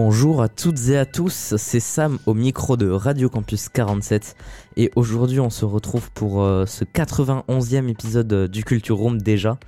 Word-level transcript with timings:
Bonjour 0.00 0.42
à 0.42 0.48
toutes 0.48 0.90
et 0.90 0.96
à 0.96 1.04
tous, 1.04 1.56
c'est 1.56 1.80
Sam 1.80 2.20
au 2.26 2.32
micro 2.32 2.76
de 2.76 2.88
Radio 2.88 3.28
Campus 3.28 3.68
47 3.68 4.36
et 4.76 4.92
aujourd'hui 4.94 5.40
on 5.40 5.50
se 5.50 5.64
retrouve 5.64 6.12
pour 6.12 6.40
euh, 6.40 6.66
ce 6.66 6.84
91e 6.84 7.88
épisode 7.88 8.32
euh, 8.32 8.46
du 8.46 8.62
Culture 8.62 8.96
Room 8.96 9.20
déjà 9.20 9.58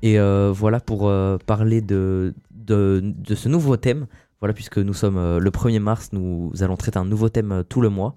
et 0.00 0.18
euh, 0.18 0.50
voilà 0.54 0.80
pour 0.80 1.12
parler 1.44 1.82
de, 1.82 2.32
de, 2.50 3.02
de 3.04 3.34
ce 3.34 3.50
nouveau 3.50 3.76
thème, 3.76 4.06
voilà 4.40 4.54
puisque 4.54 4.78
nous 4.78 4.94
sommes 4.94 5.36
le 5.36 5.50
1er 5.50 5.80
mars, 5.80 6.14
nous 6.14 6.50
allons 6.60 6.78
traiter 6.78 6.98
un 6.98 7.04
nouveau 7.04 7.28
thème 7.28 7.62
tout 7.68 7.82
le 7.82 7.90
mois. 7.90 8.14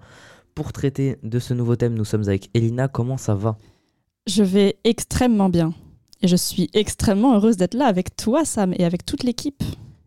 Pour 0.54 0.72
traiter 0.72 1.18
de 1.22 1.38
ce 1.38 1.52
nouveau 1.52 1.76
thème, 1.76 1.92
nous 1.92 2.06
sommes 2.06 2.26
avec 2.28 2.48
Elina, 2.54 2.88
comment 2.88 3.18
ça 3.18 3.34
va? 3.34 3.58
Je 4.26 4.42
vais 4.42 4.76
extrêmement 4.84 5.50
bien. 5.50 5.74
Et 6.22 6.28
je 6.28 6.36
suis 6.36 6.70
extrêmement 6.72 7.34
heureuse 7.34 7.58
d'être 7.58 7.74
là 7.74 7.84
avec 7.84 8.16
toi, 8.16 8.46
Sam, 8.46 8.72
et 8.78 8.86
avec 8.86 9.04
toute 9.04 9.22
l'équipe. 9.22 9.62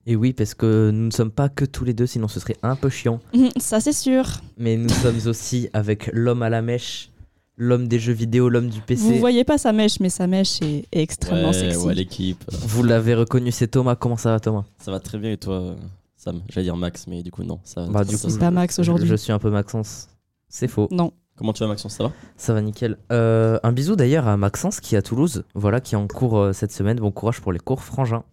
Et 0.08 0.16
oui, 0.16 0.34
parce 0.34 0.54
que 0.54 0.92
nous 0.94 1.06
ne 1.08 1.12
sommes 1.12 1.32
pas 1.32 1.50
que 1.50 1.66
tous 1.66 1.84
les 1.84 1.94
deux, 1.94 2.06
sinon 2.06 2.28
ce 2.28 2.40
serait 2.40 2.58
un 2.64 2.76
peu 2.76 2.90
chiant. 2.90 3.20
Mhm, 3.34 3.50
Ça, 3.58 3.80
c'est 3.80 3.94
sûr. 3.94 4.26
Mais 4.58 4.78
nous 4.78 4.90
sommes 4.90 5.20
aussi 5.28 5.70
avec 5.74 6.10
l'homme 6.14 6.44
à 6.44 6.50
la 6.50 6.62
mèche, 6.62 7.10
l'homme 7.58 7.88
des 7.88 7.98
jeux 7.98 8.14
vidéo, 8.14 8.50
l'homme 8.50 8.70
du 8.70 8.82
PC. 8.82 9.02
Vous 9.14 9.18
voyez 9.20 9.44
pas 9.44 9.58
sa 9.58 9.74
mèche, 9.74 10.00
mais 10.00 10.10
sa 10.10 10.28
mèche 10.28 10.62
est, 10.62 10.86
est 10.92 11.02
extrêmement 11.02 11.48
ouais, 11.48 11.54
sexy. 11.54 11.78
ouais, 11.86 11.96
l'équipe. 11.96 12.44
Vous 12.52 12.84
l'avez 12.84 13.16
reconnu, 13.16 13.52
c'est 13.52 13.68
Thomas. 13.68 13.96
Comment 13.96 14.18
ça 14.18 14.30
va, 14.32 14.40
Thomas? 14.40 14.66
Ça 14.78 14.92
va 14.92 15.00
très 15.00 15.18
bien 15.18 15.32
et 15.32 15.38
toi, 15.38 15.76
Sam? 16.18 16.42
J'allais 16.50 16.66
dire 16.66 16.78
Max, 16.78 17.08
mais 17.08 17.24
du 17.24 17.32
coup, 17.32 17.44
non. 17.44 17.60
Ça, 17.64 17.88
Bah, 17.88 18.04
du 18.04 18.16
ça- 18.16 18.28
coup, 18.28 18.34
C'est 18.34 18.40
pas 18.40 18.52
Max 18.52 18.78
aujourd'hui. 18.78 19.08
je 19.08 19.16
suis 19.16 19.32
un 19.32 19.40
peu 19.40 19.50
Maxence. 19.50 20.10
C'est 20.50 20.68
faux. 20.68 20.88
Non. 20.92 21.14
Comment 21.38 21.52
tu 21.52 21.64
vas, 21.64 21.68
Maxence? 21.68 21.96
Ça 21.96 22.04
va? 22.04 22.12
Ça 22.38 22.54
va 22.54 22.62
nickel. 22.62 22.98
Euh, 23.12 23.60
un 23.64 23.72
bisou 23.72 23.96
d'ailleurs 23.96 24.28
à 24.28 24.38
Maxence 24.38 24.80
qui 24.80 24.94
est 24.94 24.98
à 25.00 25.02
Toulouse, 25.02 25.44
voilà, 25.56 25.82
qui 25.82 25.96
est 25.96 25.98
en 25.98 26.08
cours 26.08 26.38
euh, 26.38 26.54
cette 26.54 26.72
semaine. 26.72 26.98
Bon 27.00 27.10
courage 27.12 27.42
pour 27.42 27.52
les 27.52 27.60
cours 27.60 27.82
frangins. 27.84 28.24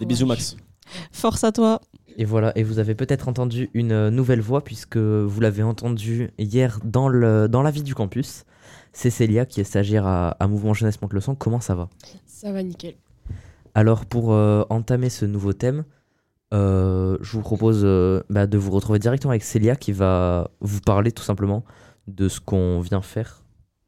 Des 0.00 0.04
bisous, 0.06 0.26
Max. 0.26 0.56
Force 1.12 1.44
à 1.44 1.52
toi. 1.52 1.80
Et 2.16 2.24
voilà, 2.24 2.52
et 2.56 2.62
vous 2.62 2.78
avez 2.78 2.94
peut-être 2.94 3.28
entendu 3.28 3.70
une 3.72 3.92
euh, 3.92 4.10
nouvelle 4.10 4.40
voix 4.40 4.62
puisque 4.62 4.96
vous 4.96 5.40
l'avez 5.40 5.62
entendu 5.62 6.30
hier 6.38 6.80
dans, 6.84 7.08
le, 7.08 7.48
dans 7.48 7.62
la 7.62 7.70
vie 7.70 7.82
du 7.82 7.94
campus. 7.94 8.44
C'est 8.92 9.10
Célia 9.10 9.46
qui 9.46 9.60
est 9.60 9.64
stagiaire 9.64 10.06
à, 10.06 10.30
à 10.30 10.48
Mouvement 10.48 10.74
Jeunesse 10.74 11.00
Monte 11.00 11.12
le 11.12 11.20
Sang. 11.20 11.34
Comment 11.34 11.60
ça 11.60 11.74
va? 11.74 11.88
Ça 12.26 12.52
va 12.52 12.62
nickel. 12.62 12.94
Alors 13.74 14.04
pour 14.04 14.32
euh, 14.32 14.64
entamer 14.68 15.10
ce 15.10 15.24
nouveau 15.24 15.52
thème, 15.52 15.84
euh, 16.52 17.16
je 17.20 17.32
vous 17.32 17.42
propose 17.42 17.82
euh, 17.84 18.20
bah, 18.28 18.48
de 18.48 18.58
vous 18.58 18.72
retrouver 18.72 18.98
directement 18.98 19.30
avec 19.30 19.44
Célia 19.44 19.76
qui 19.76 19.92
va 19.92 20.50
vous 20.60 20.80
parler 20.80 21.12
tout 21.12 21.22
simplement 21.22 21.64
de 22.08 22.28
ce 22.28 22.40
qu'on 22.40 22.80
vient 22.80 23.02
faire, 23.02 23.44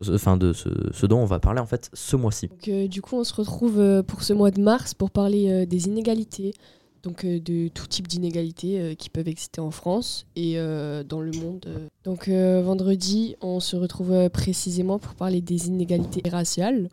enfin 0.09 0.37
de 0.37 0.53
ce, 0.53 0.69
ce 0.93 1.07
dont 1.07 1.19
on 1.19 1.25
va 1.25 1.41
parler 1.41 1.61
en 1.61 1.67
fait 1.67 1.91
ce 1.93 2.15
mois-ci. 2.15 2.47
Donc, 2.47 2.69
euh, 2.69 2.87
du 2.87 3.03
coup, 3.03 3.17
on 3.17 3.25
se 3.25 3.35
retrouve 3.35 3.81
euh, 3.81 4.05
pour 4.05 4.23
ce 4.23 4.33
mois 4.33 4.53
de 4.53 4.61
mars 4.61 4.95
pour 4.95 5.11
parler 5.11 5.51
euh, 5.51 5.67
des 5.67 5.89
inégalités, 5.89 6.55
donc 7.03 7.25
euh, 7.25 7.41
de 7.41 7.69
tout 7.69 7.87
type 7.87 8.09
d'inégalités 8.09 8.81
euh, 8.81 8.95
qui 8.95 9.11
peuvent 9.11 9.29
exister 9.29 9.61
en 9.61 9.71
France 9.71 10.27
et 10.37 10.55
euh, 10.57 11.03
dans 11.05 11.21
le 11.21 11.33
monde. 11.33 11.67
Donc 12.05 12.29
vendredi, 12.29 13.37
on 13.41 13.61
se 13.61 13.77
retrouve 13.77 14.29
précisément 14.31 14.99
pour 14.99 15.15
parler 15.15 15.41
des 15.41 15.69
inégalités 15.69 16.29
raciales. 16.29 16.89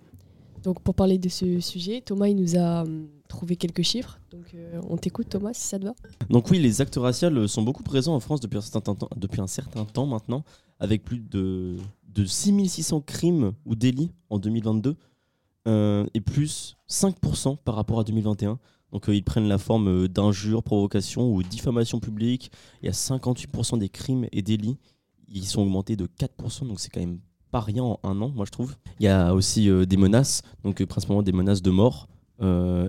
Donc 0.64 0.82
pour 0.82 0.94
parler 0.94 1.18
de 1.18 1.30
ce 1.30 1.60
sujet, 1.60 2.02
Thomas 2.02 2.28
il 2.28 2.36
nous 2.36 2.58
a 2.58 2.84
hum, 2.84 3.08
trouvé 3.28 3.56
quelques 3.56 3.84
chiffres. 3.84 4.20
Donc 4.32 4.56
on 4.90 4.98
t'écoute 4.98 5.30
Thomas 5.30 5.54
si 5.54 5.68
ça 5.68 5.80
te 5.80 5.86
va. 5.86 5.94
Donc, 6.30 6.52
oui, 6.52 6.60
les 6.60 6.82
actes 6.82 6.98
raciaux 6.98 7.48
sont 7.48 7.64
beaucoup 7.64 7.84
présents 7.84 8.16
en 8.16 8.20
France 8.20 8.40
depuis 8.40 8.60
un 8.60 9.48
certain 9.48 9.86
temps, 9.86 10.06
maintenant, 10.06 10.44
avec 10.80 11.04
plus 11.04 11.20
de, 11.20 11.78
de 12.14 12.26
6600 12.26 13.02
crimes 13.02 13.54
ou 13.66 13.76
délits 13.76 14.12
en 14.30 14.38
2022 14.38 14.96
euh, 15.68 16.06
et 16.14 16.22
plus 16.22 16.78
5% 16.90 17.58
par 17.58 17.76
rapport 17.76 18.00
à 18.00 18.04
2021. 18.04 18.60
Donc, 18.92 19.08
euh, 19.08 19.16
ils 19.16 19.24
prennent 19.24 19.48
la 19.48 19.58
forme 19.58 19.88
euh, 19.88 20.08
d'injures, 20.08 20.64
provocations 20.64 21.32
ou 21.32 21.44
diffamation 21.44 22.00
publique. 22.00 22.52
Il 22.82 22.88
y 22.88 22.90
a 22.90 22.94
58% 22.94 23.78
des 23.78 23.90
crimes 23.90 24.28
et 24.32 24.42
délits. 24.42 24.78
Ils 25.28 25.46
sont 25.46 25.62
augmentés 25.62 25.96
de 25.96 26.08
4%, 26.08 26.68
donc 26.68 26.80
c'est 26.80 26.90
quand 26.90 27.00
même 27.00 27.20
pas 27.52 27.60
rien 27.60 27.84
en 27.84 28.00
un 28.04 28.20
an, 28.22 28.30
moi 28.30 28.46
je 28.46 28.52
trouve. 28.52 28.76
Il 29.00 29.06
y 29.06 29.08
a 29.08 29.34
aussi 29.34 29.70
euh, 29.70 29.86
des 29.86 29.98
menaces, 29.98 30.42
donc 30.64 30.84
principalement 30.86 31.24
des 31.24 31.32
menaces 31.32 31.62
de 31.62 31.72
mort 31.72 32.08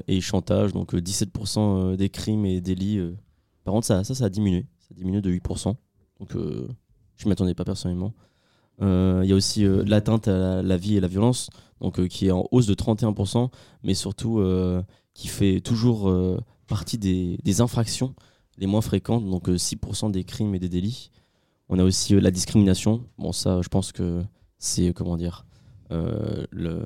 et 0.06 0.20
chantage, 0.20 0.72
donc 0.72 0.94
euh, 0.94 1.00
17% 1.00 1.96
des 1.96 2.08
crimes 2.08 2.46
et 2.46 2.60
délits. 2.60 3.00
Par 3.64 3.74
contre, 3.74 3.84
ça, 3.84 4.04
ça, 4.04 4.24
a 4.24 4.28
diminué. 4.28 4.64
Ça 4.78 4.88
a 4.92 4.94
diminué 4.94 5.20
de 5.20 5.28
8%. 5.28 5.74
Donc, 6.20 6.28
je 6.34 6.38
ne 6.38 7.26
m'y 7.26 7.32
attendais 7.32 7.54
pas 7.54 7.64
personnellement. 7.64 8.14
Il 8.80 9.24
y 9.24 9.32
a 9.32 9.34
aussi 9.34 9.64
l'atteinte 9.64 10.28
à 10.28 10.38
la, 10.38 10.62
la 10.62 10.76
vie 10.76 10.96
et 10.96 11.00
la 11.00 11.08
violence, 11.08 11.50
donc, 11.80 12.06
qui 12.06 12.28
est 12.28 12.30
en 12.30 12.46
hausse 12.52 12.66
de 12.66 12.74
31%, 12.74 13.50
mais 13.82 13.94
surtout 13.94 14.40
qui 15.20 15.28
fait 15.28 15.60
toujours 15.60 16.08
euh, 16.08 16.38
partie 16.66 16.96
des, 16.98 17.38
des 17.44 17.60
infractions 17.60 18.14
les 18.58 18.66
moins 18.66 18.80
fréquentes, 18.80 19.24
donc 19.28 19.48
euh, 19.48 19.56
6% 19.58 20.10
des 20.10 20.24
crimes 20.24 20.54
et 20.54 20.58
des 20.58 20.68
délits. 20.68 21.10
On 21.68 21.78
a 21.78 21.84
aussi 21.84 22.14
euh, 22.14 22.20
la 22.20 22.30
discrimination. 22.30 23.04
Bon, 23.18 23.32
ça, 23.32 23.60
je 23.62 23.68
pense 23.68 23.92
que 23.92 24.22
c'est, 24.58 24.88
euh, 24.88 24.92
comment 24.92 25.16
dire, 25.16 25.44
euh, 25.92 26.44
le... 26.50 26.82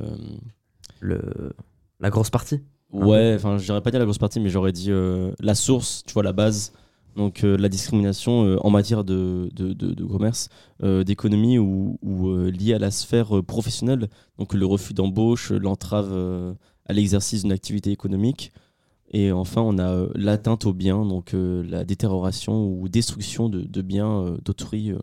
Le, 1.01 1.53
la 2.01 2.11
grosse 2.11 2.31
partie 2.31 2.61
Ouais, 2.93 3.33
enfin, 3.37 3.59
je 3.59 3.65
dirais 3.65 3.81
pas 3.83 3.91
dire 3.91 3.99
la 4.01 4.07
grosse 4.07 4.19
partie, 4.19 4.41
mais 4.41 4.49
j'aurais 4.51 4.73
dit 4.73 4.91
euh, 4.91 5.33
la 5.41 5.55
source, 5.55 6.03
tu 6.07 6.13
vois, 6.15 6.23
la 6.23 6.33
base. 6.33 6.73
Donc, 7.17 7.45
euh, 7.45 7.57
la 7.57 7.69
discrimination 7.69 8.45
euh, 8.45 8.57
en 8.63 8.71
matière 8.71 9.05
de, 9.05 9.49
de, 9.55 9.73
de- 9.73 9.95
de 9.95 10.05
commerce, 10.05 10.49
euh, 10.83 11.05
d'économie 11.05 11.59
ou, 11.59 11.99
ou 12.03 12.29
euh, 12.29 12.51
liée 12.51 12.75
à 12.75 12.79
la 12.79 12.91
sphère 12.91 13.37
euh, 13.37 13.43
professionnelle. 13.43 14.09
Donc, 14.39 14.55
le 14.55 14.67
refus 14.67 14.95
d'embauche, 14.95 15.51
l'entrave 15.53 16.11
euh, 16.13 16.55
à 16.87 16.93
l'exercice 16.93 17.43
d'une 17.43 17.53
activité 17.53 17.91
économique. 17.91 18.53
Et 19.11 19.31
enfin, 19.33 19.61
on 19.61 19.79
a 19.79 19.91
euh, 19.91 20.09
l'atteinte 20.15 20.67
aux 20.67 20.73
biens, 20.73 21.05
donc 21.05 21.35
euh, 21.35 21.63
la 21.69 21.85
détérioration 21.85 22.67
ou 22.67 22.89
destruction 22.89 23.49
de, 23.49 23.61
de 23.63 23.83
biens 23.83 24.11
euh, 24.11 24.39
d'autrui 24.45 24.91
euh, 24.91 24.99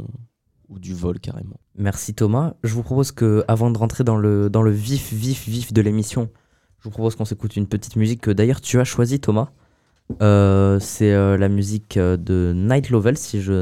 ou 0.70 0.80
du 0.80 0.94
vol 0.94 1.20
carrément. 1.20 1.60
Merci 1.76 2.14
Thomas. 2.14 2.56
Je 2.64 2.74
vous 2.74 2.84
propose 2.84 3.12
que, 3.12 3.46
avant 3.48 3.72
de 3.72 3.78
rentrer 3.78 4.04
dans 4.04 4.18
le, 4.18 4.50
dans 4.50 4.64
le 4.64 4.72
vif, 4.72 5.14
vif, 5.14 5.48
vif 5.48 5.72
de 5.72 5.82
l'émission, 5.82 6.30
je 6.80 6.86
vous 6.86 6.90
propose 6.90 7.16
qu'on 7.16 7.26
s'écoute 7.26 7.56
une 7.56 7.68
petite 7.68 7.96
musique 7.96 8.22
que 8.22 8.32
d'ailleurs 8.32 8.60
tu 8.60 8.80
as 8.80 8.84
choisie 8.84 9.20
Thomas. 9.20 9.50
C'est 10.20 11.38
la 11.38 11.48
musique 11.48 11.98
de 11.98 12.52
Night 12.54 12.90
Lovell, 12.90 13.18
si 13.18 13.40
je 13.40 13.54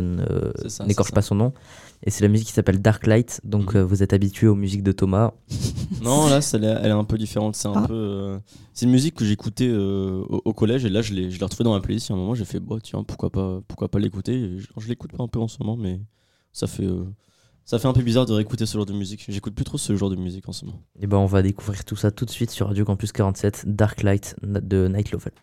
n'écorche 0.83 1.11
pas 1.11 1.21
son 1.21 1.35
nom. 1.35 1.53
Et 2.05 2.11
c'est 2.11 2.23
la 2.23 2.29
musique 2.29 2.47
qui 2.47 2.53
s'appelle 2.53 2.81
Dark 2.81 3.05
Light. 3.07 3.41
Donc 3.43 3.73
Mhm. 3.73 3.81
euh, 3.81 3.85
vous 3.85 4.01
êtes 4.03 4.13
habitué 4.13 4.47
aux 4.47 4.55
musiques 4.55 4.83
de 4.83 4.91
Thomas. 4.91 5.33
Non, 6.01 6.27
là, 6.29 6.39
elle 6.53 6.63
est, 6.63 6.67
elle 6.67 6.85
est 6.87 6.91
un 6.91 7.03
peu 7.03 7.17
différente. 7.17 7.55
C'est 7.57 7.67
un 7.67 7.73
Ah. 7.83 7.87
peu. 7.87 7.93
euh, 7.93 8.39
c'est 8.73 8.85
une 8.85 8.91
musique 8.91 9.15
que 9.15 9.25
j'écoutais 9.25 9.67
euh, 9.67 10.23
au, 10.29 10.41
au 10.45 10.53
collège 10.53 10.85
et 10.85 10.89
là, 10.89 11.01
je 11.01 11.13
l'ai, 11.13 11.29
je 11.29 11.37
l'ai 11.37 11.43
retrouvée 11.43 11.65
dans 11.65 11.73
ma 11.73 11.81
playlist. 11.81 12.09
Et 12.09 12.13
à 12.13 12.15
un 12.15 12.19
moment, 12.19 12.35
j'ai 12.35 12.45
fait, 12.45 12.59
bah, 12.61 12.77
tiens, 12.81 13.03
pourquoi 13.03 13.29
pas, 13.29 13.59
pourquoi 13.67 13.89
pas 13.89 13.99
l'écouter. 13.99 14.57
Je, 14.57 14.67
je 14.77 14.87
l'écoute 14.87 15.11
pas 15.11 15.23
un 15.23 15.27
peu 15.27 15.39
en 15.39 15.47
ce 15.49 15.57
moment, 15.59 15.75
mais 15.75 15.99
ça 16.53 16.67
fait, 16.67 16.85
euh, 16.85 17.03
ça 17.65 17.79
fait 17.79 17.87
un 17.89 17.93
peu 17.93 18.01
bizarre 18.01 18.25
de 18.25 18.31
réécouter 18.33 18.65
ce 18.65 18.77
genre 18.77 18.85
de 18.85 18.93
musique. 18.93 19.25
J'écoute 19.27 19.53
plus 19.53 19.65
trop 19.65 19.77
ce 19.77 19.93
genre 19.97 20.09
de 20.09 20.15
musique 20.15 20.47
en 20.47 20.53
ce 20.53 20.63
moment. 20.65 20.81
Et 21.01 21.05
ben 21.07 21.17
on 21.17 21.25
va 21.25 21.41
découvrir 21.41 21.83
tout 21.83 21.97
ça 21.97 22.11
tout 22.11 22.23
de 22.25 22.31
suite 22.31 22.49
sur 22.51 22.67
Radio 22.67 22.85
Campus 22.85 23.11
47, 23.11 23.65
Dark 23.67 24.03
Light 24.03 24.35
de 24.41 24.87
Night 24.87 25.11
Lovell. 25.11 25.33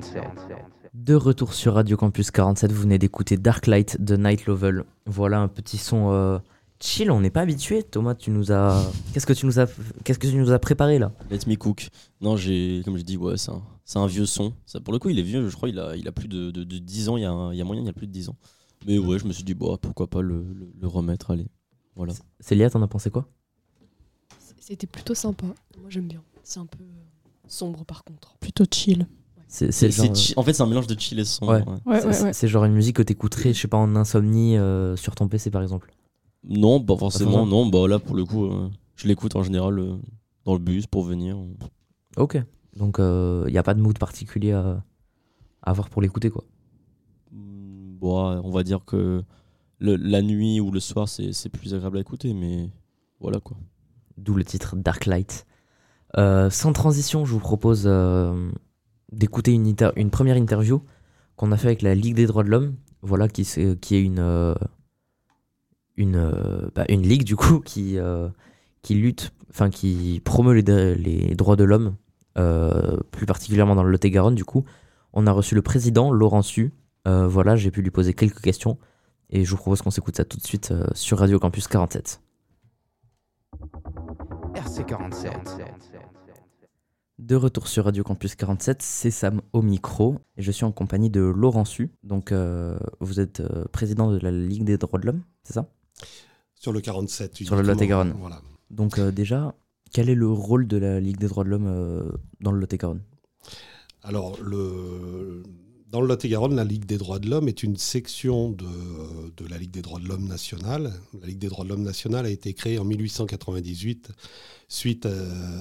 RC47. 0.00 0.56
De 0.94 1.14
retour 1.14 1.52
sur 1.54 1.74
Radio 1.74 1.96
Campus 1.96 2.30
47, 2.30 2.72
vous 2.72 2.82
venez 2.82 2.98
d'écouter 2.98 3.36
Darklight 3.36 4.00
de 4.00 4.16
Night 4.16 4.46
Level. 4.46 4.84
Voilà 5.06 5.40
un 5.40 5.48
petit 5.48 5.76
son 5.78 6.10
euh, 6.10 6.38
chill, 6.80 7.10
on 7.10 7.20
n'est 7.20 7.30
pas 7.30 7.42
habitué. 7.42 7.82
Thomas, 7.82 8.14
tu 8.14 8.30
nous 8.30 8.50
as 8.50 8.90
qu'est-ce 9.12 9.26
que 9.26 9.32
tu 9.32 9.46
nous 9.46 9.60
as 9.60 9.66
qu'est-ce 10.04 10.18
que 10.18 10.26
tu 10.26 10.36
nous 10.36 10.50
as 10.52 10.58
préparé 10.58 10.98
là? 10.98 11.12
Let 11.30 11.40
me 11.46 11.54
cook. 11.56 11.88
Non, 12.20 12.36
j'ai, 12.36 12.82
comme 12.84 12.96
je 12.96 13.02
dis, 13.02 13.16
ouais, 13.16 13.36
c'est 13.36 13.50
un, 13.52 13.62
c'est 13.84 13.98
un 13.98 14.06
vieux 14.06 14.26
son. 14.26 14.52
Ça, 14.66 14.80
pour 14.80 14.92
le 14.92 14.98
coup, 14.98 15.10
il 15.10 15.18
est 15.18 15.22
vieux, 15.22 15.48
je 15.48 15.54
crois, 15.56 15.68
il 15.68 15.78
a, 15.78 15.94
il 15.96 16.08
a 16.08 16.12
plus 16.12 16.28
de, 16.28 16.50
de, 16.50 16.64
de 16.64 16.78
10 16.78 17.08
ans, 17.10 17.16
il 17.16 17.22
y, 17.22 17.26
a 17.26 17.30
un- 17.30 17.52
il 17.52 17.58
y 17.58 17.60
a 17.60 17.64
moyen, 17.64 17.82
il 17.82 17.86
y 17.86 17.90
a 17.90 17.92
plus 17.94 18.06
de 18.06 18.12
10 18.12 18.28
ans. 18.30 18.36
Mais 18.86 18.98
ouais, 18.98 19.18
je 19.18 19.26
me 19.26 19.32
suis 19.32 19.44
dit, 19.44 19.54
bon, 19.54 19.76
pourquoi 19.76 20.06
pas 20.08 20.22
le, 20.22 20.42
le- 20.54 20.72
le 20.80 20.88
remettre, 20.88 21.30
allez. 21.30 21.46
Voilà. 21.94 22.14
Célia, 22.40 22.70
t'en 22.70 22.82
as 22.82 22.88
pensé 22.88 23.10
quoi? 23.10 23.28
C'était 24.58 24.86
plutôt 24.86 25.14
sympa. 25.14 25.46
Moi, 25.46 25.90
j'aime 25.90 26.08
bien. 26.08 26.22
C'est 26.42 26.60
un 26.60 26.66
peu 26.66 26.82
euh, 26.82 26.86
sombre, 27.48 27.84
par 27.84 28.02
contre. 28.04 28.36
Plutôt 28.38 28.64
chill. 28.72 29.06
C'est 29.52 29.72
c'est 29.72 29.90
C'est 29.90 30.06
genre, 30.06 30.14
chi- 30.16 30.34
en 30.36 30.42
fait, 30.44 30.52
c'est 30.52 30.62
un 30.62 30.66
mélange 30.68 30.86
de 30.86 30.96
chill 30.98 31.18
et 31.18 31.24
son. 31.24 31.44
Ouais. 31.48 31.64
Ouais, 31.84 32.00
c'est- 32.00 32.06
ouais, 32.06 32.22
ouais. 32.22 32.32
c'est 32.32 32.46
genre 32.46 32.64
une 32.64 32.72
musique 32.72 32.94
que 32.96 33.02
t'écouterais, 33.02 33.52
je 33.52 33.60
sais 33.60 33.66
pas, 33.68 33.78
en 33.78 33.96
insomnie 33.96 34.56
euh, 34.56 34.94
sur 34.94 35.16
ton 35.16 35.26
PC 35.26 35.50
par 35.50 35.60
exemple. 35.62 35.92
Non, 36.44 36.80
pas 36.80 36.96
forcément, 36.96 37.44
non, 37.46 37.66
bah 37.66 37.88
là, 37.88 37.98
pour 37.98 38.14
le 38.14 38.24
coup, 38.24 38.44
euh, 38.46 38.70
je 38.94 39.08
l'écoute 39.08 39.34
en 39.34 39.42
général 39.42 39.78
euh, 39.80 39.96
dans 40.44 40.52
le 40.52 40.60
bus 40.60 40.86
pour 40.86 41.02
venir. 41.02 41.36
Ok. 42.16 42.40
Donc 42.76 42.98
il 43.00 43.50
n'y 43.52 43.58
a 43.58 43.62
pas 43.64 43.74
de 43.74 43.80
mood 43.80 43.98
particulier 43.98 44.52
à, 44.52 44.84
à 45.62 45.70
avoir 45.70 45.90
pour 45.90 46.00
l'écouter 46.00 46.30
quoi. 46.30 46.44
Bon, 47.32 48.40
on 48.44 48.50
va 48.50 48.62
dire 48.62 48.84
que 48.84 49.22
le- 49.78 49.96
la 49.96 50.22
nuit 50.22 50.60
ou 50.60 50.70
le 50.70 50.80
soir, 50.80 51.08
c'est 51.08 51.32
c'est 51.32 51.48
plus 51.48 51.74
agréable 51.74 51.98
à 51.98 52.00
écouter, 52.00 52.32
mais 52.34 52.70
voilà 53.20 53.40
quoi. 53.40 53.56
D'où 54.16 54.34
le 54.34 54.44
titre 54.44 54.76
Darklight. 54.76 55.46
Euh, 56.16 56.50
sans 56.50 56.72
transition, 56.72 57.24
je 57.24 57.32
vous 57.32 57.38
propose 57.40 57.84
euh, 57.86 58.50
d'écouter 59.12 59.52
une, 59.52 60.10
première 60.10 60.36
interview 60.36 60.82
qu'on 61.36 61.52
a 61.52 61.56
fait 61.56 61.68
avec 61.68 61.82
la 61.82 61.94
Ligue 61.94 62.14
des 62.14 62.26
droits 62.26 62.44
de 62.44 62.50
l'homme. 62.50 62.74
Voilà, 63.02 63.28
qui, 63.28 63.44
qui 63.80 63.94
est 63.96 64.02
une, 64.02 64.18
euh, 64.18 64.54
euh, 65.98 66.68
bah, 66.74 66.84
une 66.88 67.02
ligue 67.02 67.24
du 67.24 67.36
coup 67.36 67.60
qui, 67.64 67.98
euh, 67.98 68.28
lutte, 68.88 69.32
enfin 69.50 69.70
qui 69.70 70.20
promeut 70.24 70.54
les, 70.54 70.62
dr- 70.62 70.94
les 70.94 71.34
droits 71.34 71.56
de 71.56 71.64
l'homme, 71.64 71.96
euh, 72.38 72.96
plus 73.10 73.26
particulièrement 73.26 73.74
dans 73.74 73.82
le 73.82 73.90
Lot-et-Garonne. 73.90 74.34
Du 74.34 74.44
coup, 74.44 74.64
on 75.12 75.26
a 75.26 75.32
reçu 75.32 75.54
le 75.54 75.62
président 75.62 76.10
Laurent 76.10 76.42
Su. 76.42 76.72
Euh, 77.08 77.26
voilà, 77.26 77.56
j'ai 77.56 77.70
pu 77.70 77.82
lui 77.82 77.90
poser 77.90 78.14
quelques 78.14 78.40
questions 78.40 78.78
et 79.30 79.44
je 79.44 79.50
vous 79.50 79.56
propose 79.56 79.82
qu'on 79.82 79.90
s'écoute 79.90 80.16
ça 80.16 80.24
tout 80.24 80.36
de 80.36 80.46
suite 80.46 80.70
euh, 80.70 80.86
sur 80.94 81.18
Radio 81.18 81.38
Campus 81.38 81.66
47. 81.68 82.20
RC47. 84.54 85.30
De 87.20 87.36
retour 87.36 87.68
sur 87.68 87.84
Radio 87.84 88.02
Campus 88.02 88.34
47, 88.34 88.80
c'est 88.80 89.10
Sam 89.10 89.42
au 89.52 89.60
micro 89.60 90.16
et 90.38 90.42
je 90.42 90.50
suis 90.50 90.64
en 90.64 90.72
compagnie 90.72 91.10
de 91.10 91.20
Laurent 91.20 91.66
Su. 91.66 91.90
Donc 92.02 92.32
euh, 92.32 92.78
vous 93.00 93.20
êtes 93.20 93.40
euh, 93.40 93.66
président 93.70 94.10
de 94.10 94.16
la 94.16 94.30
Ligue 94.30 94.64
des 94.64 94.78
droits 94.78 94.98
de 94.98 95.04
l'homme, 95.04 95.20
c'est 95.42 95.52
ça? 95.52 95.70
Sur 96.54 96.72
le 96.72 96.80
47. 96.80 97.36
Sur 97.36 97.56
le. 97.56 97.62
Lot-et-Garonne. 97.62 98.14
Voilà. 98.18 98.40
Donc 98.70 98.98
euh, 98.98 99.12
déjà, 99.12 99.54
quel 99.92 100.08
est 100.08 100.14
le 100.14 100.28
rôle 100.28 100.66
de 100.66 100.78
la 100.78 100.98
Ligue 100.98 101.18
des 101.18 101.28
droits 101.28 101.44
de 101.44 101.50
l'homme 101.50 102.18
dans 102.40 102.52
le 102.52 102.58
Lot-et-Garonne? 102.58 103.02
Alors, 104.02 104.40
le... 104.42 105.42
dans 105.90 106.00
le 106.00 106.06
Lot-et-Garonne, 106.06 106.56
la 106.56 106.64
Ligue 106.64 106.86
des 106.86 106.96
droits 106.96 107.18
de 107.18 107.28
l'homme 107.28 107.48
est 107.48 107.62
une 107.62 107.76
section 107.76 108.50
de, 108.50 108.64
de 109.36 109.46
la 109.46 109.58
Ligue 109.58 109.72
des 109.72 109.82
droits 109.82 110.00
de 110.00 110.08
l'homme 110.08 110.26
nationale. 110.26 110.94
La 111.20 111.26
Ligue 111.26 111.38
des 111.38 111.48
droits 111.48 111.64
de 111.66 111.68
l'homme 111.68 111.82
nationale 111.82 112.24
a 112.24 112.30
été 112.30 112.54
créée 112.54 112.78
en 112.78 112.86
1898 112.86 114.10
suite 114.68 115.06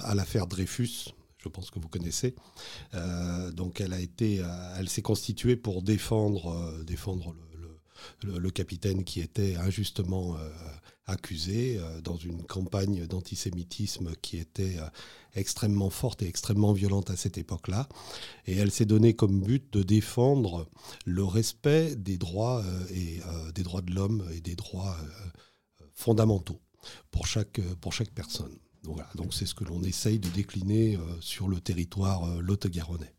à 0.04 0.16
l'affaire 0.16 0.48
Dreyfus. 0.48 1.14
Je 1.40 1.48
pense 1.48 1.72
que 1.72 1.80
vous 1.80 1.88
connaissez. 1.88 2.36
Euh, 2.94 3.52
donc, 3.52 3.80
elle 3.80 3.94
a 3.94 4.00
été, 4.00 4.42
euh, 4.42 4.76
elle 4.78 4.90
s'est 4.90 5.02
constituée 5.02 5.56
pour 5.56 5.82
défendre, 5.82 6.52
euh, 6.52 6.84
défendre 6.84 7.34
le, 8.24 8.50
capitaine 8.52 9.04
qui 9.04 9.22
était 9.22 9.56
injustement 9.56 10.38
accusé 11.06 11.80
dans 12.04 12.16
une 12.16 12.44
campagne 12.44 13.06
d'antisémitisme 13.06 14.16
qui 14.22 14.38
était 14.38 14.78
extrêmement 15.36 15.90
forte 15.90 16.22
et 16.24 16.28
extrêmement 16.28 16.72
violente 16.72 17.10
à 17.10 17.18
cette 17.18 17.38
époque-là. 17.38 17.90
Et 18.48 18.56
elle 18.56 18.72
s'est 18.72 18.86
donnée 18.86 19.16
comme 19.16 19.42
but 19.42 19.72
de 19.74 19.84
défendre 19.84 20.70
le 21.06 21.24
respect 21.26 21.96
des 21.98 22.18
droits 22.18 22.64
et 22.90 23.20
des 23.54 23.64
droits 23.64 23.82
de 23.82 23.94
l'homme 23.94 24.26
et 24.34 24.40
des 24.40 24.56
droits 24.56 24.98
fondamentaux 25.94 26.62
pour 27.12 27.28
chaque, 27.28 27.60
pour 27.82 27.92
chaque 27.92 28.12
personne. 28.12 28.58
Donc 28.84 29.34
c'est 29.34 29.46
ce 29.46 29.54
que 29.54 29.64
l'on 29.64 29.82
essaye 29.84 30.20
de 30.20 30.30
décliner 30.30 30.96
euh, 30.96 31.00
sur 31.20 31.48
le 31.48 31.60
territoire 31.60 32.24
euh, 32.24 32.42
lot-garonnais. 32.42 33.14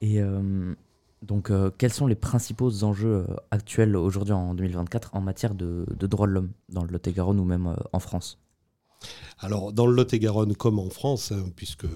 Et 0.00 0.20
euh, 0.20 0.74
donc, 1.22 1.50
euh, 1.50 1.70
quels 1.76 1.92
sont 1.92 2.06
les 2.06 2.16
principaux 2.16 2.82
enjeux 2.82 3.26
actuels 3.50 3.96
aujourd'hui 3.96 4.32
en 4.32 4.54
2024 4.54 5.14
en 5.14 5.20
matière 5.20 5.54
de, 5.54 5.86
de 5.88 6.06
droits 6.06 6.26
de 6.26 6.32
l'homme 6.32 6.52
dans 6.68 6.82
le 6.82 6.90
Lot-et-Garonne 6.90 7.38
ou 7.38 7.44
même 7.44 7.76
en 7.92 7.98
France? 8.00 8.41
Alors, 9.38 9.72
dans 9.72 9.86
le 9.86 9.94
Lot-et-Garonne 9.94 10.54
comme 10.54 10.78
en 10.78 10.88
France, 10.88 11.32
hein, 11.32 11.44
puisque 11.56 11.86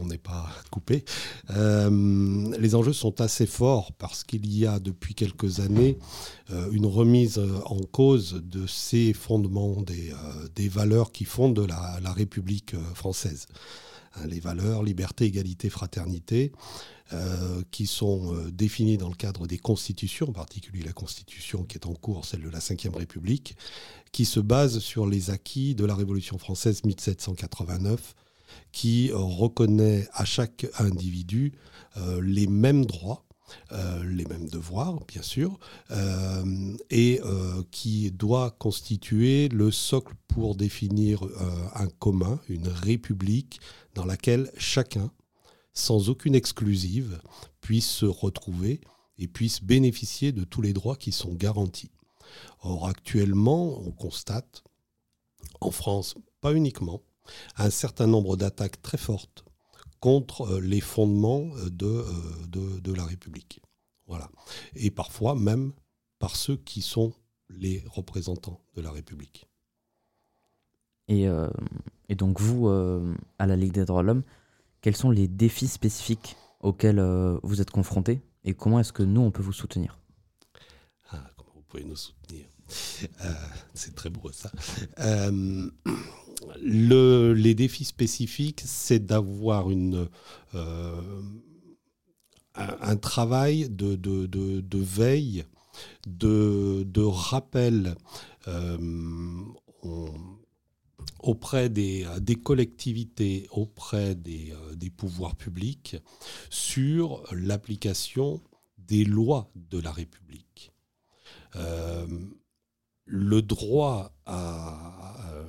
on 0.00 0.06
n'est 0.06 0.18
pas 0.18 0.48
coupé, 0.70 1.04
euh, 1.50 2.56
les 2.58 2.74
enjeux 2.74 2.92
sont 2.92 3.20
assez 3.20 3.46
forts 3.46 3.92
parce 3.92 4.24
qu'il 4.24 4.52
y 4.52 4.66
a 4.66 4.80
depuis 4.80 5.14
quelques 5.14 5.60
années 5.60 5.98
euh, 6.50 6.68
une 6.72 6.86
remise 6.86 7.40
en 7.64 7.78
cause 7.78 8.42
de 8.44 8.66
ces 8.66 9.12
fondements, 9.12 9.82
des, 9.82 10.12
euh, 10.12 10.68
valeurs 10.68 11.12
qui 11.12 11.24
fondent 11.24 11.66
la, 11.66 12.12
République 12.12 12.74
française. 12.94 13.46
Hein, 14.16 14.26
les 14.26 14.40
valeurs 14.40 14.82
liberté, 14.82 15.26
égalité, 15.26 15.70
fraternité, 15.70 16.52
euh, 17.12 17.62
qui 17.70 17.86
sont 17.86 18.34
euh, 18.34 18.50
définies 18.50 18.98
dans 18.98 19.08
le 19.08 19.14
cadre 19.14 19.46
des 19.46 19.58
constitutions, 19.58 20.28
en 20.28 20.32
particulier 20.32 20.82
la 20.82 20.92
constitution 20.92 21.62
qui 21.62 21.78
est 21.78 21.86
en 21.86 21.94
cours, 21.94 22.24
celle 22.24 22.42
de 22.42 22.48
la 22.48 22.58
Ve 22.58 22.96
République, 22.96 23.56
qui 24.10 24.24
se 24.24 24.40
base 24.40 24.80
sur 24.80 25.06
les 25.06 25.30
acquis 25.30 25.76
de 25.76 25.84
la 25.84 25.94
Révolution 25.94 26.36
française 26.36 26.82
1789, 26.84 28.16
qui 28.72 29.12
euh, 29.12 29.18
reconnaît 29.18 30.08
à 30.14 30.24
chaque 30.24 30.66
individu 30.80 31.52
euh, 31.96 32.20
les 32.24 32.48
mêmes 32.48 32.84
droits, 32.84 33.22
les 33.70 34.24
mêmes 34.24 34.48
devoirs, 34.48 34.98
bien 35.06 35.22
sûr, 35.22 35.60
et 36.90 37.20
qui 37.70 38.10
doit 38.10 38.50
constituer 38.50 39.48
le 39.50 39.70
socle 39.70 40.14
pour 40.26 40.56
définir 40.56 41.22
un 41.76 41.86
commun, 41.86 42.40
une 42.48 42.66
république 42.66 43.60
dans 43.94 44.04
laquelle 44.04 44.50
chacun, 44.58 45.12
sans 45.76 46.08
aucune 46.08 46.34
exclusive, 46.34 47.20
puisse 47.60 47.88
se 47.88 48.06
retrouver 48.06 48.80
et 49.18 49.28
puisse 49.28 49.62
bénéficier 49.62 50.32
de 50.32 50.44
tous 50.44 50.62
les 50.62 50.72
droits 50.72 50.96
qui 50.96 51.12
sont 51.12 51.34
garantis. 51.34 51.90
Or, 52.60 52.88
actuellement, 52.88 53.78
on 53.80 53.92
constate, 53.92 54.64
en 55.60 55.70
France, 55.70 56.14
pas 56.40 56.54
uniquement, 56.54 57.02
un 57.56 57.70
certain 57.70 58.06
nombre 58.06 58.36
d'attaques 58.36 58.80
très 58.82 58.98
fortes 58.98 59.44
contre 60.00 60.42
euh, 60.42 60.60
les 60.60 60.80
fondements 60.80 61.50
euh, 61.56 61.70
de, 61.70 61.86
euh, 61.86 62.46
de, 62.48 62.80
de 62.80 62.92
la 62.92 63.04
République. 63.04 63.60
Voilà. 64.06 64.30
Et 64.74 64.90
parfois 64.90 65.34
même 65.34 65.72
par 66.18 66.36
ceux 66.36 66.56
qui 66.56 66.80
sont 66.80 67.12
les 67.50 67.82
représentants 67.86 68.60
de 68.74 68.80
la 68.80 68.90
République. 68.90 69.46
Et, 71.08 71.26
et 72.08 72.14
donc 72.16 72.40
vous, 72.40 72.68
à 72.68 73.46
la 73.46 73.54
Ligue 73.54 73.72
des 73.72 73.84
droits 73.84 74.02
de 74.02 74.08
l'homme, 74.08 74.22
quels 74.80 74.96
sont 74.96 75.10
les 75.10 75.28
défis 75.28 75.68
spécifiques 75.68 76.36
auxquels 76.60 76.98
euh, 76.98 77.38
vous 77.42 77.60
êtes 77.60 77.70
confrontés 77.70 78.20
et 78.44 78.54
comment 78.54 78.80
est-ce 78.80 78.92
que 78.92 79.02
nous, 79.02 79.20
on 79.20 79.30
peut 79.30 79.42
vous 79.42 79.52
soutenir? 79.52 79.98
Ah, 81.10 81.22
comment 81.36 81.52
vous 81.54 81.62
pouvez 81.62 81.84
nous 81.84 81.96
soutenir? 81.96 82.46
Euh, 83.24 83.32
C'est 83.74 83.94
très 83.94 84.10
beau 84.10 84.30
ça. 84.32 84.50
Euh, 85.00 85.70
le- 86.62 87.32
les 87.32 87.54
défis 87.54 87.84
spécifiques, 87.84 88.62
c'est 88.64 89.04
d'avoir 89.04 89.70
une 89.70 90.08
un, 92.54 92.96
travail 92.96 93.68
de, 93.68 93.96
de- 93.96 94.26
de- 94.26 94.60
veille, 94.78 95.44
de, 96.06 96.82
rappel 97.02 97.94
auprès 101.20 101.68
des, 101.68 102.06
des 102.20 102.36
collectivités, 102.36 103.46
auprès 103.50 104.14
des, 104.14 104.52
euh, 104.52 104.74
des 104.74 104.90
pouvoirs 104.90 105.36
publics, 105.36 105.96
sur 106.50 107.22
l'application 107.32 108.40
des 108.78 109.04
lois 109.04 109.50
de 109.54 109.78
la 109.78 109.92
République. 109.92 110.72
Euh, 111.56 112.06
le 113.04 113.42
droit 113.42 114.12
à 114.26 115.32
euh, 115.32 115.44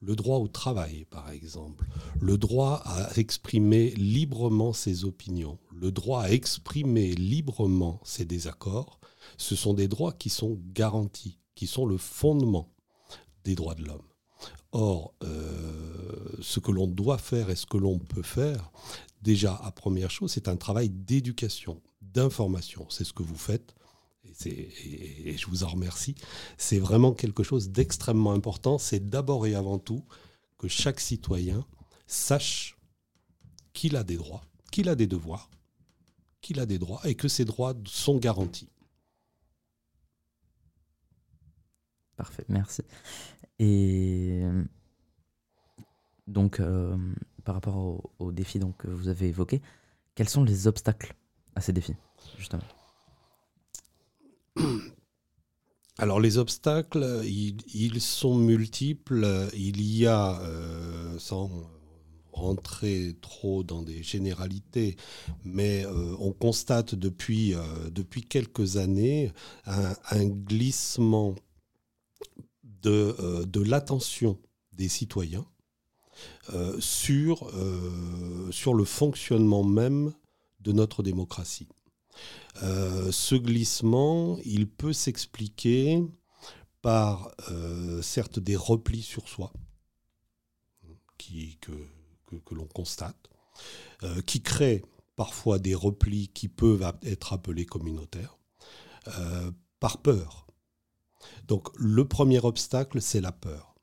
le 0.00 0.14
droit 0.14 0.38
au 0.38 0.46
travail, 0.48 1.06
par 1.10 1.30
exemple, 1.30 1.84
le 2.20 2.38
droit 2.38 2.82
à 2.84 3.10
exprimer 3.16 3.90
librement 3.90 4.72
ses 4.72 5.04
opinions, 5.04 5.58
le 5.74 5.90
droit 5.90 6.22
à 6.22 6.30
exprimer 6.30 7.14
librement 7.14 8.00
ses 8.04 8.24
désaccords, 8.24 9.00
ce 9.38 9.56
sont 9.56 9.74
des 9.74 9.88
droits 9.88 10.12
qui 10.12 10.30
sont 10.30 10.58
garantis, 10.72 11.40
qui 11.54 11.66
sont 11.66 11.84
le 11.84 11.96
fondement 11.96 12.72
des 13.44 13.56
droits 13.56 13.74
de 13.74 13.84
l'homme. 13.84 14.06
Or, 14.72 15.14
euh, 15.22 16.36
ce 16.40 16.60
que 16.60 16.70
l'on 16.70 16.86
doit 16.86 17.18
faire 17.18 17.50
et 17.50 17.56
ce 17.56 17.66
que 17.66 17.78
l'on 17.78 17.98
peut 17.98 18.22
faire, 18.22 18.70
déjà, 19.22 19.54
à 19.54 19.70
première 19.72 20.10
chose, 20.10 20.32
c'est 20.32 20.48
un 20.48 20.56
travail 20.56 20.90
d'éducation, 20.90 21.80
d'information. 22.02 22.86
C'est 22.90 23.04
ce 23.04 23.12
que 23.12 23.22
vous 23.22 23.36
faites. 23.36 23.74
Et, 24.44 25.30
et, 25.30 25.36
je 25.36 25.46
vous 25.46 25.64
en 25.64 25.68
remercie. 25.68 26.14
C'est 26.58 26.78
vraiment 26.78 27.12
quelque 27.12 27.42
chose 27.42 27.70
d'extrêmement 27.70 28.32
important. 28.32 28.78
C'est 28.78 29.08
d'abord 29.08 29.46
et 29.46 29.54
avant 29.54 29.78
tout 29.78 30.04
que 30.58 30.68
chaque 30.68 31.00
citoyen 31.00 31.64
sache 32.06 32.76
qu'il 33.72 33.96
a 33.96 34.04
des 34.04 34.16
droits, 34.16 34.44
qu'il 34.70 34.88
a 34.88 34.94
des 34.94 35.06
devoirs, 35.06 35.50
qu'il 36.40 36.60
a 36.60 36.66
des 36.66 36.78
droits 36.78 37.00
et 37.04 37.14
que 37.14 37.28
ces 37.28 37.44
droits 37.44 37.74
sont 37.86 38.18
garantis. 38.18 38.68
Parfait, 42.16 42.44
merci. 42.48 42.82
Et 43.58 44.42
donc, 46.28 46.60
euh, 46.60 46.94
par 47.44 47.54
rapport 47.54 48.12
aux, 48.18 48.32
défis 48.32 48.60
que 48.76 48.86
vous 48.86 49.08
avez 49.08 49.28
évoqués, 49.28 49.62
quels 50.14 50.28
sont 50.28 50.44
les 50.44 50.66
obstacles 50.66 51.14
à 51.54 51.62
ces 51.62 51.72
défis, 51.72 51.96
justement? 52.36 52.62
Alors 56.00 56.20
les 56.20 56.38
obstacles, 56.38 57.22
ils, 57.24 58.00
sont 58.00 58.36
multiples. 58.36 59.48
Il 59.54 59.82
y 59.82 60.06
a, 60.06 60.40
euh, 60.42 61.18
sans 61.18 61.50
rentrer 62.30 63.16
trop 63.20 63.64
dans 63.64 63.82
des 63.82 64.04
généralités, 64.04 64.96
mais 65.44 65.84
euh, 65.86 66.14
on 66.20 66.32
constate 66.32 66.94
depuis, 66.94 67.54
depuis 67.90 68.22
quelques 68.22 68.76
années 68.76 69.32
un, 69.66 70.26
glissement 70.26 71.34
de, 72.82 73.44
de 73.44 73.60
l'attention 73.60 74.38
des 74.72 74.88
citoyens 74.88 75.46
euh, 76.54 76.80
sur, 76.80 77.48
euh, 77.54 78.50
sur 78.50 78.74
le 78.74 78.84
fonctionnement 78.84 79.64
même 79.64 80.14
de 80.60 80.72
notre 80.72 81.02
démocratie. 81.02 81.68
Euh, 82.62 83.12
ce 83.12 83.34
glissement, 83.34 84.38
il 84.44 84.68
peut 84.68 84.92
s'expliquer 84.92 86.02
par 86.80 87.32
certes 88.02 88.38
des 88.38 88.56
replis 88.56 89.02
sur 89.02 89.28
soi 89.28 89.52
qui, 91.18 91.58
que 91.58 92.54
l'on 92.54 92.66
constate, 92.66 93.28
qui 94.26 94.42
créent 94.42 94.84
parfois 95.16 95.58
des 95.58 95.74
replis 95.74 96.28
qui 96.28 96.48
peuvent 96.48 96.90
être 97.02 97.32
appelés 97.32 97.66
communautaires, 97.66 98.38
par 99.80 99.98
peur. 99.98 100.46
Donc 101.46 101.68
le 101.76 102.04
premier 102.06 102.44
obstacle, 102.44 103.00
c'est 103.00 103.20
la 103.20 103.32
peur. 103.32 103.74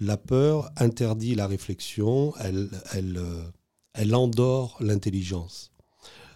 La 0.00 0.16
peur 0.16 0.70
interdit 0.76 1.34
la 1.34 1.46
réflexion, 1.46 2.34
elle, 2.40 2.70
euh, 2.94 4.12
endort 4.12 4.76
l'intelligence. 4.80 5.72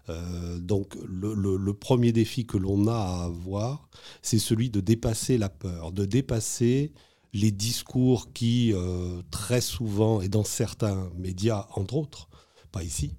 Euh, 0.08 0.58
donc 0.60 0.96
le, 1.08 1.72
premier 1.72 2.12
défi 2.12 2.46
que 2.46 2.58
l'on 2.58 2.86
a 2.86 2.94
à 2.94 3.24
avoir, 3.24 3.88
c'est 4.22 4.38
celui 4.38 4.70
de 4.70 4.80
dépasser 4.80 5.36
la 5.38 5.48
peur, 5.48 5.90
de 5.90 6.04
dépasser 6.04 6.92
les 7.32 7.50
discours 7.50 8.32
qui, 8.32 8.72
euh, 8.72 9.20
très 9.30 9.60
souvent, 9.60 10.20
et 10.20 10.28
dans 10.28 10.44
certains 10.44 11.10
médias, 11.16 11.66
entre 11.74 11.96
autres, 11.96 12.28
pas 12.70 12.84
ici, 12.84 13.14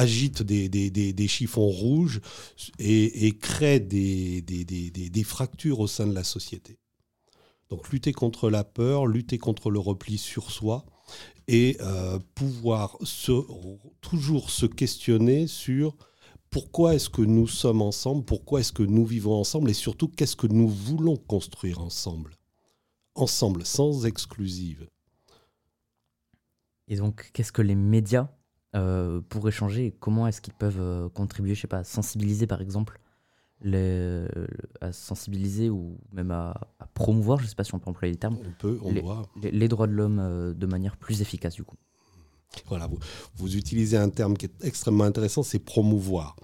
agitent 0.00 0.42
des, 0.42 1.28
chiffons 1.28 1.68
rouges 1.68 2.20
et, 2.78 3.36
des, 3.80 4.42
des, 4.42 5.24
fractures 5.24 5.80
au 5.80 5.86
sein 5.86 6.06
de 6.06 6.14
la 6.14 6.24
société. 6.24 6.78
Donc 7.68 7.90
lutter 7.90 8.12
contre 8.12 8.48
la 8.48 8.64
peur, 8.64 9.06
lutter 9.06 9.36
contre 9.36 9.70
le 9.70 9.78
repli 9.78 10.16
sur 10.16 10.50
soi 10.50 10.86
et 11.48 11.76
euh, 11.80 12.18
pouvoir 12.34 12.96
toujours 14.00 14.50
se 14.50 14.64
questionner 14.66 15.46
sur 15.46 15.96
pourquoi 16.48 16.94
est-ce 16.94 17.10
que 17.10 17.22
nous 17.22 17.46
sommes 17.46 17.82
ensemble, 17.82 18.24
pourquoi 18.24 18.60
est-ce 18.60 18.72
que 18.72 18.82
nous 18.82 19.04
vivons 19.04 19.34
ensemble 19.34 19.68
et 19.70 19.74
surtout 19.74 20.08
qu'est-ce 20.08 20.34
que 20.34 20.46
nous 20.46 20.68
voulons 20.68 21.16
construire 21.16 21.80
ensemble. 21.80 22.36
Ensemble, 23.14 23.66
sans 23.66 24.06
exclusive. 24.06 24.88
Et 26.88 26.96
donc, 26.96 27.30
qu'est-ce 27.34 27.52
que 27.52 27.62
les 27.62 27.74
médias 27.74 28.30
euh, 28.76 29.20
pourraient 29.28 29.50
changer 29.50 29.86
et 29.86 29.90
comment 29.92 30.26
est-ce 30.26 30.40
qu'ils 30.40 30.54
peuvent 30.54 30.80
euh, 30.80 31.08
contribuer, 31.08 31.54
je 31.54 31.62
sais 31.62 31.68
pas, 31.68 31.84
sensibiliser 31.84 32.46
par 32.46 32.60
exemple 32.60 33.00
les, 33.62 34.24
à 34.80 34.92
sensibiliser 34.92 35.68
ou 35.70 35.98
même 36.12 36.30
à, 36.30 36.54
promouvoir, 36.94 37.38
je 37.38 37.44
ne 37.44 37.48
sais 37.48 37.54
pas 37.54 37.64
si 37.64 37.74
on 37.74 37.78
peut 37.78 37.90
employer 37.90 38.12
le 38.12 38.18
terme, 38.18 38.38
on 38.40 38.52
peut, 38.58 38.78
on 38.82 38.92
les, 38.92 39.02
doit. 39.02 39.28
Les, 39.42 39.68
droits 39.68 39.86
de 39.86 39.92
l'homme 39.92 40.18
euh, 40.18 40.54
de 40.54 40.66
manière 40.66 40.96
plus 40.96 41.20
efficace 41.20 41.54
du 41.54 41.64
coup. 41.64 41.76
Voilà, 42.66 42.88
vous, 42.88 42.98
vous, 43.36 43.56
utilisez 43.56 43.96
un 43.96 44.08
terme 44.08 44.36
qui 44.36 44.46
est 44.46 44.64
extrêmement 44.64 45.04
intéressant, 45.04 45.44
c'est 45.44 45.60
promouvoir. 45.60 46.34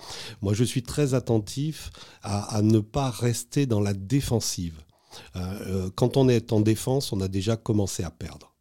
Moi, 0.40 0.54
je 0.54 0.62
suis 0.62 0.85
très 0.85 1.14
attentif 1.14 1.90
à, 2.23 2.61
ne 2.62 2.78
pas 2.78 3.11
rester 3.11 3.66
dans 3.66 3.80
la 3.80 3.92
défensive. 3.92 4.85
Euh, 5.35 5.90
quand 5.97 6.16
on 6.16 6.28
est 6.28 6.52
en 6.52 6.61
défense, 6.61 7.12
on 7.12 7.21
a 7.21 7.26
déjà 7.26 7.56
commencé 7.56 8.04
à 8.04 8.12
perdre. 8.12 8.54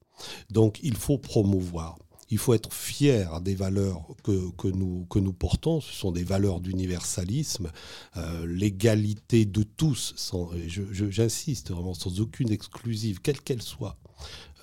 Donc, 0.50 0.80
il 0.82 0.96
faut 0.96 1.20
promouvoir 1.20 1.98
il 2.30 2.38
faut 2.38 2.54
être 2.54 2.74
fier 2.74 3.42
des 3.42 3.56
valeurs 3.56 4.08
que, 4.24 4.68
nous, 4.68 5.34
portons. 5.34 5.82
Ce 5.82 5.94
sont 5.94 6.12
des 6.12 6.24
valeurs 6.24 6.60
d'universalisme, 6.60 7.72
euh, 8.18 8.46
l'égalité 8.48 9.46
de 9.46 9.64
tous, 9.64 10.34
j'insiste 10.68 11.72
vraiment, 11.72 11.94
sans 11.94 12.20
aucune 12.20 12.52
exclusive, 12.52 13.20
quelle 13.22 13.42
qu'elle 13.42 13.62
soit. 13.62 13.98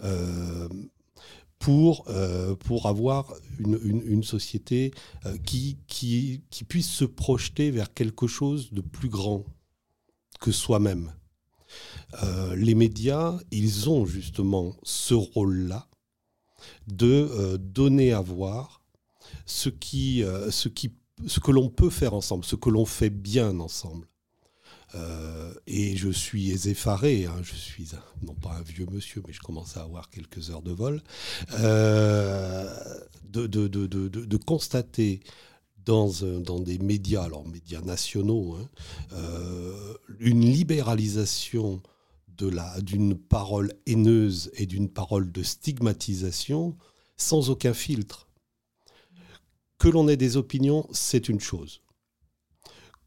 Euh, 0.02 0.68
pour, 1.58 2.06
euh, 2.08 2.56
pour 2.56 2.86
avoir 2.86 3.32
une, 3.60 4.24
société 4.24 4.92
qui, 5.44 5.78
qui, 5.86 6.42
qui 6.50 6.64
puisse 6.64 6.90
se 6.90 7.04
projeter 7.04 7.70
vers 7.70 7.94
quelque 7.94 8.26
chose 8.26 8.72
de 8.72 8.80
plus 8.80 9.08
grand 9.08 9.44
que 10.40 10.50
soi-même. 10.50 11.12
les 12.56 12.74
médias, 12.74 13.38
ils 13.52 13.88
ont 13.88 14.06
justement 14.06 14.74
ce 14.82 15.14
rôle-là 15.14 15.88
de 16.86 17.28
euh, 17.32 17.58
donner 17.58 18.12
à 18.12 18.20
voir 18.20 18.82
ce, 19.46 19.68
qui, 19.68 20.22
euh, 20.22 20.50
ce, 20.50 20.68
qui, 20.68 20.92
ce 21.26 21.40
que 21.40 21.50
l'on 21.50 21.68
peut 21.68 21.90
faire 21.90 22.14
ensemble, 22.14 22.44
ce 22.44 22.56
que 22.56 22.70
l'on 22.70 22.86
fait 22.86 23.10
bien 23.10 23.60
ensemble. 23.60 24.06
Euh, 24.94 25.54
et 25.66 25.96
je 25.96 26.10
suis 26.10 26.50
effaré, 26.68 27.24
hein, 27.24 27.40
je 27.42 27.54
suis 27.54 27.92
non 28.26 28.34
pas 28.34 28.56
un 28.56 28.62
vieux 28.62 28.86
monsieur, 28.90 29.22
mais 29.26 29.32
je 29.32 29.40
commence 29.40 29.78
à 29.78 29.82
avoir 29.82 30.10
quelques 30.10 30.50
heures 30.50 30.60
de 30.60 30.72
vol, 30.72 31.02
de, 33.30 34.36
constater 34.36 35.20
dans, 35.86 36.10
dans, 36.40 36.60
des 36.60 36.78
médias, 36.78 37.22
alors 37.22 37.48
médias 37.48 37.80
nationaux, 37.80 38.58
hein, 38.60 38.68
une 40.20 40.44
libéralisation 40.44 41.80
d'une 42.82 43.16
parole 43.16 43.72
haineuse 43.86 44.50
et 44.54 44.66
d'une 44.66 44.88
parole 44.88 45.30
de 45.30 45.42
stigmatisation 45.42 46.76
sans 47.16 47.50
aucun 47.50 47.74
filtre. 47.74 48.28
Que 49.78 49.88
l'on 49.88 50.08
ait 50.08 50.16
des 50.16 50.36
opinions, 50.36 50.86
c'est 50.92 51.28
une 51.28 51.40
chose. 51.40 51.82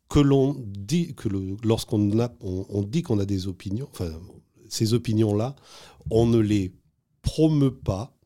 Que 0.09 0.19
l'on 0.19 0.55
dit 0.59 1.15
que 1.15 1.29
lorsqu'on 1.63 2.11
on, 2.41 2.83
dit 2.83 3.01
qu'on 3.01 3.19
a 3.19 3.25
des 3.25 3.47
opinions, 3.47 3.89
ces 4.69 4.93
opinions-là, 4.93 5.55
on 6.11 6.25
ne 6.25 6.37
les 6.37 6.73
promeut 7.21 7.75
pas 7.75 8.17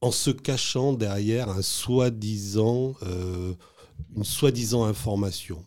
en 0.00 0.10
se 0.10 0.30
cachant 0.30 0.92
derrière 0.92 1.50
un 1.50 1.62
soi-disant, 1.62 2.94
euh, 3.02 3.54
une 4.16 4.24
soi-disant 4.24 4.84
information 4.84 5.66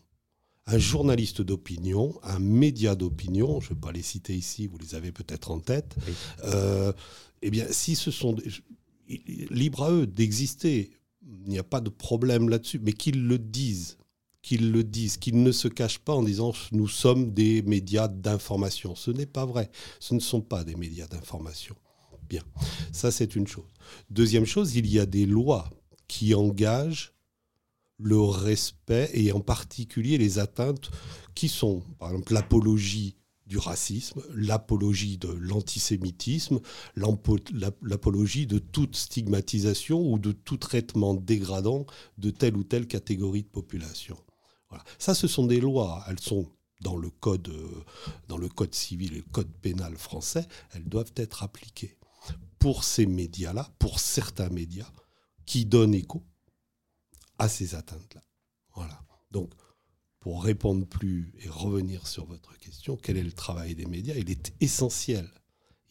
un 0.66 0.78
journaliste 0.78 1.42
d'opinion, 1.42 2.18
un 2.22 2.38
média 2.38 2.94
d'opinion, 2.94 3.60
je 3.60 3.70
ne 3.70 3.74
vais 3.74 3.80
pas 3.80 3.92
les 3.92 4.02
citer 4.02 4.34
ici, 4.34 4.66
vous 4.66 4.78
les 4.78 4.94
avez 4.94 5.12
peut-être 5.12 5.50
en 5.50 5.58
tête, 5.58 5.96
euh, 6.44 6.92
eh 7.42 7.50
bien, 7.50 7.66
si 7.70 7.96
ce 7.96 8.10
sont 8.10 8.36
libre 9.08 9.82
à 9.82 9.90
eux 9.90 10.06
d'exister, 10.06 10.90
il 11.44 11.50
n'y 11.50 11.58
a 11.58 11.64
pas 11.64 11.80
de 11.80 11.90
problème 11.90 12.48
là-dessus, 12.48 12.80
mais 12.82 12.92
qu'ils 12.92 13.26
le 13.26 13.38
disent, 13.38 13.98
qu'ils 14.42 14.70
le 14.70 14.84
disent, 14.84 15.16
qu'ils 15.16 15.42
ne 15.42 15.52
se 15.52 15.68
cachent 15.68 15.98
pas 15.98 16.14
en 16.14 16.22
disant 16.22 16.52
nous 16.72 16.88
sommes 16.88 17.32
des 17.32 17.62
médias 17.62 18.08
d'information. 18.08 18.94
Ce 18.94 19.10
n'est 19.10 19.26
pas 19.26 19.44
vrai, 19.44 19.70
ce 20.00 20.14
ne 20.14 20.20
sont 20.20 20.40
pas 20.40 20.64
des 20.64 20.76
médias 20.76 21.06
d'information. 21.06 21.76
Bien, 22.28 22.42
ça 22.92 23.10
c'est 23.10 23.36
une 23.36 23.46
chose. 23.46 23.64
Deuxième 24.10 24.46
chose, 24.46 24.76
il 24.76 24.86
y 24.86 24.98
a 24.98 25.06
des 25.06 25.26
lois 25.26 25.68
qui 26.08 26.34
engagent 26.34 27.12
le 28.02 28.20
respect 28.20 29.10
et 29.14 29.32
en 29.32 29.40
particulier 29.40 30.18
les 30.18 30.38
atteintes 30.38 30.90
qui 31.34 31.48
sont, 31.48 31.82
par 31.98 32.10
exemple, 32.10 32.32
l'apologie 32.34 33.16
du 33.46 33.58
racisme, 33.58 34.22
l'apologie 34.34 35.18
de 35.18 35.28
l'antisémitisme, 35.28 36.60
l'apologie 36.96 38.46
de 38.46 38.58
toute 38.58 38.96
stigmatisation 38.96 40.00
ou 40.10 40.18
de 40.18 40.32
tout 40.32 40.56
traitement 40.56 41.14
dégradant 41.14 41.86
de 42.18 42.30
telle 42.30 42.56
ou 42.56 42.64
telle 42.64 42.86
catégorie 42.86 43.42
de 43.42 43.48
population. 43.48 44.16
Voilà. 44.70 44.84
Ça, 44.98 45.14
ce 45.14 45.26
sont 45.28 45.46
des 45.46 45.60
lois. 45.60 46.04
Elles 46.08 46.20
sont 46.20 46.48
dans 46.80 46.96
le 46.96 47.10
code, 47.10 47.52
dans 48.28 48.38
le 48.38 48.48
code 48.48 48.74
civil 48.74 49.12
et 49.12 49.18
le 49.18 49.24
code 49.32 49.52
pénal 49.60 49.96
français, 49.96 50.46
elles 50.72 50.88
doivent 50.88 51.12
être 51.16 51.42
appliquées. 51.42 51.98
Pour 52.58 52.84
ces 52.84 53.06
médias-là, 53.06 53.68
pour 53.78 54.00
certains 54.00 54.48
médias, 54.48 54.90
qui 55.44 55.66
donnent 55.66 55.94
écho 55.94 56.24
à 57.38 57.48
ces 57.48 57.74
atteintes-là. 57.74 58.22
Voilà. 58.74 59.02
Donc, 59.30 59.52
pour 60.20 60.44
répondre 60.44 60.86
plus 60.86 61.34
et 61.40 61.48
revenir 61.48 62.06
sur 62.06 62.26
votre 62.26 62.56
question, 62.58 62.96
quel 62.96 63.16
est 63.16 63.22
le 63.22 63.32
travail 63.32 63.74
des 63.74 63.86
médias? 63.86 64.14
Il 64.16 64.30
est 64.30 64.54
essentiel. 64.60 65.28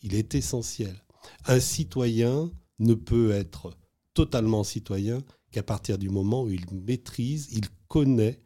Il 0.01 0.15
est 0.15 0.35
essentiel. 0.35 1.03
Un 1.45 1.59
citoyen 1.59 2.51
ne 2.79 2.93
peut 2.93 3.31
être 3.31 3.77
totalement 4.13 4.63
citoyen 4.63 5.21
qu'à 5.51 5.63
partir 5.63 5.97
du 5.97 6.09
moment 6.09 6.43
où 6.43 6.49
il 6.49 6.65
maîtrise, 6.71 7.49
il 7.51 7.67
connaît 7.87 8.41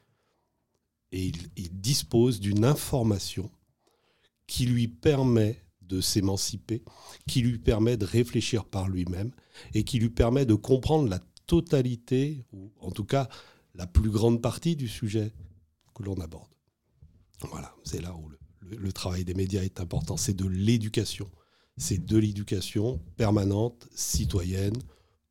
et 1.12 1.31
il, 1.55 1.79
dispose 1.79 2.39
d'une 2.39 2.65
information 2.65 3.49
qui 4.47 4.65
lui 4.65 4.88
permet 4.88 5.62
de 5.81 6.01
s'émanciper, 6.01 6.84
qui 7.27 7.41
lui 7.41 7.60
permet 7.60 7.95
de 7.95 8.05
réfléchir 8.05 8.65
par 8.65 8.89
lui-même 8.89 9.31
et 9.73 9.84
qui 9.84 9.99
lui 9.99 10.10
permet 10.10 10.45
de 10.45 10.55
comprendre 10.55 11.10
la 11.10 11.19
totalité, 11.45 12.45
ou 12.53 12.71
en 12.79 12.91
tout 12.91 13.05
cas 13.05 13.29
la 13.75 13.88
plus 13.88 14.10
grande 14.10 14.41
partie 14.41 14.75
du 14.75 14.88
sujet 14.88 15.34
que 15.93 16.03
l'on 16.03 16.19
aborde. 16.19 16.49
Voilà, 17.41 17.75
c'est 17.84 18.01
là 18.01 18.15
où 18.15 18.29
le, 18.62 18.93
travail 18.93 19.25
des 19.25 19.34
médias 19.34 19.63
est 19.63 19.79
important, 19.79 20.17
c'est 20.17 20.34
de 20.34 20.47
l'éducation. 20.47 21.29
C'est 21.77 22.05
de 22.05 22.17
l'éducation 22.17 22.99
permanente, 23.17 23.88
citoyenne, 23.93 24.77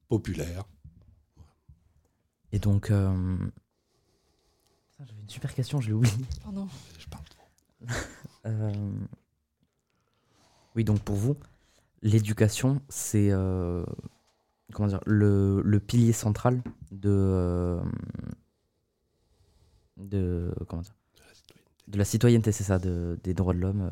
populaire. 0.09 0.65
Et 2.53 2.59
donc, 2.59 2.91
euh, 2.91 3.37
j'avais 4.99 5.21
une 5.21 5.29
super 5.29 5.55
question, 5.55 5.81
je 5.81 5.89
l'ai 5.89 5.95
oublié. 5.95 6.15
Oh 6.47 6.53
non. 6.53 6.69
Je 6.99 7.07
parle 7.09 7.25
trop. 7.25 7.47
Euh, 8.47 8.93
oui, 10.77 10.85
donc 10.85 11.01
pour 11.01 11.17
vous, 11.17 11.35
l'éducation, 12.03 12.83
c'est 12.91 13.31
euh, 13.31 13.87
comment 14.73 14.89
dire 14.89 15.01
le, 15.07 15.63
le, 15.63 15.81
pilier 15.81 16.13
central 16.13 16.63
de 16.91 17.79
de 19.97 20.53
comment 20.67 20.83
dire 20.83 20.95
de 21.87 21.99
la 21.99 22.05
citoyenneté, 22.05 22.51
c'est 22.51 22.65
ça, 22.65 22.79
de, 22.79 23.19
des 23.25 23.35
droits 23.35 23.53
de 23.53 23.59
l'homme, 23.59 23.91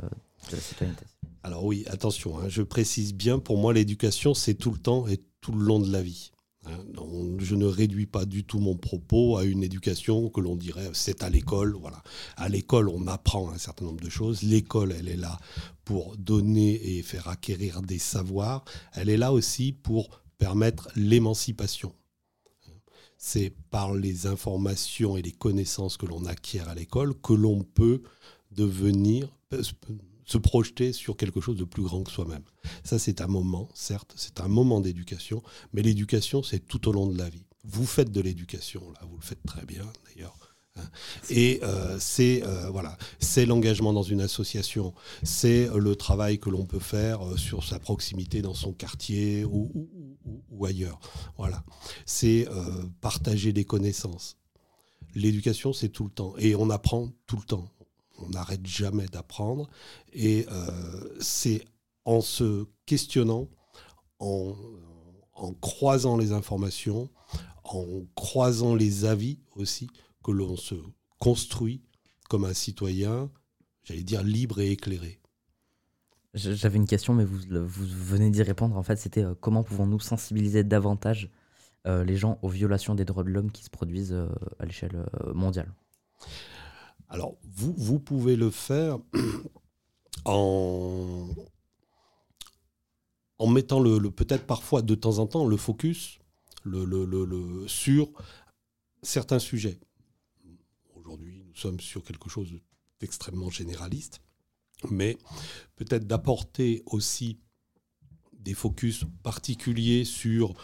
de 0.51 0.57
la 0.57 0.63
citoyenneté. 0.63 1.05
Alors 1.43 1.65
oui, 1.65 1.85
attention, 1.89 2.39
hein, 2.39 2.49
je 2.49 2.63
précise 2.63 3.15
bien, 3.15 3.39
pour 3.39 3.59
moi 3.59 3.73
l'éducation 3.73 4.33
c'est 4.33 4.55
tout 4.55 4.71
le 4.71 4.79
temps 4.79 5.07
et 5.09 5.21
tout 5.41 5.53
le 5.53 5.65
long 5.65 5.81
de 5.81 5.91
la 5.91 6.03
vie. 6.03 6.31
Hein. 6.65 6.79
je 7.39 7.57
ne 7.57 7.67
réduis 7.67 8.07
pas 8.07 8.25
du 8.25 8.45
tout 8.45 8.61
mon 8.61 8.77
propos 8.77 9.37
à 9.37 9.43
une 9.43 9.65
éducation 9.65 10.31
que 10.31 10.41
l'on 10.41 10.55
dirait 10.55 10.91
c'est 10.93 11.25
à 11.25 11.29
l'école. 11.29 11.75
Voilà. 11.75 12.03
À 12.37 12.49
l'école, 12.49 12.89
on 12.89 13.09
apprend 13.09 13.51
un 13.51 13.59
certain 13.59 13.85
nombre 13.87 14.01
de 14.01 14.09
choses. 14.09 14.43
L'école, 14.43 14.95
elle 14.97 15.09
est 15.09 15.17
là 15.17 15.39
pour 15.85 16.17
donner 16.17 16.97
et 16.97 17.03
faire 17.03 17.27
acquérir 17.27 17.83
des 17.83 17.99
savoirs. 17.99 18.65
Elle 18.93 19.09
est 19.09 19.17
là 19.17 19.33
aussi 19.33 19.73
pour 19.73 20.22
permettre 20.43 20.89
l'émancipation. 20.97 21.95
C'est 23.17 23.55
par 23.71 23.95
les 23.95 24.27
informations 24.27 25.17
et 25.17 25.23
les 25.23 25.31
connaissances 25.31 25.97
que 25.97 26.05
l'on 26.05 26.27
acquiert 26.27 26.69
à 26.69 26.75
l'école 26.75 27.15
que 27.15 27.33
l'on 27.33 27.63
peut 27.63 28.03
devenir 28.51 29.29
se 30.25 30.39
projeter 30.39 30.93
sur 30.93 31.17
quelque 31.17 31.41
chose 31.41 31.57
de 31.57 31.63
plus 31.63 31.85
grand 31.85 32.03
que 32.03 32.11
soi-même. 32.11 32.43
Ça, 32.83 32.99
c'est 32.99 33.21
un 33.21 33.29
moment, 33.29 33.69
certes, 33.73 34.15
c'est 34.17 34.41
un 34.41 34.49
moment 34.49 34.81
d'éducation, 34.81 35.45
mais 35.73 35.83
l'éducation, 35.83 36.43
c'est 36.43 36.67
tout 36.67 36.89
au 36.89 36.93
long 36.93 37.07
de 37.07 37.17
la 37.17 37.31
vie. 37.31 37.47
Vous 37.63 37.87
faites 37.87 38.11
de 38.11 38.21
l'éducation, 38.21 38.83
là, 38.95 39.07
vous 39.09 39.19
le 39.19 39.23
faites 39.23 39.45
très 39.47 39.65
bien 39.65 39.87
d'ailleurs. 40.09 40.37
Hein. 40.77 40.83
Et 41.31 41.61
euh, 41.63 41.99
c'est 41.99 42.43
euh, 42.45 42.71
voilà, 42.71 42.97
c'est 43.19 43.47
l'engagement 43.47 43.93
dans 43.93 44.03
une 44.03 44.21
association, 44.21 44.95
c'est 45.23 45.69
le 45.75 45.97
travail 45.97 46.39
que 46.39 46.51
l'on 46.51 46.65
peut 46.65 46.79
faire 46.79 47.27
euh, 47.27 47.37
sur 47.37 47.65
sa 47.65 47.79
proximité 47.79 48.43
dans 48.43 48.55
son 48.55 48.73
quartier 48.73 49.45
ou, 49.45 49.71
ailleurs. 50.65 51.01
Voilà, 51.37 51.65
c'est 52.07 52.47
partager 53.01 53.53
des 53.53 53.65
connaissances. 53.65 54.37
L'éducation, 55.17 55.73
c'est 55.73 55.89
tout 55.89 56.05
le 56.05 56.11
temps, 56.11 56.35
et 56.39 56.55
on 56.55 56.71
apprend 56.71 57.11
tout 57.27 57.37
le 57.37 57.43
temps 57.43 57.69
on 58.19 58.29
n'arrête 58.29 58.65
jamais 58.65 59.07
d'apprendre. 59.07 59.69
Et 60.13 60.47
c'est 61.19 61.65
en 62.05 62.21
se 62.21 62.67
questionnant, 62.87 63.49
en, 64.21 64.55
croisant 65.61 66.17
les 66.17 66.31
informations, 66.31 67.11
en 67.65 67.85
croisant 68.15 68.77
les 68.77 69.05
avis 69.05 69.41
aussi, 69.57 69.89
que 70.23 70.31
l'on 70.31 70.57
se 70.57 70.75
construit 71.19 71.83
comme 72.29 72.45
un 72.45 72.55
citoyen, 72.55 73.31
j'allais 73.85 74.03
dire, 74.03 74.23
libre 74.23 74.61
et 74.61 74.71
éclairé. 74.71 75.21
J'avais 76.35 76.79
une 76.79 76.87
question, 76.87 77.13
mais 77.13 77.25
vous, 77.25 77.39
vous 77.51 77.87
venez 77.87 78.31
d'y 78.31 78.43
répondre. 78.43 78.77
En 78.77 78.83
fait, 78.83 78.97
c'était 78.97 79.23
euh, 79.23 79.35
comment 79.39 79.63
pouvons-nous 79.63 80.01
sensibiliser 80.01 80.65
davantage 80.65 81.31
euh, 81.87 82.05
les 82.05 82.17
gens 82.17 82.39
aux 82.41 82.49
violations 82.49 82.95
des 82.95 83.05
droits 83.05 83.25
de 83.25 83.29
l'homme 83.29 83.51
qui 83.51 83.65
se 83.65 83.71
produisent 83.71 84.17
à 84.59 84.65
l'échelle 84.65 85.05
mondiale? 85.35 85.75
Alors, 87.09 87.37
vous, 87.43 87.75
vous 87.77 87.99
pouvez 88.01 88.37
le 88.37 88.51
faire 88.51 88.99
en, 90.25 91.29
en 93.39 93.47
mettant 93.47 93.81
le, 93.81 93.99
peut-être 94.11 94.47
parfois 94.47 94.81
de 94.81 94.95
temps 94.95 95.19
en 95.19 95.27
temps 95.27 95.47
le 95.47 95.57
focus 95.59 96.21
le, 96.65 96.85
le, 96.85 97.69
sur 97.69 98.11
certains 99.03 99.39
sujets. 99.39 99.81
Sommes 101.62 101.79
sur 101.79 102.03
quelque 102.03 102.29
chose 102.29 102.51
d'extrêmement 102.98 103.48
généraliste, 103.48 104.20
mais 104.90 105.16
peut-être 105.77 106.09
d'apporter 106.09 106.83
aussi 106.87 107.38
des 108.33 108.55
focus 108.55 109.05
particuliers 109.22 110.05
sur 110.05 110.55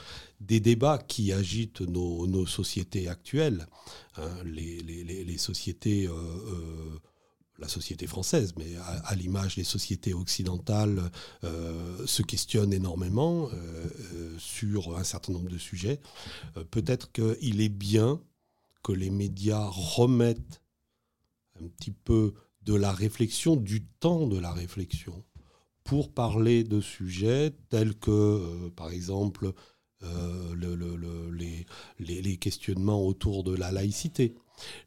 des 0.41 0.59
débats 0.59 0.99
qui 0.99 1.33
agitent 1.33 1.83
nos, 1.83 2.47
sociétés 2.47 3.07
actuelles, 3.07 3.69
hein, 4.17 4.29
les, 4.45 5.39
sociétés, 5.39 6.09
euh, 6.09 6.13
euh, 6.13 6.99
la 7.59 7.69
société 7.69 8.09
française, 8.09 8.55
mais 8.57 8.75
à, 9.05 9.15
l'image 9.15 9.55
des 9.55 9.63
sociétés 9.63 10.15
occidentales, 10.15 11.13
euh, 11.45 12.05
se 12.09 12.23
questionnent 12.23 12.73
énormément 12.73 13.49
sur 14.37 14.99
un 14.99 15.05
certain 15.05 15.33
nombre 15.33 15.49
de 15.49 15.59
sujets. 15.59 16.01
Peut-être 16.73 17.13
qu'il 17.13 17.61
est 17.61 17.69
bien 17.69 18.21
que 18.83 18.91
les 18.91 19.11
médias 19.11 19.69
remettent 19.71 20.61
un 21.63 21.69
petit 21.69 21.91
peu 21.91 22.35
de 22.63 22.75
la 22.75 22.93
réflexion, 22.93 23.57
du 23.57 23.85
temps 23.85 24.27
de 24.27 24.39
la 24.39 24.53
réflexion 24.53 25.25
pour 25.85 26.13
parler 26.13 26.65
de 26.65 26.81
sujets 26.83 27.53
tels 27.71 27.95
que, 27.95 28.11
euh, 28.11 28.71
par 28.77 28.91
exemple, 28.91 29.55
euh, 30.03 30.55
le, 30.55 31.33
les, 31.33 31.67
les, 31.99 32.37
questionnements 32.37 33.05
autour 33.07 33.43
de 33.43 33.57
la 33.57 33.73
laïcité, 33.73 34.37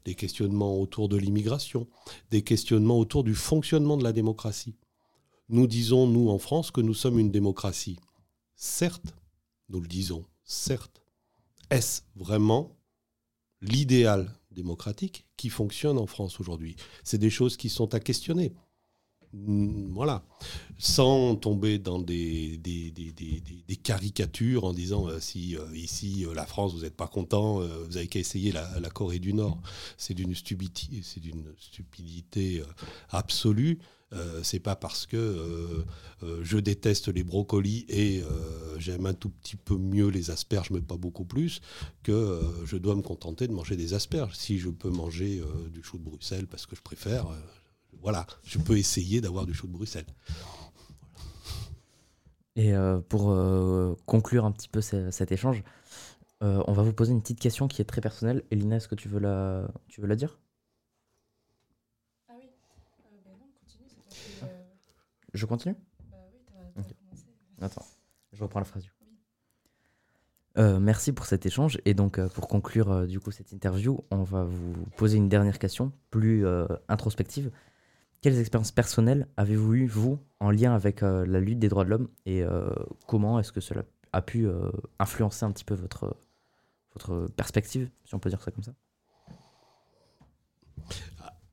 des 0.06 0.16
questionnements 0.16 0.80
autour 0.80 1.10
de 1.10 1.18
l'immigration, 1.18 1.88
des 2.30 2.44
questionnements 2.44 3.00
autour 3.00 3.24
du 3.24 3.36
fonctionnement 3.36 3.98
de 3.98 4.04
la 4.04 4.14
démocratie. 4.14 4.76
Nous 5.50 5.68
disons, 5.68 6.08
nous, 6.08 6.30
en 6.30 6.38
France, 6.38 6.72
que 6.72 6.82
nous 6.82 6.94
sommes 6.94 7.20
une 7.20 7.32
démocratie. 7.32 8.00
Certes, 8.56 9.16
nous 9.70 9.82
le 9.82 9.88
disons, 9.88 10.24
certes. 10.44 11.02
Est-ce 11.72 12.02
vraiment 12.16 12.78
l'idéal 13.62 14.34
démocratique 14.52 15.26
qui 15.38 15.50
fonctionne 15.50 15.98
en 15.98 16.08
France 16.08 16.40
aujourd'hui 16.40 16.76
C'est 17.04 17.18
des 17.18 17.30
choses 17.30 17.58
qui 17.58 17.70
sont 17.70 17.94
à 17.94 18.00
questionner. 18.00 18.54
Mm, 19.34 19.94
voilà, 19.94 20.24
sans 20.78 21.36
tomber 21.38 21.80
dans 21.80 22.00
des, 22.00 22.58
des, 22.58 23.76
caricatures 23.78 24.66
en 24.66 24.74
disant 24.74 25.08
euh, 25.08 25.20
si 25.20 25.58
euh, 25.58 25.66
ici 25.74 26.26
euh, 26.26 26.34
la 26.34 26.46
France 26.46 26.74
vous 26.74 26.82
n'êtes 26.82 26.96
pas 26.96 27.08
content, 27.08 27.60
vous 27.60 27.98
avez 27.98 28.08
qu'à 28.08 28.20
essayer 28.20 28.52
la, 28.52 28.90
Corée 28.94 29.20
du 29.20 29.34
Nord. 29.34 29.62
C'est 29.98 30.14
d'une 30.14 30.36
stupidité, 30.36 31.02
c'est 31.04 31.22
d'une 31.22 31.46
stupidité 31.58 32.62
absolue. 33.10 33.80
c'est 34.44 34.60
pas 34.60 34.76
parce 34.76 35.06
que 35.06 35.86
je 36.44 36.58
déteste 36.58 37.08
les 37.08 37.24
brocolis 37.24 37.86
et 37.88 38.22
j'aime 38.78 39.06
un 39.06 39.14
tout 39.14 39.30
petit 39.30 39.56
peu 39.56 39.78
mieux 39.78 40.10
les 40.10 40.30
asperges, 40.30 40.72
mais 40.72 40.82
pas 40.82 40.98
beaucoup 40.98 41.26
plus, 41.26 41.62
que 42.04 42.42
je 42.66 42.76
dois 42.76 42.96
me 42.96 43.02
contenter 43.02 43.48
de 43.48 43.54
manger 43.54 43.78
des 43.78 43.94
asperges. 43.94 44.36
Si 44.36 44.60
je 44.60 44.70
peux 44.70 44.90
manger 44.90 45.42
du 45.72 45.82
chou 45.82 45.98
de 45.98 46.04
Bruxelles 46.04 46.48
parce 46.48 46.66
que 46.66 46.76
je 46.76 46.82
préfère, 46.82 47.28
voilà, 48.02 48.26
je 48.44 48.58
peux 48.58 48.78
essayer 48.78 49.22
d'avoir 49.22 49.46
du 49.46 49.54
chaud 49.54 49.68
de 49.68 49.74
Bruxelles. 49.74 50.06
Et 52.56 52.74
euh, 52.74 53.00
pour 53.00 53.32
euh, 53.32 53.96
conclure 54.06 54.46
un 54.46 54.52
petit 54.52 54.68
peu 54.68 54.82
cet 54.82 55.32
échange, 55.32 55.64
euh, 56.44 56.64
on 56.68 56.74
va 56.74 56.84
vous 56.84 56.94
poser 56.94 57.14
une 57.14 57.22
petite 57.22 57.40
question 57.40 57.68
qui 57.68 57.82
est 57.82 57.86
très 57.86 58.02
personnelle. 58.02 58.44
Elina, 58.52 58.78
est-ce 58.78 58.88
que 58.88 58.96
tu 58.96 59.08
veux 59.08 59.20
la, 59.20 59.68
tu 59.88 60.02
veux 60.02 60.08
la 60.08 60.16
dire? 60.16 60.40
Ah 62.28 62.34
oui. 62.38 62.50
Ben 63.26 63.32
non, 63.32 63.48
continue. 63.60 63.88
Je 65.34 65.46
continue? 65.46 65.76
Bah 66.10 66.18
oui, 66.34 66.40
as, 66.58 66.84
commencé. 66.84 67.26
Attends, 67.62 67.86
je 68.34 68.44
reprends 68.44 68.60
la 68.60 68.66
phrase. 68.66 68.86
Euh, 70.58 70.80
merci 70.80 71.14
pour 71.14 71.26
cet 71.26 71.46
échange. 71.46 71.80
Et 71.86 71.94
donc, 71.94 72.20
euh, 72.20 72.28
pour 72.28 72.48
conclure 72.48 72.92
euh, 72.92 73.06
du 73.06 73.20
coup 73.20 73.32
cette 73.32 73.52
interview, 73.52 74.04
on 74.12 74.24
va 74.24 74.44
vous 74.44 74.74
poser 74.98 75.18
une 75.18 75.30
dernière 75.30 75.60
question, 75.60 75.94
plus 76.10 76.46
euh, 76.46 76.68
introspective. 76.90 77.52
Quelles 78.22 78.38
expériences 78.38 78.72
personnelles 78.72 79.28
avez-vous 79.36 79.74
eues, 79.74 79.88
vous, 79.88 80.20
en 80.40 80.52
lien 80.52 80.76
avec 80.76 81.02
euh, 81.02 81.26
la 81.26 81.40
lutte 81.40 81.58
des 81.58 81.70
droits 81.70 81.84
de 81.84 81.90
l'homme 81.90 82.08
Et 82.28 82.44
euh, 82.44 82.70
comment 83.08 83.40
est-ce 83.40 83.52
que 83.52 83.62
cela 83.62 83.84
a 84.14 84.22
pu 84.22 84.48
euh, 84.48 84.70
influencer 85.00 85.44
un 85.44 85.52
petit 85.52 85.64
peu 85.64 85.74
votre, 85.74 86.16
perspective, 87.36 87.90
si 88.06 88.14
on 88.14 88.20
peut 88.20 88.30
dire 88.30 88.42
ça 88.44 88.52
comme 88.52 88.64
ça? 88.64 88.74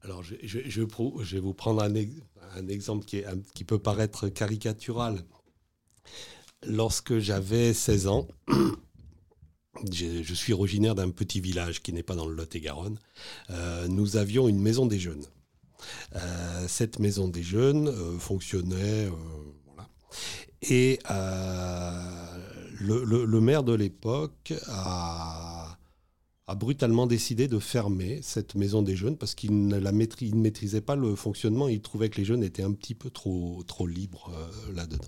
Alors, 0.02 0.22
je, 0.22 1.34
vais 1.34 1.40
vous 1.40 1.54
prendre 1.54 1.82
un, 1.82 1.94
ex- 1.94 2.20
un 2.54 2.68
exemple 2.68 3.06
qui, 3.06 3.64
peut 3.64 3.78
paraître 3.78 4.28
caricatural. 4.28 5.24
Lorsque 6.66 7.18
j'avais 7.18 7.72
16 7.72 8.08
ans, 8.08 8.28
je 9.90 10.34
suis 10.34 10.52
originaire 10.52 10.94
d'un 10.94 11.10
petit 11.10 11.40
village 11.40 11.82
qui 11.82 11.94
n'est 11.94 12.02
pas 12.02 12.14
dans 12.14 12.26
le 12.26 12.34
Lot-et-Garonne. 12.34 12.98
Nous 13.88 14.16
avions 14.18 14.48
une 14.48 14.60
maison 14.60 14.84
des 14.84 14.98
jeunes. 14.98 15.24
Euh, 16.16 16.66
cette 16.68 16.98
maison 16.98 17.28
des 17.28 17.42
jeunes 17.42 17.88
euh, 17.88 18.18
fonctionnait. 18.18 19.06
euh. 19.06 19.12
Et 20.62 20.98
le, 22.80 23.40
maire 23.40 23.62
de 23.62 23.74
l'époque 23.74 24.52
a, 24.68 25.78
brutalement 26.56 27.06
décidé 27.06 27.46
de 27.46 27.58
fermer 27.60 28.20
cette 28.22 28.54
maison 28.54 28.82
des 28.82 28.96
jeunes 28.96 29.16
parce 29.16 29.34
qu'il 29.34 29.68
ne, 29.68 29.78
maîtrisait 30.34 30.80
pas 30.80 30.96
le 30.96 31.14
fonctionnement. 31.14 31.68
Il 31.68 31.80
trouvait 31.80 32.08
que 32.08 32.16
les 32.16 32.24
jeunes 32.24 32.42
étaient 32.42 32.64
un 32.64 32.72
petit 32.72 32.94
peu 32.94 33.10
trop, 33.10 33.62
libres 33.86 34.32
là-dedans. 34.74 35.04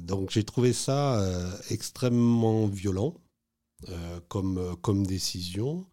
Donc 0.00 0.30
j'ai 0.30 0.44
trouvé 0.44 0.72
ça 0.72 1.22
extrêmement 1.68 2.66
violent 2.66 3.14
comme 4.28 5.06
décision. 5.06 5.86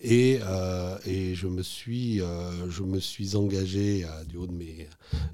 Et, 0.00 0.38
euh, 0.42 0.98
et 1.04 1.34
je, 1.34 1.46
me 1.46 1.62
suis, 1.62 2.20
euh, 2.20 2.68
engagé 3.34 4.04
euh, 4.04 4.24
du, 4.24 4.36
haut 4.36 4.46
de 4.46 4.52
mes, 4.52 4.88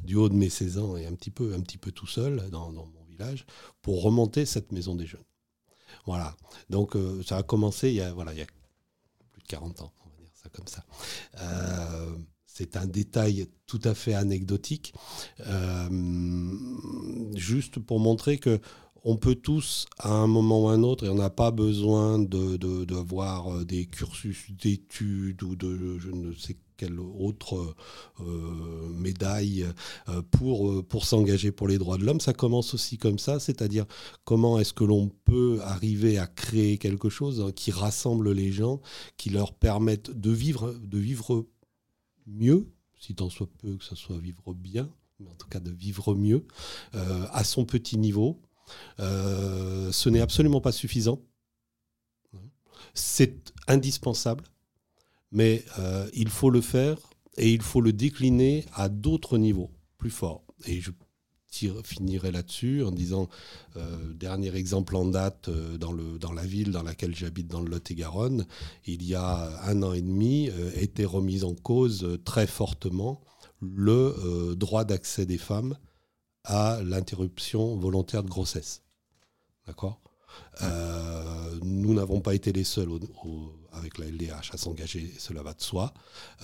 du 0.05 0.17
haut 0.17 0.29
de 0.29 0.35
mes 0.35 0.49
16 0.49 0.79
ans 0.79 0.97
et 0.97 1.07
un 1.07 1.15
petit 1.15 1.31
peu, 1.31 1.93
tout 1.93 2.07
seul 2.07 2.49
dans, 2.51 2.73
mon 2.73 3.05
village 3.09 3.47
pour 3.81 4.03
remonter 4.03 4.45
cette 4.45 4.73
maison 4.73 4.95
des 4.95 5.07
jeunes. 5.07 5.25
Voilà. 6.05 6.37
Donc 6.69 6.97
ça 7.25 7.39
a 7.39 7.43
commencé 7.43 7.89
il 7.91 7.97
y 7.97 8.01
a, 8.01 8.11
il 8.11 8.39
y 8.39 8.43
a 8.43 8.47
plus 9.33 9.43
de 9.43 9.47
40 9.49 9.83
ans, 9.83 9.93
on 10.05 10.11
va 10.11 10.17
dire 10.17 10.33
ça 10.35 10.49
comme 10.49 10.67
ça. 10.67 10.85
C'est 12.47 12.77
un 12.77 12.87
détail 12.87 13.49
tout 13.67 13.81
à 13.85 13.95
fait 13.95 14.15
anecdotique, 14.15 14.95
juste 17.35 17.79
pour 17.79 18.01
montrer 18.01 18.39
que 18.39 18.61
on 19.09 19.17
peut 19.17 19.37
tous, 19.37 19.87
à 20.01 20.11
un 20.13 20.27
moment 20.27 20.65
ou 20.65 20.69
à 20.69 20.73
un 20.73 20.83
autre, 20.83 21.07
et 21.07 21.09
on 21.09 21.15
n'a 21.15 21.31
pas 21.31 21.53
besoin 21.53 22.19
de, 22.19 22.59
euh, 22.61 23.65
des 23.65 23.87
cursus 23.87 24.51
d'études 24.51 25.45
ou 25.45 25.55
de 25.55 25.99
je 25.99 26.11
ne 26.11 26.35
sais 26.35 26.57
quelle 26.77 26.99
autre 26.99 27.77
euh, 28.21 28.89
médaille 28.93 29.65
euh, 30.09 30.23
pour, 30.33 31.07
s'engager 31.07 31.53
pour 31.53 31.69
les 31.69 31.79
droits 31.79 31.99
de 31.99 32.05
l'homme. 32.05 32.21
Ça 32.21 32.33
commence 32.33 32.75
aussi 32.75 32.99
comme 32.99 33.21
ça, 33.21 33.39
c'est-à-dire 33.39 33.87
comment 34.25 34.59
est-ce 34.59 34.75
que 34.75 34.83
l'on 34.83 35.09
peut 35.25 35.61
arriver 35.63 36.19
à 36.19 36.27
créer 36.27 36.77
quelque 36.77 37.09
chose 37.09 37.41
hein, 37.41 37.53
qui 37.53 37.71
rassemble 37.71 38.33
les 38.33 38.51
gens, 38.51 38.81
qui 39.17 39.31
leur 39.31 39.55
permette 39.55 40.11
de 40.11 40.33
vivre, 40.33 40.75
de 40.83 40.99
vivre 40.99 41.47
mieux, 42.27 42.67
si 42.99 43.15
tant 43.15 43.31
soit 43.31 43.49
peu 43.59 43.77
que 43.77 43.85
ce 43.85 43.95
soit 43.95 44.19
vivre 44.19 44.53
bien, 44.53 44.91
mais 45.21 45.29
en 45.29 45.35
tout 45.35 45.49
cas 45.49 45.61
de 45.61 45.71
vivre 45.71 46.17
mieux, 46.17 46.45
à 46.93 47.45
son 47.45 47.65
petit 47.65 47.99
niveau. 47.99 48.43
Euh, 49.01 49.93
ce 49.93 50.09
n'est 50.09 50.21
absolument 50.21 50.61
pas 50.61 50.73
suffisant. 50.73 51.21
C'est 52.95 53.53
indispensable, 53.69 54.45
mais 55.31 55.65
euh, 55.79 56.09
il 56.15 56.29
faut 56.29 56.51
le 56.51 56.61
faire 56.61 56.99
et 57.37 57.53
il 57.53 57.63
faut 57.63 57.81
le 57.81 57.93
décliner 57.93 58.65
à 58.75 58.89
d'autres 58.89 59.39
niveaux, 59.39 59.71
plus 59.99 60.11
forts. 60.11 60.45
Et 60.65 60.81
je 60.81 60.91
finirai 61.85 62.33
là-dessus 62.33 62.83
en 62.83 62.91
disant, 62.91 63.29
euh, 63.77 64.13
dernier 64.15 64.55
exemple 64.57 64.97
en 64.97 65.07
date, 65.07 65.49
dans, 65.51 65.93
la 66.33 66.45
ville 66.45 66.71
dans 66.71 66.83
laquelle 66.83 67.15
j'habite, 67.15 67.49
dans 67.49 67.61
le 67.61 67.71
Lot-et-Garonne, 67.71 68.47
il 68.87 69.03
y 69.03 69.15
a 69.15 69.63
un 69.65 69.83
an 69.83 69.93
et 69.93 70.03
demi, 70.03 70.51
était 70.75 71.05
remise 71.05 71.45
en 71.45 71.55
cause 71.55 72.19
très 72.25 72.47
fortement 72.47 73.23
le 73.61 74.55
droit 74.55 74.85
d'accès 74.85 75.25
des 75.25 75.39
femmes 75.39 75.77
à 76.47 76.81
l'interruption 76.83 77.77
volontaire 77.77 78.23
de 78.23 78.29
grossesse. 78.29 78.83
D'accord? 79.67 80.01
Euh, 80.63 81.59
Nous 81.63 81.95
n'avons 81.95 82.21
pas 82.21 82.35
été 82.35 82.53
les 82.53 82.65
seuls 82.65 82.89
avec 83.73 83.99
la 83.99 84.07
LDH 84.07 84.53
à 84.53 84.57
s'engager, 84.57 85.13
cela 85.19 85.43
va 85.43 85.55
de 85.55 85.63
soi. 85.63 85.93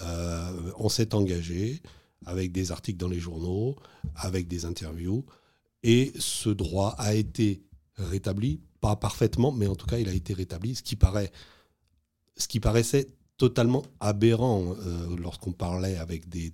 Euh, 0.02 0.72
on 0.76 0.88
s'est 0.88 1.14
engagé 1.14 1.82
avec 2.26 2.52
des 2.52 2.72
articles 2.72 2.98
dans 2.98 3.08
les 3.08 3.20
journaux, 3.20 3.76
avec 4.14 4.48
des 4.48 4.64
interviews, 4.64 5.24
et 5.82 6.12
ce 6.18 6.50
droit 6.50 6.94
a 6.98 7.14
été 7.14 7.62
rétabli, 7.96 8.60
pas 8.80 8.96
parfaitement, 8.96 9.52
mais 9.52 9.66
en 9.66 9.74
tout 9.74 9.86
cas 9.86 9.98
il 9.98 10.08
a 10.08 10.12
été 10.12 10.34
rétabli, 10.34 10.74
ce 10.74 10.82
qui, 10.82 10.96
paraît, 10.96 11.32
ce 12.36 12.46
qui 12.48 12.60
paraissait 12.60 13.08
totalement 13.36 13.82
aberrant 13.98 14.74
euh, 14.78 15.16
lorsqu'on 15.16 15.52
parlait 15.52 15.96
avec 15.96 16.28
des, 16.28 16.50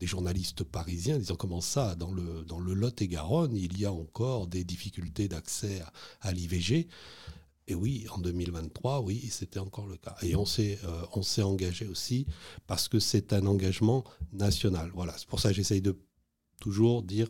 des 0.00 0.06
journalistes 0.06 0.64
parisiens, 0.64 1.18
disant 1.18 1.36
comment 1.36 1.60
ça, 1.60 1.94
dans 1.94 2.10
le, 2.10 2.42
dans 2.48 2.58
le 2.58 2.72
Lot-et-Garonne, 2.72 3.54
il 3.54 3.78
y 3.78 3.84
a 3.84 3.92
encore 3.92 4.46
des 4.46 4.64
difficultés 4.64 5.28
d'accès 5.28 5.82
à, 6.22 6.32
l'IVG. 6.32 6.88
Et 7.68 7.74
oui, 7.74 8.06
en 8.10 8.18
2023, 8.18 9.02
oui, 9.02 9.28
c'était 9.30 9.60
encore 9.60 9.86
le 9.86 9.98
cas. 9.98 10.16
Et 10.22 10.34
on 10.34 10.46
s'est, 10.46 10.78
euh, 10.84 11.02
on 11.12 11.22
s'est 11.22 11.42
engagé 11.42 11.86
aussi 11.86 12.26
parce 12.66 12.88
que 12.88 12.98
c'est 12.98 13.34
un 13.34 13.46
engagement 13.46 14.02
national. 14.32 14.90
Voilà, 14.94 15.14
c'est 15.18 15.28
pour 15.28 15.38
ça 15.38 15.50
que 15.50 15.54
j'essaye 15.54 15.82
de 15.82 15.96
toujours 16.60 17.02
dire, 17.02 17.28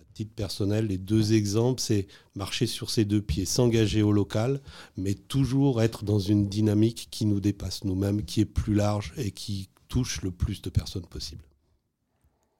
à 0.00 0.04
titre 0.14 0.34
personnel, 0.34 0.86
les 0.86 0.98
deux 0.98 1.34
exemples, 1.34 1.80
c'est 1.80 2.08
marcher 2.34 2.66
sur 2.66 2.90
ses 2.90 3.04
deux 3.04 3.22
pieds, 3.22 3.44
s'engager 3.44 4.02
au 4.02 4.12
local, 4.12 4.62
mais 4.96 5.14
toujours 5.14 5.82
être 5.82 6.04
dans 6.04 6.18
une 6.18 6.48
dynamique 6.48 7.08
qui 7.10 7.26
nous 7.26 7.40
dépasse 7.40 7.84
nous-mêmes, 7.84 8.24
qui 8.24 8.40
est 8.40 8.46
plus 8.46 8.74
large 8.74 9.12
et 9.18 9.30
qui 9.30 9.68
touche 9.88 10.22
le 10.22 10.30
plus 10.30 10.62
de 10.62 10.70
personnes 10.70 11.06
possible. 11.06 11.42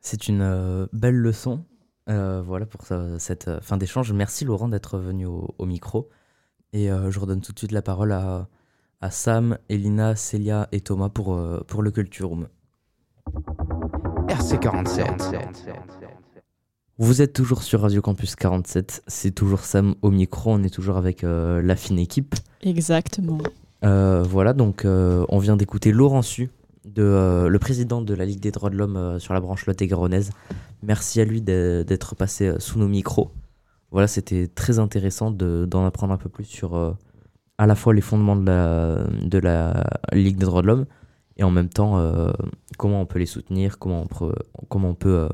C'est 0.02 0.28
une 0.28 0.42
euh, 0.42 0.86
belle 0.92 1.16
leçon. 1.16 1.64
euh, 2.10 2.42
voilà 2.44 2.66
pour 2.66 2.82
ça- 2.84 3.18
cette 3.18 3.48
euh, 3.48 3.60
fin 3.60 3.76
d'échange. 3.76 4.12
Merci 4.12 4.44
Laurent 4.44 4.68
d'être 4.68 4.98
venu 4.98 5.24
au, 5.26 5.54
au 5.58 5.64
micro. 5.66 6.08
Et 6.72 6.90
euh, 6.90 7.10
je 7.10 7.18
redonne 7.20 7.40
tout 7.40 7.52
de 7.52 7.58
suite 7.58 7.72
la 7.72 7.82
parole 7.82 8.12
à, 8.12 8.48
à 9.00 9.10
Sam, 9.10 9.58
Elina, 9.68 10.16
Célia 10.16 10.68
et 10.72 10.80
Thomas 10.80 11.08
pour, 11.08 11.34
euh, 11.34 11.60
pour 11.68 11.82
le 11.82 11.90
Culture 11.90 12.28
Room. 12.28 12.48
RC47. 14.28 15.72
Vous 16.98 17.22
êtes 17.22 17.32
toujours 17.32 17.62
sur 17.62 17.80
Radio 17.82 18.00
Campus 18.02 18.36
47. 18.36 19.02
C'est 19.06 19.32
toujours 19.32 19.60
Sam 19.60 19.94
au 20.02 20.10
micro. 20.10 20.52
On 20.52 20.62
est 20.62 20.72
toujours 20.72 20.96
avec 20.96 21.24
euh, 21.24 21.62
la 21.62 21.76
fine 21.76 21.98
équipe. 21.98 22.34
Exactement. 22.62 23.38
Euh, 23.84 24.22
voilà, 24.22 24.52
donc 24.52 24.84
euh, 24.84 25.24
on 25.28 25.38
vient 25.38 25.56
d'écouter 25.56 25.90
Laurent 25.90 26.22
Su, 26.22 26.50
de, 26.85 27.03
euh, 27.03 27.49
le 27.49 27.59
président 27.59 28.03
de 28.03 28.14
la 28.14 28.25
Ligue 28.25 28.40
des 28.40 28.51
droits 28.51 28.71
de 28.71 28.77
l'homme 28.77 28.97
euh, 28.97 29.18
sur 29.18 29.35
la 29.35 29.40
branche 29.40 29.66
Lot-et-Garonnaise. 29.66 30.31
Merci 30.83 31.21
à 31.21 31.25
lui 31.25 31.40
d'être 31.42 32.14
passé 32.14 32.49
euh, 32.49 32.59
sous 32.59 32.79
nos 32.79 32.88
micros. 32.88 33.31
Voilà, 33.90 34.07
c'était 34.07 34.49
très 34.49 34.79
intéressant 34.79 35.31
de- 35.31 35.66
d'en 35.68 35.85
apprendre 35.85 36.12
un 36.12 36.18
peu 36.18 36.29
plus 36.29 36.45
sur 36.45 36.97
à 37.59 37.66
la 37.66 37.75
fois 37.75 37.92
les 37.92 38.01
fondements 38.01 38.37
de 38.37 38.47
la, 38.47 39.05
de 39.23 39.38
la 39.38 39.85
Ligue 40.12 40.38
des 40.38 40.47
droits 40.47 40.62
de 40.62 40.66
l'homme 40.66 40.87
et 41.37 41.45
en 41.45 41.51
même 41.51 41.68
temps 41.68 42.03
comment 42.79 43.03
on 43.03 43.07
peut 43.07 43.18
les 43.18 43.27
soutenir, 43.27 43.79
comment 43.79 44.03
on 44.03 44.07
peut, 44.07 44.35
comment 44.68 44.88
on 44.88 44.95
peut 44.95 45.29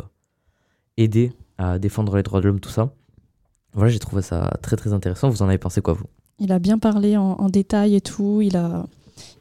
aider 0.96 1.32
à 1.56 1.78
défendre 1.78 2.16
les 2.16 2.24
droits 2.24 2.40
de 2.40 2.48
l'homme, 2.48 2.60
tout 2.60 2.68
ça. 2.68 2.92
Voilà, 3.74 3.90
j'ai 3.90 4.00
trouvé 4.00 4.22
ça 4.22 4.50
très 4.60 4.74
très 4.76 4.92
intéressant. 4.92 5.30
Vous 5.30 5.42
en 5.42 5.48
avez 5.48 5.58
pensé 5.58 5.80
quoi, 5.80 5.94
vous? 5.94 6.06
Il 6.40 6.50
a 6.52 6.58
bien 6.58 6.78
parlé 6.78 7.16
en, 7.16 7.32
en 7.32 7.48
détail 7.48 7.94
et 7.94 8.00
tout. 8.00 8.40
Il 8.42 8.56
a, 8.56 8.86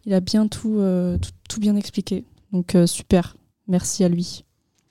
il 0.06 0.14
a 0.14 0.20
bien 0.20 0.48
tout, 0.48 0.78
euh, 0.80 1.18
tout, 1.18 1.32
tout 1.50 1.60
bien 1.60 1.76
expliqué. 1.76 2.26
Donc 2.52 2.76
euh, 2.76 2.88
super. 2.88 3.36
Merci 3.68 4.04
à 4.04 4.10
lui. 4.10 4.46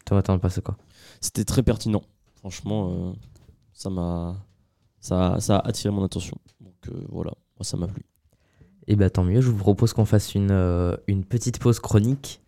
T'en 0.04 0.16
as 0.16 0.22
pensé 0.22 0.60
quoi? 0.60 0.76
C'était 1.20 1.44
très 1.44 1.62
pertinent. 1.62 2.02
Franchement, 2.36 2.90
euh, 2.90 3.12
ça 3.72 3.90
m'a 3.90 4.36
ça, 5.00 5.36
ça 5.40 5.56
a 5.58 5.68
attiré 5.68 5.92
mon 5.94 6.04
attention. 6.04 6.36
Donc 6.60 6.74
euh, 6.88 7.04
voilà, 7.08 7.32
moi 7.58 7.64
ça 7.64 7.76
m'a 7.76 7.86
plu. 7.88 8.04
Eh 8.88 8.94
bien, 8.96 9.08
tant 9.08 9.24
mieux. 9.24 9.40
Je 9.40 9.50
vous 9.50 9.56
propose 9.56 9.92
qu'on 9.92 10.04
fasse 10.04 10.34
une, 10.34 10.50
euh, 10.52 10.96
une 11.08 11.24
petite 11.24 11.58
pause 11.58 11.80
chronique. 11.80 12.40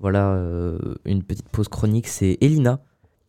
Voilà, 0.00 0.32
euh, 0.34 0.78
une 1.06 1.22
petite 1.22 1.48
pause 1.48 1.68
chronique. 1.68 2.08
C'est 2.08 2.36
Elina 2.42 2.80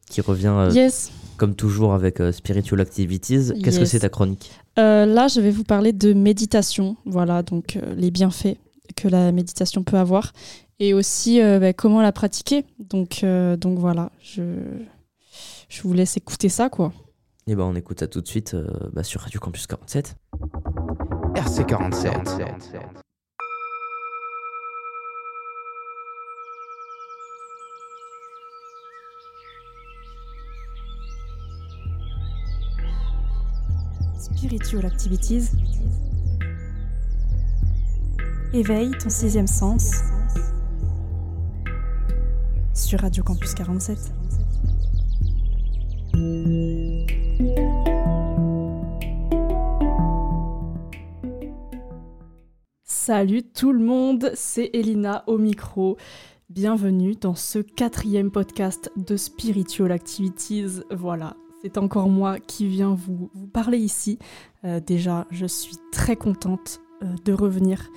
qui 0.09 0.21
revient, 0.21 0.47
euh, 0.47 0.71
Yes. 0.73 1.11
comme 1.37 1.55
toujours, 1.55 1.93
avec 1.93 2.19
euh, 2.19 2.31
Spiritual 2.33 2.81
Activities. 2.81 3.51
Qu'est-ce 3.63 3.79
que 3.79 3.85
c'est 3.85 3.99
ta 3.99 4.09
chronique? 4.09 4.51
Euh, 4.79 5.05
là, 5.05 5.27
je 5.27 5.41
vais 5.41 5.51
vous 5.51 5.63
parler 5.63 5.93
de 5.93 6.13
méditation. 6.13 6.95
Voilà, 7.05 7.43
donc 7.43 7.75
euh, 7.75 7.93
les 7.95 8.11
bienfaits 8.11 8.57
que 8.95 9.07
la 9.07 9.31
méditation 9.31 9.83
peut 9.83 9.97
avoir 9.97 10.33
et 10.79 10.93
aussi 10.93 11.41
euh, 11.41 11.59
bah, 11.59 11.73
comment 11.73 12.01
la 12.01 12.11
pratiquer. 12.11 12.65
Donc, 12.79 13.23
euh, 13.23 13.57
donc 13.57 13.77
voilà, 13.77 14.11
je, 14.21 14.43
je 15.67 15.81
vous 15.83 15.93
laisse 15.93 16.17
écouter 16.17 16.49
ça, 16.49 16.69
quoi. 16.69 16.93
Et 17.47 17.55
ben 17.55 17.63
on 17.63 17.75
écoute 17.75 17.99
ça 17.99 18.07
tout 18.07 18.21
de 18.21 18.27
suite 18.27 18.53
euh, 18.53 18.67
bah, 18.93 19.03
sur 19.03 19.21
Radio 19.21 19.39
Campus 19.39 19.67
47. 19.67 20.15
RC47. 21.35 22.99
Spiritual 34.19 34.86
Activities. 34.86 35.51
Éveille 38.53 38.91
ton 39.01 39.10
sixième 39.10 39.47
sens 39.47 39.91
sur 42.73 42.99
Radio 42.99 43.23
Campus 43.23 43.53
47. 43.53 43.97
Salut 52.84 53.43
tout 53.43 53.71
le 53.71 53.79
monde, 53.79 54.32
c'est 54.34 54.69
Elina 54.73 55.23
au 55.27 55.38
micro. 55.38 55.95
Bienvenue 56.49 57.15
dans 57.15 57.36
ce 57.36 57.60
quatrième 57.60 58.32
podcast 58.32 58.91
de 58.97 59.15
Spiritual 59.15 59.93
Activities. 59.93 60.82
Voilà, 60.91 61.36
c'est 61.61 61.77
encore 61.77 62.09
moi 62.09 62.39
qui 62.39 62.67
viens 62.67 62.95
vous, 62.95 63.29
parler 63.51 63.77
ici. 63.77 64.17
Euh, 64.65 64.79
déjà, 64.79 65.27
je 65.31 65.45
suis 65.45 65.75
très 65.91 66.15
contente 66.15 66.81
euh, 67.03 67.07
de 67.25 67.33
revenir 67.33 67.89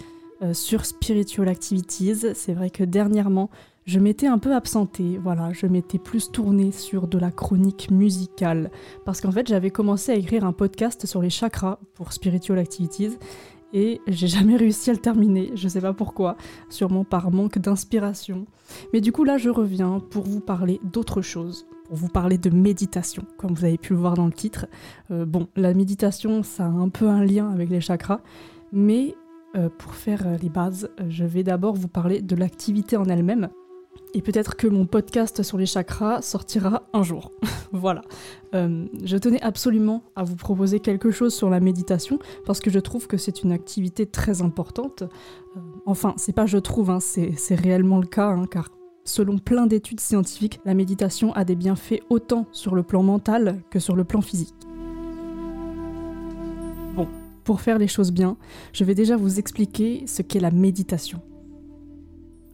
euh, 0.42 0.54
sur 0.54 0.84
Spiritual 0.84 1.48
Activities. 1.48 2.34
C'est 2.34 2.54
vrai 2.54 2.70
que 2.70 2.84
dernièrement, 2.84 3.50
je 3.84 3.98
m'étais 3.98 4.26
un 4.26 4.38
peu 4.38 4.54
absentée, 4.54 5.18
voilà, 5.22 5.52
je 5.52 5.66
m'étais 5.66 5.98
plus 5.98 6.30
tournée 6.30 6.70
sur 6.70 7.08
de 7.08 7.18
la 7.18 7.32
chronique 7.32 7.90
musicale, 7.90 8.70
parce 9.04 9.20
qu'en 9.20 9.32
fait 9.32 9.48
j'avais 9.48 9.70
commencé 9.70 10.12
à 10.12 10.14
écrire 10.14 10.44
un 10.44 10.52
podcast 10.52 11.04
sur 11.04 11.20
les 11.20 11.30
chakras 11.30 11.80
pour 11.94 12.12
Spiritual 12.12 12.60
Activities, 12.60 13.18
et 13.72 14.00
j'ai 14.06 14.28
jamais 14.28 14.56
réussi 14.56 14.90
à 14.90 14.92
le 14.92 15.00
terminer, 15.00 15.50
je 15.56 15.66
sais 15.66 15.80
pas 15.80 15.92
pourquoi, 15.92 16.36
sûrement 16.68 17.02
par 17.02 17.32
manque 17.32 17.58
d'inspiration. 17.58 18.46
Mais 18.92 19.00
du 19.00 19.10
coup 19.10 19.24
là 19.24 19.36
je 19.36 19.50
reviens 19.50 19.98
pour 19.98 20.22
vous 20.24 20.40
parler 20.40 20.78
d'autre 20.84 21.20
chose, 21.20 21.66
vous 21.92 22.08
parler 22.08 22.38
de 22.38 22.50
méditation, 22.50 23.24
comme 23.36 23.54
vous 23.54 23.64
avez 23.64 23.78
pu 23.78 23.92
le 23.92 23.98
voir 23.98 24.14
dans 24.14 24.26
le 24.26 24.32
titre. 24.32 24.66
Euh, 25.10 25.24
bon, 25.24 25.48
la 25.56 25.74
méditation 25.74 26.42
ça 26.42 26.64
a 26.64 26.68
un 26.68 26.88
peu 26.88 27.08
un 27.08 27.24
lien 27.24 27.50
avec 27.50 27.70
les 27.70 27.80
chakras, 27.80 28.20
mais 28.72 29.14
euh, 29.56 29.68
pour 29.68 29.94
faire 29.94 30.26
euh, 30.26 30.36
les 30.42 30.48
bases, 30.48 30.90
je 31.08 31.24
vais 31.24 31.42
d'abord 31.42 31.74
vous 31.74 31.88
parler 31.88 32.22
de 32.22 32.34
l'activité 32.36 32.96
en 32.96 33.04
elle-même. 33.04 33.48
Et 34.14 34.22
peut-être 34.22 34.56
que 34.56 34.66
mon 34.66 34.86
podcast 34.86 35.42
sur 35.42 35.58
les 35.58 35.66
chakras 35.66 36.22
sortira 36.22 36.84
un 36.94 37.02
jour. 37.02 37.30
voilà. 37.72 38.02
Je 38.52 39.16
tenais 39.16 39.40
absolument 39.42 40.02
à 40.16 40.24
vous 40.24 40.36
proposer 40.36 40.80
quelque 40.80 41.10
chose 41.10 41.34
sur 41.34 41.48
la 41.48 41.60
méditation 41.60 42.18
parce 42.44 42.60
que 42.60 42.70
je 42.70 42.78
trouve 42.78 43.06
que 43.06 43.16
c'est 43.16 43.42
une 43.42 43.52
activité 43.52 44.04
très 44.04 44.42
importante. 44.42 45.04
Enfin, 45.86 46.12
c'est 46.18 46.34
pas 46.34 46.44
je 46.44 46.58
trouve, 46.58 46.90
hein, 46.90 47.00
c'est 47.00 47.32
c'est 47.36 47.54
réellement 47.54 47.98
le 47.98 48.06
cas, 48.06 48.28
hein, 48.28 48.44
car 48.50 48.68
selon 49.04 49.38
plein 49.38 49.66
d'études 49.66 50.00
scientifiques, 50.00 50.60
la 50.64 50.74
méditation 50.74 51.32
a 51.34 51.44
des 51.44 51.56
bienfaits 51.56 52.00
autant 52.10 52.46
sur 52.52 52.74
le 52.74 52.82
plan 52.82 53.02
mental 53.02 53.62
que 53.70 53.78
sur 53.78 53.96
le 53.96 54.04
plan 54.04 54.20
physique. 54.20 54.54
Bon, 56.94 57.08
pour 57.44 57.60
faire 57.60 57.78
les 57.78 57.88
choses 57.88 58.12
bien, 58.12 58.36
je 58.72 58.84
vais 58.84 58.94
déjà 58.94 59.16
vous 59.16 59.38
expliquer 59.38 60.04
ce 60.06 60.22
qu'est 60.22 60.40
la 60.40 60.50
méditation. 60.50 61.20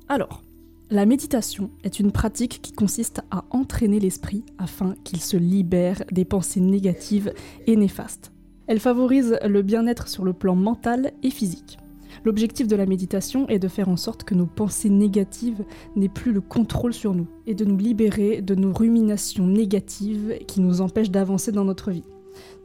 Alors, 0.09 0.43
la 0.91 1.05
méditation 1.05 1.71
est 1.85 2.01
une 2.01 2.13
pratique 2.13 2.61
qui 2.63 2.73
consiste 2.73 3.21
à 3.31 3.45
entraîner 3.51 4.01
l'esprit 4.01 4.45
afin 4.57 4.95
qu'il 5.05 5.21
se 5.21 5.37
libère 5.37 6.03
des 6.11 6.25
pensées 6.25 6.61
négatives 6.61 7.35
et 7.67 7.77
néfastes. 7.77 8.33
Elle 8.67 8.81
favorise 8.81 9.39
le 9.45 9.63
bien-être 9.63 10.09
sur 10.09 10.25
le 10.25 10.33
plan 10.33 10.55
mental 10.55 11.13
et 11.23 11.31
physique. 11.31 11.79
L'objectif 12.25 12.67
de 12.67 12.77
la 12.77 12.87
méditation 12.87 13.49
est 13.49 13.59
de 13.59 13.69
faire 13.69 13.89
en 13.89 13.97
sorte 13.97 14.25
que 14.25 14.35
nos 14.35 14.47
pensées 14.47 14.91
négatives 14.91 15.65
n'aient 15.97 16.09
plus 16.09 16.33
le 16.33 16.41
contrôle 16.41 16.93
sur 16.93 17.15
nous 17.15 17.27
et 17.47 17.55
de 17.55 17.65
nous 17.65 17.77
libérer 17.77 18.43
de 18.43 18.55
nos 18.55 18.73
ruminations 18.73 19.47
négatives 19.47 20.37
qui 20.47 20.61
nous 20.61 20.81
empêchent 20.81 21.11
d'avancer 21.11 21.53
dans 21.53 21.65
notre 21.65 21.91
vie. 21.91 22.05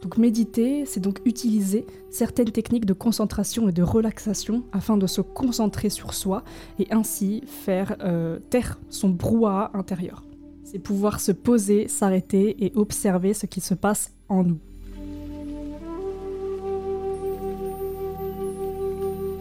Donc 0.02 0.18
méditer, 0.18 0.86
c'est 0.86 1.00
donc 1.00 1.22
utiliser 1.26 1.86
certaines 2.10 2.52
techniques 2.52 2.86
de 2.86 2.94
concentration 2.94 3.70
et 3.70 3.72
de 3.72 3.84
relaxation 3.84 4.64
afin 4.72 4.98
de 4.98 5.08
se 5.08 5.22
concentrer 5.22 5.90
sur 5.90 6.14
soi 6.14 6.44
et 6.78 6.88
ainsi 6.92 7.42
faire 7.46 7.96
euh, 8.02 8.40
taire 8.50 8.80
son 8.90 9.10
brouhaha 9.10 9.72
intérieur. 9.74 10.24
C'est 10.64 10.80
pouvoir 10.80 11.20
se 11.20 11.32
poser, 11.32 11.88
s'arrêter 11.88 12.66
et 12.66 12.74
observer 12.76 13.34
ce 13.34 13.46
qui 13.46 13.62
se 13.62 13.74
passe 13.74 14.14
en 14.30 14.44
nous. 14.44 14.60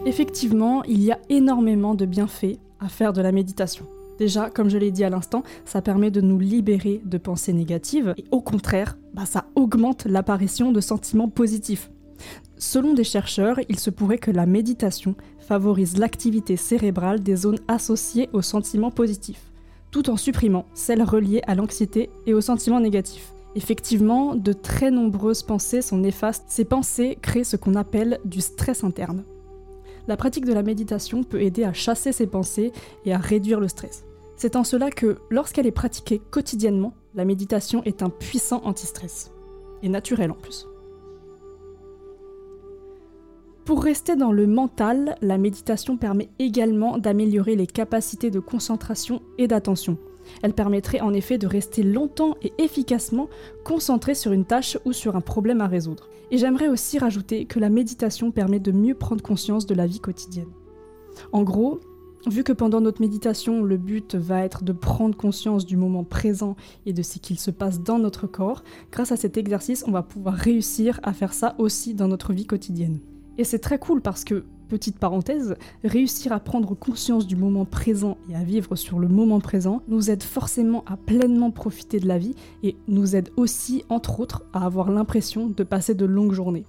Effectivement, 0.05 0.83
il 0.83 1.01
y 1.01 1.13
a 1.13 1.19
énormément 1.29 1.95
de 1.95 2.05
bienfaits 2.05 2.59
à 2.81 2.89
faire 2.89 3.13
de 3.13 3.21
la 3.21 3.31
méditation. 3.31 3.85
Déjà, 4.19 4.49
comme 4.49 4.69
je 4.69 4.77
l'ai 4.77 4.91
dit 4.91 5.05
à 5.05 5.09
l'instant, 5.09 5.43
ça 5.63 5.81
permet 5.81 6.11
de 6.11 6.19
nous 6.19 6.39
libérer 6.39 7.01
de 7.05 7.17
pensées 7.17 7.53
négatives 7.53 8.13
et 8.17 8.25
au 8.31 8.41
contraire, 8.41 8.97
bah, 9.13 9.25
ça 9.25 9.45
augmente 9.55 10.05
l'apparition 10.05 10.73
de 10.73 10.81
sentiments 10.81 11.29
positifs. 11.29 11.89
Selon 12.57 12.93
des 12.93 13.05
chercheurs, 13.05 13.59
il 13.69 13.79
se 13.79 13.89
pourrait 13.89 14.17
que 14.17 14.29
la 14.29 14.45
méditation 14.45 15.15
favorise 15.39 15.97
l'activité 15.97 16.57
cérébrale 16.57 17.23
des 17.23 17.37
zones 17.37 17.59
associées 17.69 18.29
aux 18.33 18.41
sentiments 18.41 18.91
positifs, 18.91 19.53
tout 19.89 20.09
en 20.09 20.17
supprimant 20.17 20.65
celles 20.73 21.03
reliées 21.03 21.41
à 21.47 21.55
l'anxiété 21.55 22.09
et 22.27 22.33
aux 22.33 22.41
sentiments 22.41 22.81
négatifs. 22.81 23.31
Effectivement, 23.55 24.35
de 24.35 24.51
très 24.51 24.91
nombreuses 24.91 25.43
pensées 25.43 25.81
sont 25.81 25.97
néfastes. 25.97 26.45
Ces 26.49 26.65
pensées 26.65 27.17
créent 27.21 27.43
ce 27.45 27.55
qu'on 27.55 27.75
appelle 27.75 28.19
du 28.25 28.41
stress 28.41 28.83
interne. 28.83 29.23
La 30.07 30.17
pratique 30.17 30.45
de 30.45 30.53
la 30.53 30.63
méditation 30.63 31.23
peut 31.23 31.41
aider 31.41 31.63
à 31.63 31.73
chasser 31.73 32.11
ces 32.11 32.27
pensées 32.27 32.71
et 33.05 33.13
à 33.13 33.17
réduire 33.17 33.59
le 33.59 33.67
stress. 33.69 34.05
C'est 34.35 34.55
en 34.55 34.63
cela 34.63 34.89
que, 34.89 35.19
lorsqu'elle 35.29 35.67
est 35.67 35.71
pratiquée 35.71 36.19
quotidiennement, 36.19 36.93
la 37.15 37.23
méditation 37.23 37.83
est 37.83 38.03
un 38.03 38.09
puissant 38.09 38.61
anti-stress. 38.65 39.31
Et 39.81 39.89
naturel 39.89 40.31
en 40.31 40.35
plus. 40.35 40.67
Pour 43.65 43.81
rester 43.81 44.17
dans 44.17 44.33
le 44.33 44.45
mental, 44.45 45.15
la 45.21 45.37
méditation 45.37 45.95
permet 45.95 46.29
également 46.37 46.97
d'améliorer 46.97 47.55
les 47.55 47.67
capacités 47.67 48.29
de 48.29 48.39
concentration 48.39 49.21
et 49.37 49.47
d'attention. 49.47 49.97
Elle 50.43 50.53
permettrait 50.53 50.99
en 50.99 51.13
effet 51.13 51.39
de 51.39 51.47
rester 51.47 51.81
longtemps 51.81 52.35
et 52.43 52.53
efficacement 52.59 53.29
concentré 53.63 54.13
sur 54.13 54.33
une 54.33 54.45
tâche 54.45 54.77
ou 54.85 54.93
sur 54.93 55.15
un 55.15 55.21
problème 55.21 55.61
à 55.61 55.67
résoudre. 55.67 56.09
Et 56.31 56.37
j'aimerais 56.37 56.67
aussi 56.67 56.99
rajouter 56.99 57.45
que 57.45 57.59
la 57.59 57.69
méditation 57.69 58.29
permet 58.29 58.59
de 58.59 58.71
mieux 58.71 58.93
prendre 58.93 59.23
conscience 59.23 59.65
de 59.65 59.73
la 59.73 59.87
vie 59.87 60.01
quotidienne. 60.01 60.51
En 61.31 61.43
gros, 61.43 61.79
vu 62.27 62.43
que 62.43 62.51
pendant 62.51 62.81
notre 62.81 63.01
méditation, 63.01 63.63
le 63.63 63.77
but 63.77 64.15
va 64.15 64.43
être 64.43 64.63
de 64.63 64.73
prendre 64.73 65.15
conscience 65.15 65.65
du 65.65 65.77
moment 65.77 66.03
présent 66.03 66.55
et 66.85 66.91
de 66.93 67.03
ce 67.03 67.19
qu'il 67.19 67.39
se 67.39 67.51
passe 67.51 67.81
dans 67.81 67.99
notre 67.99 68.27
corps, 68.27 68.63
grâce 68.91 69.11
à 69.11 69.17
cet 69.17 69.37
exercice, 69.37 69.85
on 69.87 69.91
va 69.91 70.03
pouvoir 70.03 70.35
réussir 70.35 70.99
à 71.03 71.13
faire 71.13 71.33
ça 71.33 71.55
aussi 71.57 71.93
dans 71.93 72.07
notre 72.07 72.33
vie 72.33 72.45
quotidienne. 72.45 72.99
Et 73.37 73.45
c'est 73.45 73.59
très 73.59 73.79
cool 73.79 74.01
parce 74.01 74.23
que, 74.23 74.43
petite 74.73 74.97
parenthèse, 74.97 75.53
réussir 75.83 76.31
à 76.31 76.39
prendre 76.39 76.73
conscience 76.73 77.27
du 77.27 77.35
moment 77.35 77.63
présent 77.63 78.17
et 78.27 78.35
à 78.35 78.41
vivre 78.43 78.75
sur 78.75 78.97
le 78.97 79.07
moment 79.07 79.39
présent 79.39 79.83
nous 79.87 80.09
aide 80.09 80.23
forcément 80.23 80.83
à 80.87 80.97
pleinement 80.97 81.51
profiter 81.51 81.99
de 81.99 82.07
la 82.07 82.17
vie 82.17 82.33
et 82.63 82.75
nous 82.87 83.15
aide 83.15 83.29
aussi, 83.37 83.85
entre 83.89 84.19
autres, 84.19 84.45
à 84.51 84.65
avoir 84.65 84.89
l'impression 84.89 85.45
de 85.45 85.63
passer 85.63 85.93
de 85.93 86.05
longues 86.05 86.33
journées. 86.33 86.65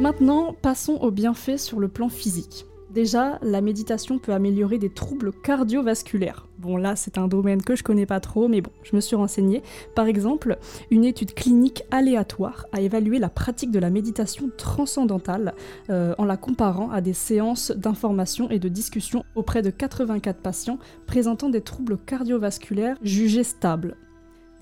Maintenant, 0.00 0.52
passons 0.60 0.94
aux 0.94 1.12
bienfaits 1.12 1.58
sur 1.58 1.78
le 1.78 1.86
plan 1.86 2.08
physique. 2.08 2.66
Déjà, 2.90 3.38
la 3.40 3.60
méditation 3.60 4.18
peut 4.18 4.32
améliorer 4.32 4.78
des 4.78 4.90
troubles 4.90 5.30
cardiovasculaires. 5.44 6.45
Bon 6.58 6.78
là, 6.78 6.96
c'est 6.96 7.18
un 7.18 7.28
domaine 7.28 7.60
que 7.60 7.76
je 7.76 7.82
connais 7.82 8.06
pas 8.06 8.18
trop, 8.18 8.48
mais 8.48 8.62
bon, 8.62 8.70
je 8.82 8.96
me 8.96 9.00
suis 9.00 9.14
renseignée. 9.14 9.62
Par 9.94 10.06
exemple, 10.06 10.56
une 10.90 11.04
étude 11.04 11.34
clinique 11.34 11.82
aléatoire 11.90 12.66
a 12.72 12.80
évalué 12.80 13.18
la 13.18 13.28
pratique 13.28 13.70
de 13.70 13.78
la 13.78 13.90
méditation 13.90 14.50
transcendantale 14.56 15.54
euh, 15.90 16.14
en 16.16 16.24
la 16.24 16.38
comparant 16.38 16.90
à 16.90 17.02
des 17.02 17.12
séances 17.12 17.72
d'information 17.72 18.48
et 18.50 18.58
de 18.58 18.68
discussion 18.68 19.24
auprès 19.34 19.60
de 19.60 19.68
84 19.68 20.40
patients 20.40 20.78
présentant 21.06 21.50
des 21.50 21.60
troubles 21.60 21.98
cardiovasculaires 21.98 22.96
jugés 23.02 23.44
stables. 23.44 23.96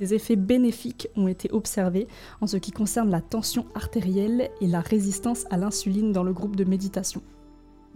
Des 0.00 0.14
effets 0.14 0.34
bénéfiques 0.34 1.08
ont 1.16 1.28
été 1.28 1.52
observés 1.52 2.08
en 2.40 2.48
ce 2.48 2.56
qui 2.56 2.72
concerne 2.72 3.10
la 3.10 3.20
tension 3.20 3.66
artérielle 3.76 4.50
et 4.60 4.66
la 4.66 4.80
résistance 4.80 5.44
à 5.50 5.56
l'insuline 5.56 6.10
dans 6.10 6.24
le 6.24 6.32
groupe 6.32 6.56
de 6.56 6.64
méditation. 6.64 7.22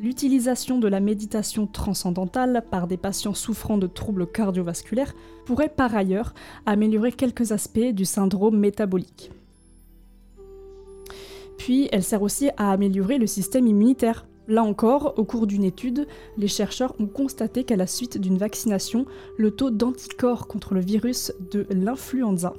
L'utilisation 0.00 0.78
de 0.78 0.86
la 0.86 1.00
méditation 1.00 1.66
transcendantale 1.66 2.64
par 2.70 2.86
des 2.86 2.96
patients 2.96 3.34
souffrant 3.34 3.78
de 3.78 3.88
troubles 3.88 4.28
cardiovasculaires 4.28 5.12
pourrait 5.44 5.68
par 5.68 5.96
ailleurs 5.96 6.34
améliorer 6.66 7.10
quelques 7.10 7.50
aspects 7.50 7.92
du 7.92 8.04
syndrome 8.04 8.56
métabolique. 8.56 9.32
Puis 11.56 11.88
elle 11.90 12.04
sert 12.04 12.22
aussi 12.22 12.50
à 12.56 12.70
améliorer 12.70 13.18
le 13.18 13.26
système 13.26 13.66
immunitaire. 13.66 14.28
Là 14.46 14.62
encore, 14.62 15.14
au 15.18 15.24
cours 15.24 15.48
d'une 15.48 15.64
étude, 15.64 16.06
les 16.36 16.46
chercheurs 16.46 16.94
ont 17.00 17.08
constaté 17.08 17.64
qu'à 17.64 17.76
la 17.76 17.88
suite 17.88 18.18
d'une 18.18 18.38
vaccination, 18.38 19.04
le 19.36 19.50
taux 19.50 19.70
d'anticorps 19.70 20.46
contre 20.46 20.74
le 20.74 20.80
virus 20.80 21.32
de 21.50 21.66
l'influenza 21.70 22.54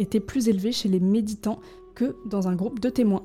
était 0.00 0.20
plus 0.20 0.48
élevé 0.48 0.72
chez 0.72 0.88
les 0.88 1.00
méditants 1.00 1.60
que 1.94 2.16
dans 2.26 2.48
un 2.48 2.56
groupe 2.56 2.80
de 2.80 2.90
témoins. 2.90 3.22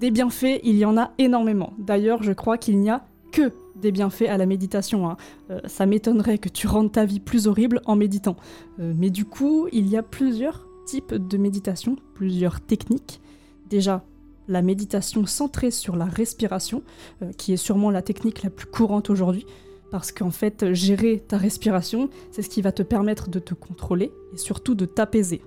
Des 0.00 0.10
bienfaits, 0.10 0.60
il 0.64 0.76
y 0.76 0.84
en 0.84 0.96
a 0.98 1.12
énormément. 1.18 1.72
D'ailleurs, 1.78 2.22
je 2.22 2.32
crois 2.32 2.58
qu'il 2.58 2.78
n'y 2.78 2.90
a 2.90 3.04
que 3.32 3.52
des 3.76 3.92
bienfaits 3.92 4.28
à 4.28 4.36
la 4.36 4.46
méditation. 4.46 5.08
hein. 5.08 5.16
Euh, 5.50 5.60
ça 5.66 5.86
m'étonnerait 5.86 6.38
que 6.38 6.48
tu 6.48 6.66
rendes 6.66 6.92
ta 6.92 7.04
vie 7.04 7.20
plus 7.20 7.46
horrible 7.46 7.80
en 7.86 7.96
méditant. 7.96 8.36
Euh, 8.80 8.92
mais 8.96 9.10
du 9.10 9.24
coup, 9.24 9.68
il 9.72 9.88
y 9.88 9.96
a 9.96 10.02
plusieurs 10.02 10.66
types 10.86 11.14
de 11.14 11.36
méditation, 11.38 11.96
plusieurs 12.14 12.60
techniques. 12.60 13.20
Déjà, 13.68 14.04
la 14.46 14.62
méditation 14.62 15.26
centrée 15.26 15.70
sur 15.70 15.96
la 15.96 16.04
respiration, 16.04 16.82
euh, 17.22 17.32
qui 17.32 17.52
est 17.52 17.56
sûrement 17.56 17.90
la 17.90 18.02
technique 18.02 18.42
la 18.42 18.50
plus 18.50 18.66
courante 18.66 19.10
aujourd'hui, 19.10 19.46
parce 19.90 20.12
qu'en 20.12 20.30
fait, 20.30 20.72
gérer 20.74 21.22
ta 21.26 21.38
respiration, 21.38 22.10
c'est 22.30 22.42
ce 22.42 22.50
qui 22.50 22.62
va 22.62 22.72
te 22.72 22.82
permettre 22.82 23.30
de 23.30 23.38
te 23.38 23.54
contrôler 23.54 24.12
et 24.32 24.36
surtout 24.36 24.74
de 24.74 24.86
t'apaiser. 24.86 25.40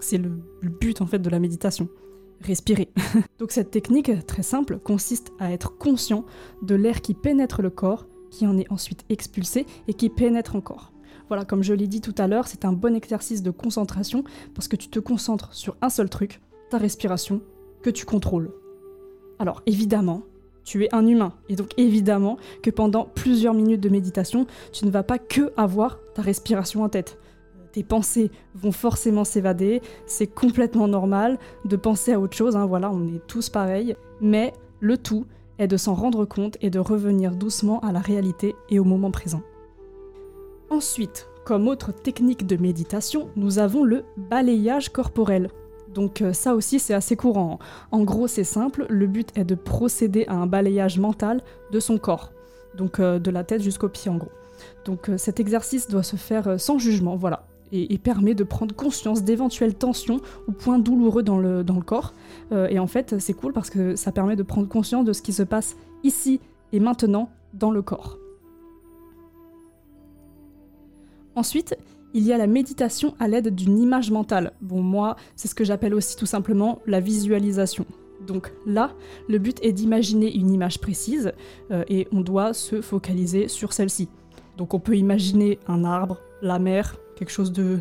C'est 0.00 0.18
le, 0.18 0.30
le 0.60 0.68
but 0.70 1.00
en 1.00 1.06
fait 1.06 1.18
de 1.18 1.30
la 1.30 1.40
méditation. 1.40 1.88
Respirer. 2.40 2.88
Donc 3.38 3.52
cette 3.52 3.70
technique, 3.70 4.26
très 4.26 4.42
simple, 4.42 4.78
consiste 4.78 5.32
à 5.38 5.52
être 5.52 5.76
conscient 5.76 6.24
de 6.62 6.74
l'air 6.74 7.00
qui 7.00 7.14
pénètre 7.14 7.62
le 7.62 7.70
corps, 7.70 8.06
qui 8.30 8.46
en 8.46 8.56
est 8.58 8.70
ensuite 8.70 9.04
expulsé 9.08 9.66
et 9.88 9.94
qui 9.94 10.08
pénètre 10.08 10.54
encore. 10.54 10.92
Voilà, 11.28 11.44
comme 11.44 11.62
je 11.62 11.74
l'ai 11.74 11.86
dit 11.86 12.00
tout 12.00 12.14
à 12.16 12.26
l'heure, 12.26 12.48
c'est 12.48 12.64
un 12.64 12.72
bon 12.72 12.94
exercice 12.94 13.42
de 13.42 13.50
concentration 13.50 14.24
parce 14.54 14.68
que 14.68 14.76
tu 14.76 14.88
te 14.88 14.98
concentres 14.98 15.52
sur 15.52 15.76
un 15.82 15.90
seul 15.90 16.08
truc, 16.08 16.40
ta 16.70 16.78
respiration, 16.78 17.42
que 17.82 17.90
tu 17.90 18.06
contrôles. 18.06 18.50
Alors 19.38 19.62
évidemment, 19.66 20.22
tu 20.64 20.84
es 20.84 20.94
un 20.94 21.06
humain, 21.06 21.32
et 21.48 21.56
donc 21.56 21.70
évidemment 21.76 22.36
que 22.62 22.70
pendant 22.70 23.04
plusieurs 23.04 23.54
minutes 23.54 23.80
de 23.80 23.88
méditation, 23.88 24.46
tu 24.72 24.84
ne 24.84 24.90
vas 24.90 25.02
pas 25.02 25.18
que 25.18 25.52
avoir 25.56 25.98
ta 26.14 26.22
respiration 26.22 26.82
en 26.82 26.88
tête. 26.88 27.18
Tes 27.72 27.82
pensées 27.82 28.30
vont 28.54 28.72
forcément 28.72 29.24
s'évader, 29.24 29.82
c'est 30.06 30.26
complètement 30.26 30.88
normal 30.88 31.38
de 31.64 31.76
penser 31.76 32.12
à 32.12 32.20
autre 32.20 32.36
chose, 32.36 32.56
hein, 32.56 32.66
voilà, 32.66 32.90
on 32.90 33.06
est 33.08 33.26
tous 33.26 33.50
pareils, 33.50 33.96
mais 34.20 34.52
le 34.80 34.96
tout 34.96 35.26
est 35.58 35.68
de 35.68 35.76
s'en 35.76 35.94
rendre 35.94 36.24
compte 36.24 36.56
et 36.60 36.70
de 36.70 36.78
revenir 36.78 37.34
doucement 37.34 37.80
à 37.80 37.92
la 37.92 38.00
réalité 38.00 38.54
et 38.70 38.78
au 38.78 38.84
moment 38.84 39.10
présent. 39.10 39.42
Ensuite, 40.70 41.28
comme 41.44 41.66
autre 41.66 41.92
technique 41.92 42.46
de 42.46 42.56
méditation, 42.56 43.30
nous 43.36 43.58
avons 43.58 43.82
le 43.82 44.04
balayage 44.16 44.90
corporel. 44.90 45.50
Donc 45.94 46.20
euh, 46.20 46.34
ça 46.34 46.54
aussi 46.54 46.78
c'est 46.78 46.94
assez 46.94 47.16
courant. 47.16 47.58
En 47.90 48.02
gros 48.02 48.28
c'est 48.28 48.44
simple, 48.44 48.86
le 48.88 49.06
but 49.06 49.30
est 49.34 49.44
de 49.44 49.54
procéder 49.54 50.26
à 50.28 50.34
un 50.34 50.46
balayage 50.46 50.98
mental 50.98 51.40
de 51.72 51.80
son 51.80 51.98
corps. 51.98 52.32
Donc 52.76 53.00
euh, 53.00 53.18
de 53.18 53.30
la 53.30 53.44
tête 53.44 53.62
jusqu'aux 53.62 53.88
pieds 53.88 54.10
en 54.10 54.16
gros. 54.16 54.30
Donc 54.84 55.08
euh, 55.08 55.16
cet 55.16 55.40
exercice 55.40 55.88
doit 55.88 56.02
se 56.02 56.16
faire 56.16 56.60
sans 56.60 56.78
jugement, 56.78 57.16
voilà. 57.16 57.46
Et, 57.72 57.92
et 57.92 57.98
permet 57.98 58.34
de 58.34 58.44
prendre 58.44 58.74
conscience 58.74 59.22
d'éventuelles 59.22 59.74
tensions 59.74 60.20
ou 60.46 60.52
points 60.52 60.78
douloureux 60.78 61.22
dans 61.22 61.38
le, 61.38 61.62
dans 61.64 61.76
le 61.76 61.82
corps. 61.82 62.14
Euh, 62.52 62.68
et 62.68 62.78
en 62.78 62.86
fait 62.86 63.18
c'est 63.18 63.34
cool 63.34 63.52
parce 63.52 63.70
que 63.70 63.94
ça 63.96 64.12
permet 64.12 64.36
de 64.36 64.42
prendre 64.42 64.68
conscience 64.68 65.04
de 65.04 65.12
ce 65.12 65.22
qui 65.22 65.32
se 65.32 65.42
passe 65.42 65.76
ici 66.02 66.40
et 66.72 66.80
maintenant 66.80 67.30
dans 67.54 67.70
le 67.70 67.82
corps. 67.82 68.18
Ensuite, 71.34 71.76
il 72.14 72.24
y 72.24 72.32
a 72.32 72.38
la 72.38 72.46
méditation 72.46 73.14
à 73.20 73.28
l'aide 73.28 73.54
d'une 73.54 73.78
image 73.78 74.10
mentale. 74.10 74.52
Bon, 74.60 74.82
moi, 74.82 75.16
c'est 75.36 75.46
ce 75.46 75.54
que 75.54 75.64
j'appelle 75.64 75.94
aussi 75.94 76.16
tout 76.16 76.26
simplement 76.26 76.80
la 76.86 77.00
visualisation. 77.00 77.86
Donc 78.26 78.52
là, 78.66 78.92
le 79.28 79.38
but 79.38 79.58
est 79.62 79.72
d'imaginer 79.72 80.34
une 80.34 80.50
image 80.50 80.80
précise 80.80 81.32
euh, 81.70 81.84
et 81.88 82.08
on 82.12 82.20
doit 82.20 82.54
se 82.54 82.80
focaliser 82.80 83.46
sur 83.46 83.72
celle-ci. 83.72 84.08
Donc 84.56 84.74
on 84.74 84.80
peut 84.80 84.96
imaginer 84.96 85.60
un 85.68 85.84
arbre, 85.84 86.18
la 86.42 86.58
mer, 86.58 86.96
quelque 87.18 87.30
chose 87.30 87.52
de, 87.52 87.80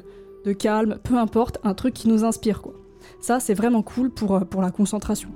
calme, 0.53 0.97
peu 1.03 1.17
importe, 1.17 1.59
un 1.63 1.73
truc 1.73 1.93
qui 1.93 2.07
nous 2.07 2.23
inspire 2.23 2.61
quoi. 2.61 2.73
Ça, 3.19 3.39
c'est 3.39 3.53
vraiment 3.53 3.81
cool 3.81 4.09
pour, 4.09 4.35
euh, 4.35 4.39
pour 4.41 4.61
la 4.61 4.71
concentration. 4.71 5.29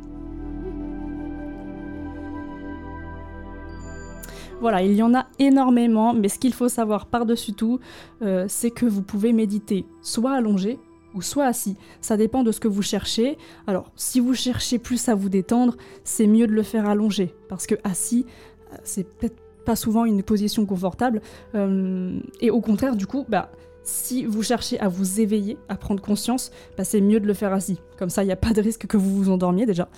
Voilà, 4.61 4.83
il 4.83 4.93
y 4.93 5.01
en 5.01 5.13
a 5.15 5.25
énormément, 5.39 6.13
mais 6.13 6.29
ce 6.29 6.37
qu'il 6.37 6.53
faut 6.53 6.69
savoir 6.69 7.07
par-dessus 7.07 7.53
tout, 7.53 7.79
euh, 8.21 8.45
c'est 8.47 8.69
que 8.69 8.85
vous 8.85 9.01
pouvez 9.01 9.33
méditer 9.33 9.85
soit 10.01 10.33
allongé 10.33 10.79
ou 11.13 11.21
soit 11.21 11.45
assis. 11.45 11.75
Ça 11.99 12.15
dépend 12.15 12.43
de 12.43 12.51
ce 12.51 12.59
que 12.59 12.67
vous 12.67 12.83
cherchez. 12.83 13.37
Alors, 13.67 13.91
si 13.95 14.19
vous 14.19 14.33
cherchez 14.33 14.77
plus 14.77 15.09
à 15.09 15.15
vous 15.15 15.29
détendre, 15.29 15.75
c'est 16.03 16.27
mieux 16.27 16.47
de 16.47 16.53
le 16.53 16.63
faire 16.63 16.87
allongé, 16.87 17.33
parce 17.49 17.65
que 17.65 17.75
assis, 17.83 18.25
euh, 18.71 18.77
c'est 18.83 19.03
peut-être 19.17 19.41
pas 19.65 19.75
souvent 19.75 20.05
une 20.05 20.23
position 20.23 20.65
confortable. 20.65 21.21
Et 21.53 22.49
au 22.49 22.61
contraire, 22.61 22.95
du 22.95 23.05
coup, 23.05 23.25
bah, 23.29 23.51
si 23.83 24.25
vous 24.25 24.43
cherchez 24.43 24.79
à 24.79 24.87
vous 24.87 25.19
éveiller, 25.19 25.57
à 25.69 25.75
prendre 25.75 26.01
conscience, 26.01 26.51
bah, 26.77 26.83
c'est 26.83 27.01
mieux 27.01 27.19
de 27.19 27.27
le 27.27 27.33
faire 27.33 27.53
assis. 27.53 27.79
Comme 27.97 28.09
ça, 28.09 28.23
il 28.23 28.27
n'y 28.27 28.31
a 28.31 28.37
pas 28.37 28.53
de 28.53 28.61
risque 28.61 28.87
que 28.87 28.97
vous 28.97 29.15
vous 29.15 29.29
endormiez 29.29 29.65
déjà. 29.65 29.89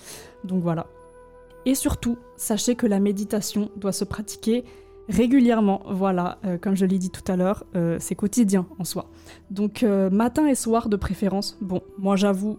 Donc 0.44 0.62
voilà. 0.62 0.86
Et 1.66 1.74
surtout, 1.74 2.18
sachez 2.36 2.74
que 2.74 2.86
la 2.86 3.00
méditation 3.00 3.70
doit 3.76 3.92
se 3.92 4.04
pratiquer 4.04 4.64
régulièrement. 5.08 5.82
Voilà, 5.88 6.38
euh, 6.44 6.58
comme 6.58 6.76
je 6.76 6.86
l'ai 6.86 6.98
dit 6.98 7.10
tout 7.10 7.30
à 7.30 7.36
l'heure, 7.36 7.64
euh, 7.74 7.96
c'est 8.00 8.14
quotidien 8.14 8.66
en 8.78 8.84
soi. 8.84 9.10
Donc 9.50 9.82
euh, 9.82 10.10
matin 10.10 10.46
et 10.46 10.54
soir 10.54 10.88
de 10.88 10.96
préférence. 10.96 11.58
Bon, 11.60 11.82
moi 11.98 12.16
j'avoue, 12.16 12.58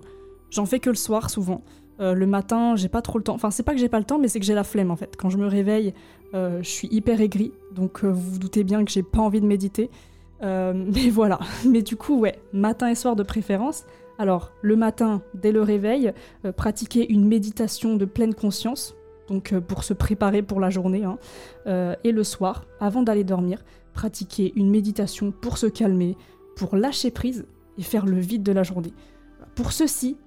j'en 0.50 0.66
fais 0.66 0.80
que 0.80 0.90
le 0.90 0.96
soir 0.96 1.30
souvent. 1.30 1.64
Le 1.98 2.26
matin, 2.26 2.76
j'ai 2.76 2.90
pas 2.90 3.02
trop 3.02 3.18
le 3.18 3.24
temps. 3.24 3.36
Enfin, 3.36 3.52
c'est 3.52 3.64
pas 3.64 3.72
que 3.72 3.80
j'ai 3.80 3.88
pas 3.88 4.00
le 4.00 4.04
temps, 4.04 4.20
mais 4.20 4.28
c'est 4.28 4.42
que 4.42 4.46
j'ai 4.46 4.54
la 4.54 4.66
flemme 4.66 4.92
en 4.92 4.98
fait. 4.98 5.16
Quand 5.16 5.30
je 5.30 5.38
me 5.38 5.48
réveille, 5.48 5.94
je 6.34 6.60
suis 6.62 6.90
hyper 6.92 7.22
aigrie. 7.22 7.54
Donc 7.74 8.04
vous 8.04 8.32
vous 8.32 8.38
doutez 8.38 8.66
bien 8.66 8.84
que 8.84 8.92
j'ai 8.92 9.02
pas 9.02 9.22
envie 9.22 9.40
de 9.40 9.46
méditer. 9.46 9.90
Euh, 10.44 10.74
mais 10.94 11.10
voilà. 11.10 11.40
Mais 11.66 11.82
du 11.82 11.96
coup, 11.96 12.20
ouais, 12.20 12.40
matin 12.54 12.90
et 12.90 12.96
soir 12.96 13.16
de 13.16 13.24
préférence. 13.24 13.86
Alors, 14.18 14.52
le 14.62 14.76
matin, 14.76 15.22
dès 15.34 15.52
le 15.52 15.62
réveil, 15.62 16.14
euh, 16.46 16.52
pratiquer 16.52 17.12
une 17.12 17.28
méditation 17.28 17.96
de 17.96 18.06
pleine 18.06 18.34
conscience, 18.34 18.96
donc 19.28 19.52
euh, 19.52 19.60
pour 19.60 19.84
se 19.84 19.94
préparer 19.94 20.42
pour 20.42 20.60
la 20.60 20.70
journée. 20.70 21.04
hein. 21.04 21.18
Euh, 21.68 21.96
et 22.04 22.12
le 22.12 22.24
soir, 22.24 22.66
avant 22.80 23.04
d'aller 23.04 23.24
dormir, 23.24 23.64
pratiquer 23.94 24.54
une 24.56 24.70
méditation 24.70 25.32
pour 25.32 25.58
se 25.58 25.68
calmer, 25.68 26.16
pour 26.56 26.76
lâcher 26.78 27.12
prise 27.12 27.46
et 27.78 27.82
faire 27.82 28.06
le 28.06 28.18
vide 28.18 28.44
de 28.44 28.52
la 28.54 28.64
journée. 28.64 28.94
Pour 29.56 29.74
ceci, 29.74 30.18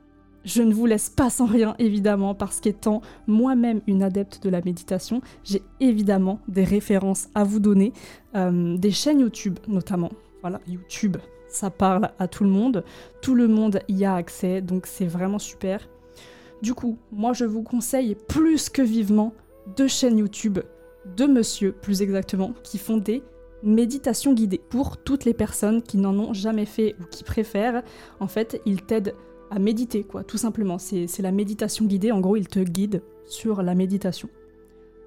je 0.49 0.62
ne 0.62 0.72
vous 0.72 0.86
laisse 0.86 1.11
pas 1.11 1.28
sans 1.28 1.44
rien, 1.44 1.74
évidemment, 1.78 2.34
parce 2.34 2.61
qu'étant 2.61 3.03
moi-même 3.26 3.82
une 3.86 4.03
adepte 4.03 4.42
de 4.42 4.49
la 4.49 4.62
méditation, 4.62 5.20
j'ai 5.44 5.62
évidemment 5.78 6.40
des 6.49 6.64
références 6.64 7.28
à 7.34 7.44
vous 7.44 7.61
donner, 7.61 7.92
euh, 8.34 8.76
des 8.78 8.90
chaînes 8.90 9.20
YouTube 9.20 9.59
notamment. 9.68 10.11
Voilà, 10.40 10.61
YouTube, 10.66 11.18
ça 11.49 11.68
parle 11.68 12.11
à 12.18 12.28
tout 12.28 12.44
le 12.44 12.51
monde, 12.51 12.82
tout 13.20 13.34
le 13.34 13.46
monde 13.46 13.80
y 13.90 14.07
a 14.07 14.14
accès, 14.14 14.62
donc 14.62 14.86
c'est 14.86 15.07
vraiment 15.07 15.38
super. 15.38 15.86
Du 16.62 16.72
coup, 16.72 16.96
moi 17.12 17.34
je 17.34 17.44
vous 17.44 17.62
conseille 17.62 18.16
plus 18.26 18.70
que 18.70 18.80
vivement 18.80 19.34
deux 19.76 19.88
chaînes 19.88 20.16
YouTube, 20.16 20.61
de 21.16 21.26
monsieur 21.26 21.72
plus 21.72 22.01
exactement, 22.01 22.55
qui 22.62 22.78
font 22.78 22.96
des 22.96 23.22
méditations 23.62 24.32
guidées. 24.32 24.62
Pour 24.70 24.96
toutes 24.96 25.26
les 25.26 25.34
personnes 25.34 25.82
qui 25.82 25.99
n'en 25.99 26.18
ont 26.18 26.32
jamais 26.32 26.64
fait 26.64 26.94
ou 27.01 27.05
qui 27.05 27.22
préfèrent, 27.22 27.82
en 28.18 28.28
fait, 28.28 28.62
ils 28.64 28.82
t'aident 28.82 29.14
à 29.51 29.59
méditer, 29.59 30.05
quoi, 30.05 30.24
tout 30.24 30.38
simplement. 30.38 30.78
C'est 30.78 31.20
la 31.20 31.32
méditation 31.32 31.84
guidée, 31.84 32.12
en 32.12 32.20
gros, 32.20 32.36
il 32.36 32.49
te 32.49 32.61
guide 32.61 33.03
sur 33.26 33.62
la 33.62 33.74
méditation. 33.74 34.28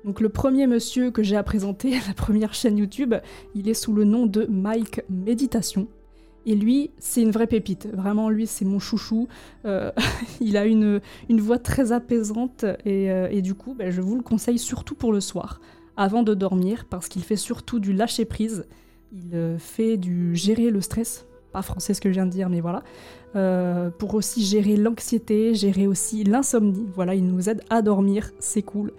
Donc 0.05 0.19
le 0.19 0.29
premier 0.29 0.65
monsieur 0.67 1.11
que 1.11 1.21
j'ai 1.21 1.35
à 1.35 1.43
présenter, 1.43 1.91
la 2.07 2.13
première 2.13 2.53
chaîne 2.53 2.77
YouTube, 2.77 3.13
il 3.55 3.69
est 3.69 3.73
sous 3.73 3.93
le 3.93 4.03
nom 4.03 4.25
de 4.25 4.45
Mike 4.49 5.01
Méditation. 5.09 5.87
Et 6.47 6.55
lui, 6.55 6.89
c'est 6.97 7.21
une 7.21 7.29
vraie 7.29 7.45
pépite. 7.45 7.87
Vraiment, 7.93 8.29
lui, 8.29 8.47
c'est 8.47 8.65
mon 8.65 8.79
chouchou. 8.79 9.27
Euh, 9.65 9.91
il 10.41 10.57
a 10.57 10.65
une, 10.65 10.99
une 11.29 11.39
voix 11.39 11.59
très 11.59 11.91
apaisante 11.91 12.65
et, 12.85 13.11
euh, 13.11 13.27
et 13.29 13.43
du 13.43 13.53
coup, 13.53 13.75
ben, 13.75 13.91
je 13.91 14.01
vous 14.01 14.15
le 14.15 14.23
conseille 14.23 14.57
surtout 14.57 14.95
pour 14.95 15.13
le 15.13 15.21
soir, 15.21 15.61
avant 15.97 16.23
de 16.23 16.33
dormir, 16.33 16.85
parce 16.89 17.07
qu'il 17.07 17.23
fait 17.23 17.35
surtout 17.35 17.79
du 17.79 17.93
lâcher 17.93 18.25
prise. 18.25 18.65
Il 19.11 19.35
euh, 19.35 19.59
fait 19.59 19.97
du 19.97 20.35
gérer 20.35 20.71
le 20.71 20.81
stress. 20.81 21.27
Pas 21.51 21.61
français 21.61 21.93
ce 21.93 22.01
que 22.01 22.09
je 22.09 22.13
viens 22.13 22.25
de 22.25 22.31
dire, 22.31 22.49
mais 22.49 22.61
voilà. 22.61 22.81
Euh, 23.36 23.89
pour 23.91 24.15
aussi 24.15 24.43
gérer 24.43 24.75
l'anxiété, 24.75 25.55
gérer 25.55 25.88
aussi 25.88 26.23
l'insomnie. 26.23 26.86
Voilà, 26.93 27.15
il 27.15 27.25
nous 27.25 27.49
aide 27.49 27.61
à 27.69 27.82
dormir, 27.82 28.32
c'est 28.39 28.61
cool. 28.61 28.91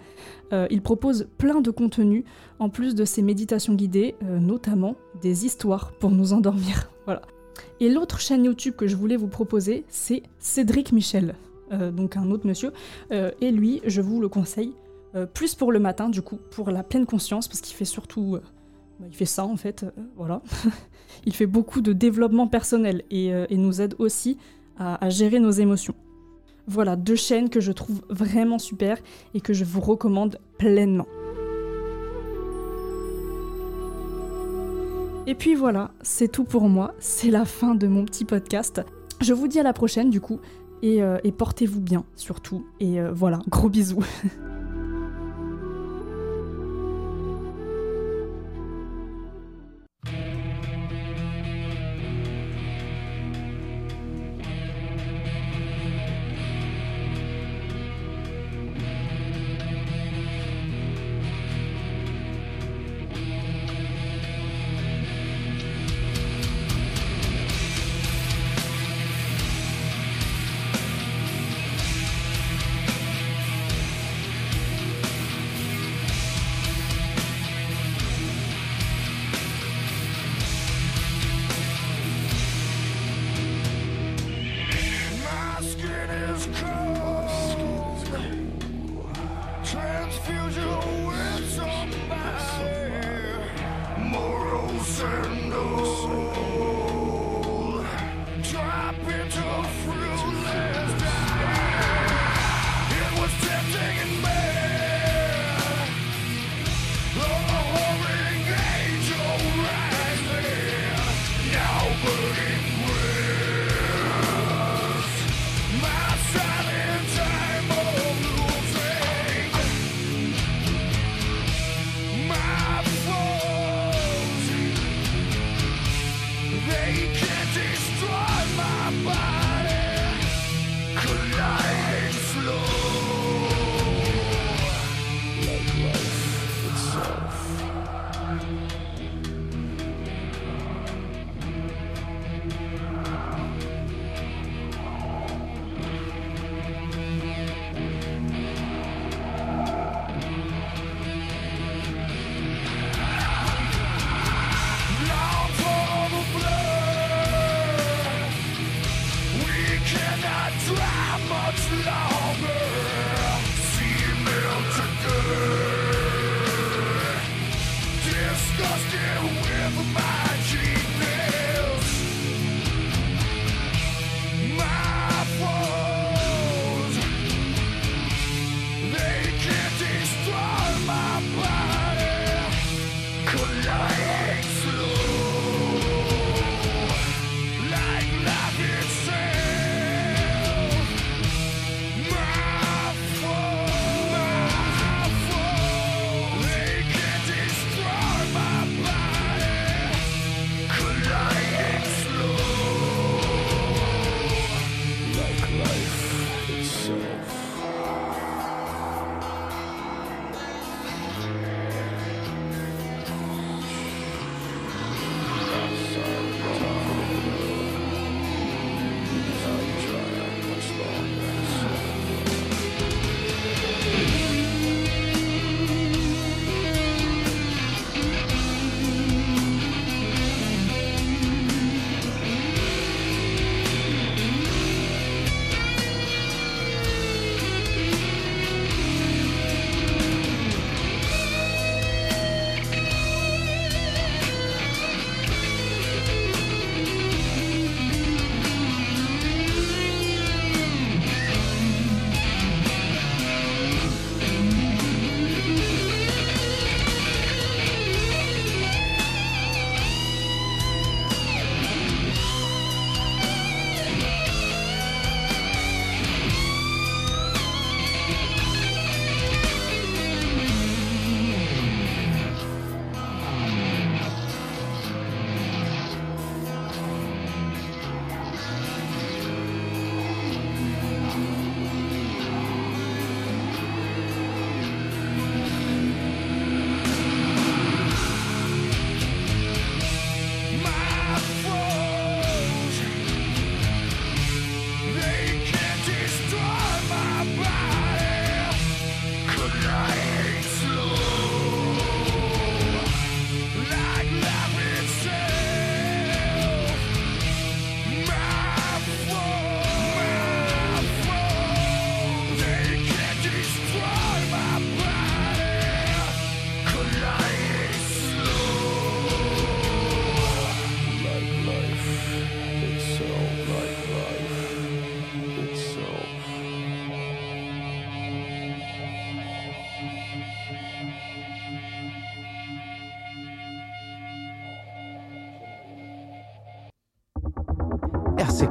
Euh, 0.51 0.67
il 0.71 0.81
propose 0.81 1.27
plein 1.37 1.61
de 1.61 1.69
contenus, 1.69 2.23
en 2.59 2.69
plus 2.69 2.95
de 2.95 3.05
ses 3.05 3.21
méditations 3.21 3.75
guidées, 3.75 4.15
euh, 4.23 4.39
notamment 4.39 4.95
des 5.21 5.45
histoires 5.45 5.91
pour 5.93 6.11
nous 6.11 6.33
endormir. 6.33 6.89
Voilà. 7.05 7.21
Et 7.81 7.89
l'autre 7.89 8.21
chaîne 8.21 8.45
YouTube 8.45 8.75
que 8.77 8.87
je 8.87 8.95
voulais 8.95 9.17
vous 9.17 9.27
proposer, 9.27 9.83
c'est 9.89 10.23
Cédric 10.39 10.93
Michel, 10.93 11.35
donc 11.91 12.15
un 12.15 12.31
autre 12.31 12.47
monsieur. 12.47 12.71
Et 13.11 13.51
lui, 13.51 13.81
je 13.85 13.99
vous 13.99 14.21
le 14.21 14.29
conseille, 14.29 14.73
plus 15.33 15.53
pour 15.53 15.73
le 15.73 15.79
matin, 15.79 16.07
du 16.07 16.21
coup, 16.21 16.39
pour 16.49 16.71
la 16.71 16.81
pleine 16.81 17.05
conscience, 17.05 17.49
parce 17.49 17.59
qu'il 17.59 17.75
fait 17.75 17.83
surtout... 17.83 18.39
bah, 18.99 19.05
il 19.09 19.13
fait 19.13 19.25
ça 19.25 19.43
en 19.43 19.57
fait, 19.57 19.85
voilà. 20.15 20.41
il 21.25 21.33
fait 21.33 21.45
beaucoup 21.45 21.81
de 21.81 21.93
développement 21.93 22.47
personnel 22.47 23.03
et, 23.11 23.33
euh, 23.33 23.45
nous 23.51 23.81
aide 23.81 23.95
aussi 23.99 24.37
à, 24.77 25.09
gérer 25.09 25.39
nos 25.39 25.51
émotions. 25.51 25.95
Voilà, 26.67 26.95
deux 26.95 27.15
chaînes 27.15 27.49
que 27.49 27.59
je 27.59 27.71
trouve 27.71 28.01
vraiment 28.09 28.59
super 28.59 28.97
et 29.33 29.41
que 29.41 29.53
je 29.53 29.63
vous 29.63 29.81
recommande 29.81 30.39
pleinement. 30.57 31.07
Et 35.25 35.35
puis 35.35 35.55
voilà, 35.55 35.91
c'est 36.01 36.29
tout 36.29 36.43
pour 36.43 36.67
moi, 36.67 36.93
c'est 36.99 37.31
la 37.31 37.45
fin 37.45 37.75
de 37.75 37.87
mon 37.87 38.03
petit 38.03 38.25
podcast. 38.25 38.81
Je 39.21 39.33
vous 39.33 39.47
dis 39.47 39.59
à 39.59 39.63
la 39.63 39.71
prochaine 39.71 40.09
du 40.09 40.19
coup, 40.19 40.39
et, 40.81 41.01
euh, 41.01 41.17
portez-vous 41.37 41.79
bien 41.79 42.03
surtout. 42.15 42.65
Et 42.79 42.99
euh, 42.99 43.11
voilà, 43.13 43.39
gros 43.47 43.69
bisous. 43.69 44.03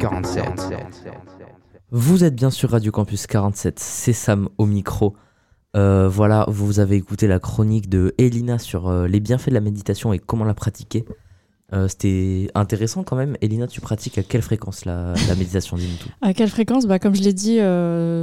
RC47. 0.02 0.42
Vous 1.92 2.24
êtes 2.24 2.34
bien 2.34 2.50
sur 2.50 2.70
Radio 2.70 2.90
Campus 2.90 3.28
47, 3.28 3.78
c'est 3.78 4.12
Sam 4.12 4.48
au 4.58 4.66
micro. 4.66 5.14
Euh, 5.76 6.08
voilà, 6.08 6.44
vous 6.48 6.80
avez 6.80 6.96
écouté 6.96 7.28
la 7.28 7.38
chronique 7.38 7.88
de 7.88 8.12
Elina 8.18 8.58
sur 8.58 8.88
euh, 8.88 9.06
les 9.06 9.20
bienfaits 9.20 9.50
de 9.50 9.54
la 9.54 9.60
méditation 9.60 10.12
et 10.12 10.18
comment 10.18 10.44
la 10.44 10.54
pratiquer. 10.54 11.04
Euh, 11.72 11.86
C'était 11.86 12.50
intéressant 12.56 13.04
quand 13.04 13.14
même. 13.14 13.36
Elina, 13.42 13.68
tu 13.68 13.80
pratiques 13.80 14.18
à 14.18 14.22
quelle 14.24 14.42
fréquence 14.42 14.84
la, 14.84 15.14
la 15.28 15.34
méditation 15.36 15.76
tout. 15.76 16.08
À 16.20 16.34
quelle 16.34 16.50
fréquence? 16.50 16.86
Bah, 16.86 16.98
Comme 16.98 17.14
je 17.14 17.22
l'ai 17.22 17.32
dit, 17.32 17.58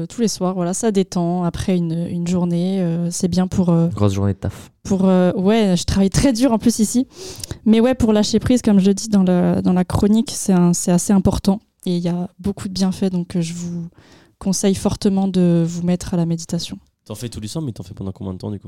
tous 0.10 0.22
les 0.22 0.28
soirs, 0.28 0.56
voilà, 0.56 0.74
ça 0.74 0.92
détend 0.92 1.46
après 1.46 1.78
une, 1.78 2.08
une 2.08 2.28
journée. 2.28 3.08
c'est 3.10 3.30
bien 3.30 3.48
pour, 3.48 3.74
Grosse 3.96 4.14
journée 4.14 4.34
de 4.34 4.40
taf. 4.40 4.70
pour 4.84 5.06
ouais, 5.06 5.76
je 5.78 5.84
travaille 5.86 6.12
très 6.12 6.34
dur 6.34 6.52
en 6.52 6.60
plus 6.60 6.80
ici. 6.80 7.08
Mais 7.66 7.80
ouais, 7.80 7.96
pour 7.96 8.12
lâcher 8.12 8.40
prise, 8.40 8.62
comme 8.62 8.80
je 8.80 8.88
le 8.88 8.94
dis 8.94 9.08
dans, 9.08 9.24
la 9.24 9.86
chronique, 9.86 10.32
c'est 10.36 10.92
assez 10.92 11.14
important. 11.14 11.62
Et 11.90 11.98
il 11.98 12.04
y 12.04 12.08
a 12.08 12.30
beaucoup 12.38 12.68
de 12.68 12.74
bienfaits, 12.74 13.10
donc 13.12 13.36
euh, 13.36 13.42
je 13.42 13.56
vous 13.56 13.88
conseille 14.38 14.76
fortement 14.76 15.28
de 15.28 15.66
vous 15.68 15.82
mettre 15.82 16.14
à 16.14 16.18
la 16.18 16.28
méditation. 16.28 16.78
T'en 17.06 17.16
fais 17.16 17.30
tous 17.30 17.40
les 17.40 17.48
soirs, 17.48 17.64
mais 17.66 17.72
t'en 17.72 17.82
fais 17.82 17.96
pendant 17.96 18.12
combien 18.12 18.34
de 18.34 18.38
temps 18.38 18.52
du 18.52 18.60
coup 18.60 18.68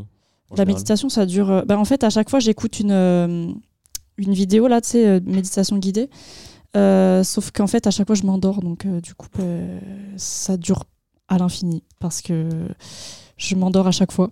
La 0.50 0.56
général 0.56 0.68
méditation, 0.74 1.08
ça 1.08 1.28
dure. 1.28 1.52
euh, 1.52 1.62
bah, 1.64 1.78
en 1.78 1.86
fait, 1.86 2.04
à 2.04 2.10
chaque 2.10 2.32
fois, 2.32 2.40
j'écoute 2.40 2.80
une, 2.80 2.90
euh, 2.92 3.52
une 4.18 4.34
vidéo, 4.34 4.68
là, 4.68 4.82
tu 4.82 4.90
sais, 4.90 5.06
euh, 5.08 5.20
méditation 5.24 5.78
guidée. 5.78 6.10
Euh, 6.76 7.24
sauf 7.24 7.52
qu'en 7.52 7.68
fait, 7.68 7.86
à 7.86 7.92
chaque 7.92 8.08
fois, 8.08 8.16
je 8.16 8.24
m'endors. 8.24 8.60
Donc, 8.62 8.88
euh, 8.88 9.00
du 9.02 9.14
coup, 9.14 9.28
euh, 9.40 9.80
ça 10.18 10.58
dure 10.58 10.86
à 11.28 11.38
l'infini. 11.38 11.84
Parce 12.00 12.24
que 12.24 12.50
je 13.38 13.56
m'endors 13.56 13.86
à 13.86 13.92
chaque 13.92 14.12
fois. 14.12 14.32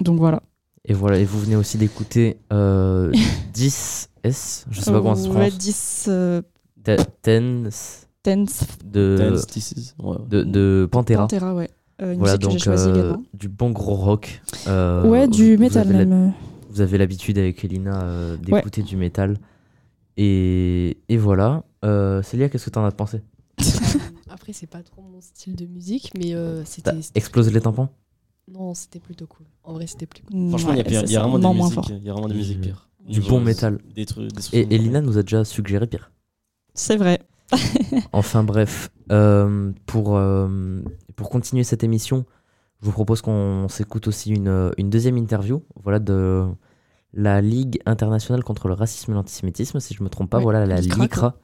Donc, 0.00 0.18
voilà. 0.18 0.42
Et 0.84 0.92
voilà, 0.92 1.18
et 1.18 1.24
vous 1.24 1.40
venez 1.40 1.56
aussi 1.56 1.78
d'écouter 1.78 2.36
euh, 2.52 3.10
10S, 3.54 4.08
je 4.70 4.80
sais 4.80 4.90
pas 4.92 4.98
comment 5.00 5.14
ça 5.14 5.22
se 5.22 5.28
Ouais, 5.28 5.34
prononce. 5.34 5.58
10 5.58 6.08
euh, 6.88 6.96
Te- 6.96 7.02
Tens 7.22 8.06
Tense 8.22 8.64
de, 8.84 9.16
Dance, 9.18 9.46
this 9.48 9.72
is- 9.72 9.94
ouais, 9.98 10.10
ouais. 10.10 10.16
de, 10.28 10.42
de 10.44 10.88
Pantera. 10.90 11.26
Pantera, 11.26 11.54
ouais. 11.54 11.70
Euh, 12.00 12.12
une 12.12 12.18
Voilà, 12.20 12.36
musique 12.36 12.52
que 12.52 12.58
j'ai 12.58 12.70
donc 12.70 12.78
euh, 12.78 12.94
également. 12.94 13.22
du 13.34 13.48
bon 13.48 13.70
gros 13.70 13.94
rock. 13.94 14.40
Euh, 14.68 15.06
ouais, 15.08 15.26
du 15.28 15.56
vous 15.56 15.62
métal 15.62 15.88
même. 15.88 16.32
Vous 16.70 16.80
avez 16.80 16.98
l'habitude 16.98 17.36
avec 17.38 17.64
Elina 17.64 18.02
euh, 18.02 18.36
d'écouter 18.36 18.82
du 18.82 18.96
métal. 18.96 19.36
Et, 20.16 20.98
et 21.08 21.16
voilà. 21.16 21.64
Euh, 21.84 22.22
Célia, 22.22 22.48
qu'est-ce 22.48 22.66
que 22.66 22.70
t'en 22.70 22.84
as 22.84 22.92
pensé? 22.92 23.22
Après, 24.30 24.52
c'est 24.52 24.66
pas 24.68 24.82
trop 24.82 25.02
mon 25.02 25.20
style 25.20 25.54
de 25.56 25.66
musique, 25.66 26.12
mais 26.18 26.34
euh, 26.34 26.64
c'était. 26.64 26.90
c'était 27.02 27.18
explosé 27.18 27.50
les 27.50 27.60
tampons 27.60 27.88
cool. 27.88 28.54
Non, 28.54 28.74
c'était 28.74 28.98
plutôt 29.00 29.26
cool. 29.26 29.46
En 29.64 29.72
vrai, 29.74 29.86
c'était 29.86 30.06
plus 30.06 30.22
cool. 30.22 30.32
cool. 30.36 30.48
Franchement, 30.50 30.72
il 30.72 30.78
y 30.78 30.80
a, 30.80 30.84
Ouais, 30.84 30.88
pire- 30.88 31.00
c'est 31.00 31.06
il 31.06 31.10
y. 31.10 31.12
Il 31.12 31.14
y 31.14 31.16
a 31.16 31.22
vraiment 32.12 32.28
des 32.28 32.34
Du- 32.34 32.38
musiques 32.38 32.60
pires. 32.60 32.88
du 33.08 33.20
bon 33.20 33.40
métal. 33.40 33.78
Des 33.94 34.06
trucs, 34.06 34.32
des 34.32 34.58
Et 34.58 34.74
Elina 34.74 35.00
nous 35.00 35.18
a 35.18 35.22
déjà 35.22 35.44
suggéré 35.44 35.86
pire. 35.86 36.10
C'est 36.74 36.96
vrai. 36.96 37.20
Enfin 38.12 38.44
bref, 38.44 38.90
euh, 39.10 39.72
pour, 39.86 40.16
euh, 40.16 40.80
pour 41.16 41.28
continuer 41.28 41.64
cette 41.64 41.84
émission, 41.84 42.24
je 42.80 42.86
vous 42.86 42.92
propose 42.92 43.20
qu'on 43.20 43.68
s'écoute 43.68 44.08
aussi 44.08 44.30
une, 44.30 44.72
une 44.78 44.90
deuxième 44.90 45.18
interview 45.18 45.62
voilà, 45.82 45.98
de 45.98 46.46
la 47.12 47.40
Ligue 47.40 47.80
internationale 47.84 48.42
contre 48.42 48.68
le 48.68 48.74
racisme 48.74 49.12
et 49.12 49.14
l'antisémitisme, 49.14 49.80
si 49.80 49.94
je 49.94 50.00
ne 50.00 50.04
me 50.04 50.08
trompe 50.08 50.30
pas, 50.30 50.38
voilà 50.38 50.64
la 50.64 50.80
LICRA. 50.80 51.36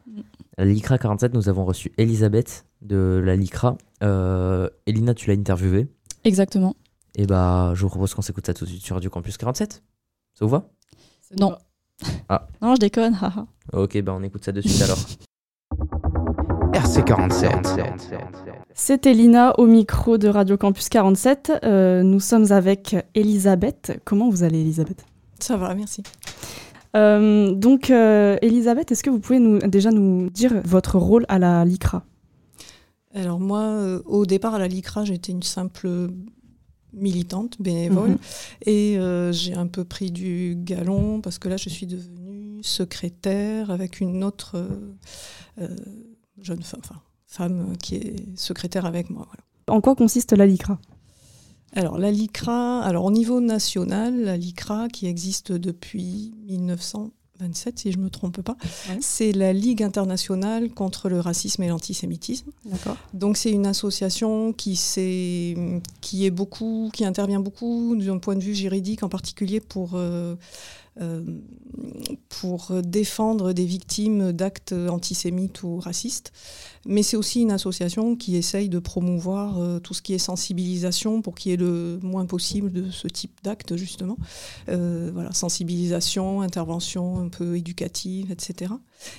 La 0.56 0.64
LICRA 0.64 0.98
47, 0.98 1.34
nous 1.34 1.48
avons 1.48 1.64
reçu 1.64 1.92
Elisabeth 1.98 2.66
de 2.82 3.22
la 3.24 3.36
LICRA. 3.36 3.76
Euh, 4.02 4.68
Elina, 4.86 5.14
tu 5.14 5.28
l'as 5.28 5.36
interviewée. 5.36 5.86
Exactement. 6.24 6.74
Et 7.14 7.26
bah, 7.26 7.72
je 7.74 7.82
vous 7.82 7.88
propose 7.88 8.14
qu'on 8.14 8.22
s'écoute 8.22 8.46
ça 8.46 8.54
tout 8.54 8.64
de 8.64 8.70
suite 8.70 8.82
sur 8.82 8.96
Radio 8.96 9.08
Campus 9.08 9.36
47. 9.36 9.84
Ça 10.34 10.44
vous 10.44 10.48
va? 10.48 10.68
Non. 11.38 11.56
Va. 12.28 12.48
Non, 12.62 12.74
je 12.74 12.80
déconne. 12.80 13.14
haha. 13.14 13.46
Ok, 13.72 14.00
bah 14.02 14.14
on 14.16 14.22
écoute 14.22 14.44
ça 14.44 14.52
de 14.52 14.60
suite 14.60 14.82
alors. 14.82 14.98
RC47. 16.72 17.82
C'est 18.74 19.06
Elina 19.06 19.58
au 19.58 19.66
micro 19.66 20.18
de 20.18 20.28
Radio 20.28 20.56
Campus 20.56 20.88
47. 20.88 21.52
Euh, 21.64 22.02
nous 22.02 22.20
sommes 22.20 22.52
avec 22.52 22.94
Elisabeth. 23.14 24.00
Comment 24.04 24.28
vous 24.28 24.44
allez, 24.44 24.60
Elisabeth? 24.60 25.04
Ça 25.40 25.56
va, 25.56 25.74
merci. 25.74 26.02
Euh, 26.96 27.52
Donc, 27.52 27.90
euh, 27.90 28.36
Elisabeth, 28.42 28.92
est-ce 28.92 29.02
que 29.02 29.10
vous 29.10 29.18
pouvez 29.18 29.38
nous, 29.40 29.58
déjà 29.58 29.90
nous 29.90 30.30
dire 30.30 30.52
votre 30.64 30.98
rôle 30.98 31.24
à 31.28 31.38
la 31.38 31.64
LICRA 31.64 32.04
Alors 33.14 33.40
moi, 33.40 33.60
euh, 33.60 34.02
au 34.06 34.26
départ 34.26 34.54
à 34.54 34.58
la 34.58 34.68
LICRA, 34.68 35.04
j'étais 35.04 35.32
une 35.32 35.42
simple 35.42 35.88
militante, 37.00 37.60
bénévole, 37.60 38.10
Mhm. 38.10 38.18
et 38.66 38.98
euh, 38.98 39.32
j'ai 39.32 39.54
un 39.54 39.66
peu 39.66 39.84
pris 39.84 40.10
du 40.10 40.54
galon 40.56 41.20
parce 41.20 41.38
que 41.38 41.48
là, 41.48 41.56
je 41.56 41.68
suis 41.68 41.86
devenue 41.86 42.62
secrétaire 42.62 43.70
avec 43.70 44.00
une 44.00 44.24
autre 44.24 44.56
euh, 44.56 44.68
euh, 45.60 45.68
jeune 46.40 46.62
femme, 46.62 46.80
enfin, 46.84 47.00
femme 47.26 47.76
qui 47.82 47.96
est 47.96 48.16
secrétaire 48.38 48.86
avec 48.86 49.10
moi. 49.10 49.26
voilà. 49.26 49.76
En 49.76 49.80
quoi 49.80 49.94
consiste 49.94 50.32
la 50.32 50.46
LICRA? 50.46 50.78
Alors 51.74 51.98
la 51.98 52.10
LICRA, 52.10 52.80
alors 52.80 53.04
au 53.04 53.10
niveau 53.10 53.40
national, 53.40 54.22
la 54.22 54.36
LICRA 54.38 54.88
qui 54.88 55.06
existe 55.06 55.52
depuis 55.52 56.32
1927 57.40 57.78
si 57.78 57.92
je 57.92 57.98
me 57.98 58.10
trompe 58.10 58.40
pas, 58.42 58.56
Ouais. 58.88 58.98
c'est 59.00 59.32
la 59.32 59.52
Ligue 59.52 59.82
internationale 59.82 60.70
contre 60.70 61.08
le 61.08 61.20
racisme 61.20 61.62
et 61.62 61.68
l'antisémitisme. 61.68 62.50
Donc 63.14 63.36
c'est 63.36 63.50
une 63.50 63.66
association 63.66 64.52
qui, 64.52 64.76
s'est- 64.76 65.56
qui 66.00 66.26
est 66.26 66.30
beaucoup, 66.30 66.90
qui 66.92 67.04
intervient 67.04 67.40
beaucoup 67.40 67.94
d'un 67.96 68.18
point 68.18 68.34
de 68.36 68.42
vue 68.42 68.54
juridique, 68.54 69.02
en 69.02 69.08
particulier 69.08 69.60
pour 69.60 69.92
euh, 69.94 70.34
pour 72.28 72.72
défendre 72.82 73.52
des 73.52 73.64
victimes 73.64 74.32
d'actes 74.32 74.72
antisémites 74.72 75.62
ou 75.62 75.78
racistes. 75.78 76.32
Mais 76.86 77.02
c'est 77.02 77.16
aussi 77.16 77.42
une 77.42 77.52
association 77.52 78.16
qui 78.16 78.36
essaye 78.36 78.68
de 78.68 78.78
promouvoir 78.78 79.58
euh, 79.58 79.78
tout 79.78 79.94
ce 79.94 80.02
qui 80.02 80.14
est 80.14 80.18
sensibilisation 80.18 81.22
pour 81.22 81.34
qu'il 81.34 81.50
y 81.50 81.54
ait 81.54 81.58
le 81.58 81.98
moins 82.02 82.26
possible 82.26 82.72
de 82.72 82.90
ce 82.90 83.08
type 83.08 83.38
d'actes, 83.42 83.76
justement. 83.76 84.16
Euh, 84.68 85.10
voilà, 85.12 85.32
sensibilisation, 85.32 86.40
intervention 86.40 87.18
un 87.18 87.28
peu 87.28 87.56
éducative, 87.56 88.30
etc. 88.30 88.72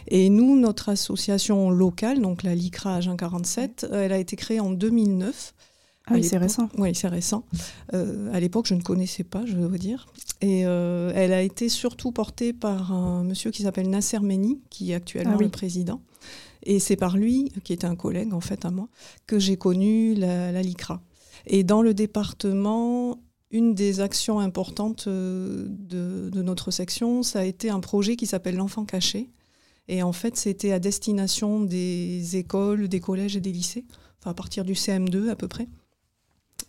Et 0.07 0.29
nous, 0.29 0.59
notre 0.59 0.89
association 0.89 1.69
locale, 1.69 2.21
donc 2.21 2.43
la 2.43 2.55
LICRA 2.55 2.95
Agen 2.95 3.15
47, 3.15 3.87
euh, 3.91 4.05
elle 4.05 4.13
a 4.13 4.17
été 4.17 4.35
créée 4.35 4.59
en 4.59 4.71
2009. 4.71 5.53
Ah 6.09 6.13
oui, 6.15 6.23
c'est 6.23 6.37
récent. 6.37 6.69
Oui, 6.77 6.93
c'est 6.95 7.07
récent. 7.07 7.43
Euh, 7.93 8.33
à 8.33 8.39
l'époque, 8.39 8.65
je 8.67 8.73
ne 8.75 8.81
connaissais 8.81 9.23
pas, 9.23 9.45
je 9.45 9.53
dois 9.55 9.77
dire. 9.77 10.07
Et 10.41 10.65
euh, 10.65 11.11
elle 11.15 11.33
a 11.33 11.41
été 11.41 11.69
surtout 11.69 12.11
portée 12.11 12.53
par 12.53 12.91
un 12.91 13.23
monsieur 13.23 13.51
qui 13.51 13.63
s'appelle 13.63 13.89
Nasser 13.89 14.19
Meni, 14.19 14.59
qui 14.69 14.91
est 14.91 14.95
actuellement 14.95 15.33
Ah 15.33 15.37
oui. 15.37 15.45
le 15.45 15.51
président. 15.51 16.01
Et 16.63 16.79
c'est 16.79 16.95
par 16.95 17.15
lui, 17.17 17.51
qui 17.63 17.73
était 17.73 17.87
un 17.87 17.95
collègue 17.95 18.33
en 18.33 18.41
fait 18.41 18.65
à 18.65 18.71
moi, 18.71 18.87
que 19.27 19.39
j'ai 19.39 19.55
connu 19.57 20.13
la, 20.15 20.51
la 20.51 20.61
LICRA. 20.61 21.01
Et 21.47 21.63
dans 21.63 21.81
le 21.81 21.93
département, 21.93 23.19
une 23.51 23.73
des 23.73 24.01
actions 24.01 24.39
importantes 24.39 25.05
euh, 25.07 25.67
de, 25.69 26.29
de 26.29 26.41
notre 26.41 26.71
section, 26.71 27.23
ça 27.23 27.39
a 27.39 27.43
été 27.43 27.69
un 27.69 27.79
projet 27.79 28.15
qui 28.15 28.25
s'appelle 28.27 28.55
l'enfant 28.55 28.85
caché. 28.85 29.29
Et 29.87 30.03
en 30.03 30.11
fait, 30.13 30.37
c'était 30.37 30.71
à 30.71 30.79
destination 30.79 31.61
des 31.61 32.35
écoles, 32.37 32.87
des 32.87 32.99
collèges 32.99 33.35
et 33.35 33.41
des 33.41 33.51
lycées, 33.51 33.85
enfin 34.19 34.31
à 34.31 34.33
partir 34.35 34.63
du 34.63 34.73
CM2 34.73 35.29
à 35.29 35.35
peu 35.35 35.47
près. 35.47 35.67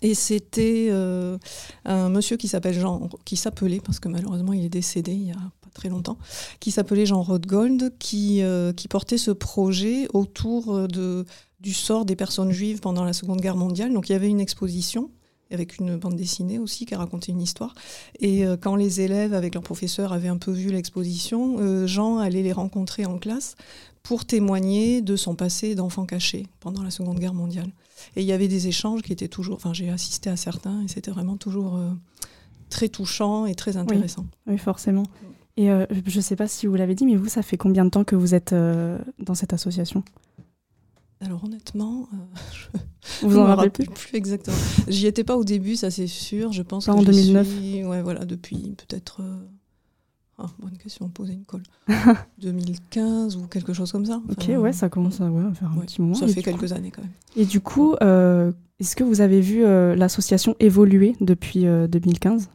Et 0.02 0.14
c'était 0.14 0.88
euh, 0.90 1.38
un 1.84 2.08
monsieur 2.08 2.36
qui 2.36 2.48
s'appelle 2.48 2.78
Jean, 2.78 3.08
qui 3.24 3.36
s'appelait, 3.36 3.80
parce 3.80 4.00
que 4.00 4.08
malheureusement 4.08 4.52
il 4.52 4.64
est 4.64 4.70
décédé 4.70 5.12
il 5.12 5.26
y 5.28 5.30
a 5.30 5.34
pas 5.34 5.70
très 5.74 5.88
longtemps, 5.88 6.18
qui 6.58 6.70
s'appelait 6.70 7.06
Jean 7.06 7.22
Rothgold, 7.22 7.92
qui, 7.98 8.42
euh, 8.42 8.72
qui 8.72 8.88
portait 8.88 9.18
ce 9.18 9.30
projet 9.30 10.08
autour 10.14 10.74
euh, 10.74 10.86
de, 10.86 11.26
du 11.60 11.74
sort 11.74 12.04
des 12.04 12.16
personnes 12.16 12.50
juives 12.50 12.80
pendant 12.80 13.04
la 13.04 13.12
Seconde 13.12 13.40
Guerre 13.40 13.56
mondiale. 13.56 13.92
Donc 13.92 14.08
il 14.08 14.12
y 14.12 14.14
avait 14.14 14.28
une 14.28 14.40
exposition 14.40 15.10
avec 15.52 15.78
une 15.78 15.96
bande 15.96 16.14
dessinée 16.14 16.60
aussi 16.60 16.86
qui 16.86 16.94
racontait 16.94 17.32
une 17.32 17.42
histoire. 17.42 17.74
Et 18.20 18.44
quand 18.60 18.76
les 18.76 19.00
élèves, 19.00 19.34
avec 19.34 19.54
leurs 19.54 19.64
professeurs, 19.64 20.12
avaient 20.12 20.28
un 20.28 20.36
peu 20.36 20.52
vu 20.52 20.70
l'exposition, 20.70 21.88
Jean 21.88 22.18
allait 22.18 22.44
les 22.44 22.52
rencontrer 22.52 23.04
en 23.04 23.18
classe 23.18 23.56
pour 24.04 24.24
témoigner 24.24 25.02
de 25.02 25.16
son 25.16 25.34
passé 25.34 25.74
d'enfant 25.74 26.06
caché 26.06 26.46
pendant 26.60 26.84
la 26.84 26.92
Seconde 26.92 27.18
Guerre 27.18 27.34
mondiale. 27.34 27.72
Et 28.16 28.20
il 28.22 28.26
y 28.26 28.32
avait 28.32 28.48
des 28.48 28.66
échanges 28.68 29.02
qui 29.02 29.12
étaient 29.12 29.28
toujours, 29.28 29.56
enfin 29.56 29.72
j'ai 29.72 29.90
assisté 29.90 30.30
à 30.30 30.36
certains 30.36 30.82
et 30.82 30.88
c'était 30.88 31.10
vraiment 31.10 31.36
toujours 31.36 31.76
euh, 31.76 31.90
très 32.68 32.88
touchant 32.88 33.46
et 33.46 33.54
très 33.54 33.76
intéressant. 33.76 34.26
Oui, 34.46 34.58
forcément. 34.58 35.04
Et 35.56 35.70
euh, 35.70 35.84
je 36.06 36.16
ne 36.16 36.22
sais 36.22 36.36
pas 36.36 36.48
si 36.48 36.66
vous 36.66 36.74
l'avez 36.76 36.94
dit, 36.94 37.04
mais 37.04 37.16
vous, 37.16 37.28
ça 37.28 37.42
fait 37.42 37.56
combien 37.56 37.84
de 37.84 37.90
temps 37.90 38.04
que 38.04 38.16
vous 38.16 38.34
êtes 38.34 38.52
euh, 38.52 38.98
dans 39.18 39.34
cette 39.34 39.52
association? 39.52 40.02
Alors 41.20 41.44
honnêtement, 41.44 42.08
euh, 42.14 42.78
je 43.22 43.26
Vous 43.26 43.36
en 43.36 43.42
me 43.42 43.46
rappelez 43.48 43.68
rappelle 43.68 43.86
plus? 43.86 43.94
plus 44.08 44.16
exactement. 44.16 44.56
J'y 44.88 45.06
étais 45.06 45.24
pas 45.24 45.36
au 45.36 45.44
début, 45.44 45.76
ça 45.76 45.90
c'est 45.90 46.06
sûr. 46.06 46.52
Je 46.52 46.62
pense 46.62 46.86
Pas 46.86 46.92
que 46.92 46.96
en 46.98 47.00
j'y 47.00 47.06
2009. 47.06 47.46
suis- 47.48 47.84
ouais, 47.84 48.00
voilà, 48.02 48.24
depuis 48.24 48.74
peut-être. 48.78 49.20
Euh, 50.40 50.46
ah, 50.46 50.50
bonne 50.58 50.76
question, 50.78 51.08
poser 51.08 51.34
une 51.34 51.44
colle. 51.44 51.62
2015 52.42 53.36
ou 53.36 53.46
quelque 53.46 53.72
chose 53.72 53.90
comme 53.92 54.06
ça. 54.06 54.20
Ok, 54.30 54.50
ouais, 54.58 54.72
ça 54.72 54.88
commence 54.88 55.20
à, 55.20 55.30
ouais, 55.30 55.44
à 55.44 55.54
faire 55.54 55.70
un 55.72 55.76
ouais, 55.76 55.86
petit 55.86 56.00
moment. 56.00 56.14
Ça 56.14 56.26
fait 56.26 56.42
coup- 56.42 56.50
quelques 56.50 56.72
années 56.72 56.90
quand 56.90 57.02
même. 57.02 57.10
Et 57.36 57.44
du 57.44 57.60
coup, 57.60 57.94
euh, 58.02 58.52
est-ce 58.78 58.96
que 58.96 59.04
vous 59.04 59.20
avez 59.20 59.40
vu 59.40 59.64
euh, 59.64 59.94
l'association 59.94 60.56
évoluer 60.60 61.16
depuis 61.20 61.66
euh, 61.66 61.86
2015 61.86 62.48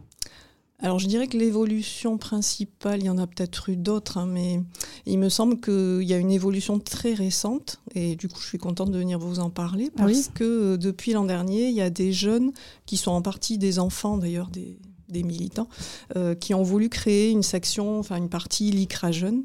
alors 0.80 1.00
je 1.00 1.08
dirais 1.08 1.28
que 1.28 1.38
l'évolution 1.38 2.18
principale, 2.18 3.00
il 3.00 3.06
y 3.06 3.10
en 3.10 3.18
a 3.18 3.26
peut-être 3.26 3.70
eu 3.70 3.78
d'autres, 3.78 4.18
hein, 4.18 4.28
mais 4.30 4.62
il 5.06 5.18
me 5.18 5.30
semble 5.30 5.60
qu'il 5.62 6.04
y 6.04 6.14
a 6.14 6.18
une 6.18 6.32
évolution 6.32 6.80
très 6.80 7.14
récente, 7.14 7.80
et 7.96 8.18
du 8.18 8.28
coup 8.28 8.42
je 8.42 8.46
suis 8.46 8.58
contente 8.58 8.92
de 8.92 8.98
venir 8.98 9.18
vous 9.18 9.40
en 9.40 9.50
parler, 9.50 9.90
Ah 9.98 10.04
oui 10.06 10.12
parce 10.14 10.28
que 10.28 10.44
euh, 10.44 10.78
depuis 10.78 11.14
l'an 11.14 11.24
dernier, 11.24 11.70
il 11.70 11.74
y 11.76 11.82
a 11.82 11.90
des 11.90 12.12
jeunes, 12.12 12.52
qui 12.86 12.98
sont 12.98 13.12
en 13.12 13.22
partie 13.22 13.58
des 13.58 13.80
enfants 13.80 14.18
d'ailleurs, 14.18 14.50
des, 14.50 14.78
des 15.10 15.24
militants, 15.24 15.70
euh, 16.16 16.36
qui 16.36 16.54
ont 16.54 16.64
voulu 16.64 16.90
créer 16.90 17.32
une 17.32 17.44
section, 17.44 18.00
enfin 18.00 18.18
une 18.18 18.30
partie 18.30 18.72
LICRA 18.72 19.12
Jeunes. 19.12 19.44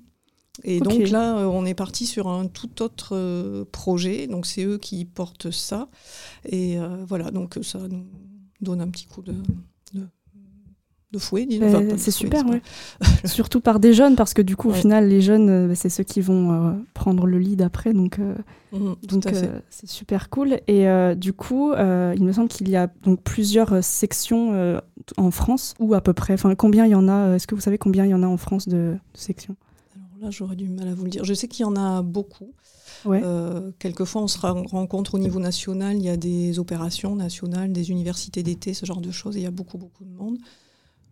Et 0.64 0.80
donc 0.80 1.08
là, 1.08 1.38
euh, 1.38 1.44
on 1.44 1.64
est 1.64 1.74
parti 1.74 2.06
sur 2.06 2.28
un 2.28 2.46
tout 2.46 2.82
autre 2.82 3.16
euh, 3.16 3.64
projet, 3.70 4.26
donc 4.26 4.46
c'est 4.46 4.64
eux 4.64 4.78
qui 4.78 5.04
portent 5.04 5.50
ça, 5.50 5.88
et 6.44 6.78
voilà, 7.06 7.30
donc 7.30 7.58
ça 7.62 7.78
nous 7.78 8.06
donne 8.60 8.80
un 8.80 8.88
petit 8.88 9.06
coup 9.06 9.22
de... 9.22 9.34
de 11.12 11.18
fouet, 11.18 11.46
Enfin, 11.62 11.84
c'est 11.96 12.12
super, 12.12 12.46
ouais. 12.46 12.62
Surtout 13.24 13.60
par 13.60 13.80
des 13.80 13.92
jeunes, 13.92 14.14
parce 14.14 14.32
que 14.32 14.42
du 14.42 14.54
coup, 14.54 14.68
au 14.68 14.72
Ouais. 14.72 14.78
final, 14.78 15.08
les 15.08 15.20
jeunes, 15.20 15.48
euh, 15.50 15.66
bah, 15.68 15.74
c'est 15.74 15.88
ceux 15.88 16.04
qui 16.04 16.20
vont 16.20 16.52
euh, 16.52 16.72
prendre 16.94 17.26
le 17.26 17.38
lead 17.38 17.62
après. 17.62 17.92
Donc, 17.92 18.20
euh, 18.20 18.34
donc 19.02 19.26
euh, 19.26 19.60
c'est 19.70 19.88
super 19.88 20.30
cool. 20.30 20.60
Et 20.68 20.86
du 21.16 21.32
coup, 21.32 21.72
il 21.74 22.22
me 22.24 22.32
semble 22.32 22.48
qu'il 22.48 22.68
y 22.68 22.76
a 22.76 22.88
donc 23.02 23.22
plusieurs 23.22 23.82
sections 23.82 24.80
en 25.16 25.30
France, 25.32 25.74
ou 25.80 25.94
à 25.94 26.00
peu 26.00 26.12
près. 26.12 26.34
Enfin, 26.34 26.54
combien 26.54 26.86
il 26.86 26.90
y 26.92 26.94
en 26.94 27.08
a 27.08 27.34
Est-ce 27.34 27.46
que 27.48 27.54
vous 27.56 27.60
savez 27.60 27.78
combien 27.78 28.04
il 28.04 28.10
y 28.10 28.14
en 28.14 28.22
a 28.22 28.26
en 28.28 28.36
France 28.36 28.68
de, 28.68 28.76
de 28.76 29.18
sections? 29.18 29.56
Alors 29.96 30.24
là, 30.26 30.30
j'aurais 30.30 30.56
du 30.56 30.68
mal 30.68 30.86
à 30.88 30.94
vous 30.94 31.04
le 31.04 31.10
dire. 31.10 31.24
Je 31.24 31.34
sais 31.34 31.48
qu'il 31.48 31.62
y 31.62 31.68
en 31.68 31.74
a 31.74 32.02
beaucoup. 32.02 32.52
Ouais. 33.04 33.20
Euh, 33.24 33.72
quelquefois, 33.78 34.22
on 34.22 34.28
se 34.28 34.38
rencontre 34.38 35.14
au 35.14 35.18
niveau 35.18 35.40
national. 35.40 35.96
Il 35.96 36.02
y 36.04 36.08
a 36.10 36.16
des 36.16 36.58
opérations 36.60 37.16
nationales, 37.16 37.72
des 37.72 37.90
universités 37.90 38.42
d'été, 38.44 38.74
ce 38.74 38.86
genre 38.86 39.00
de 39.00 39.10
choses. 39.10 39.36
Et 39.36 39.40
il 39.40 39.44
y 39.44 39.46
a 39.46 39.50
beaucoup, 39.50 39.78
beaucoup 39.78 40.04
de 40.04 40.12
monde. 40.12 40.36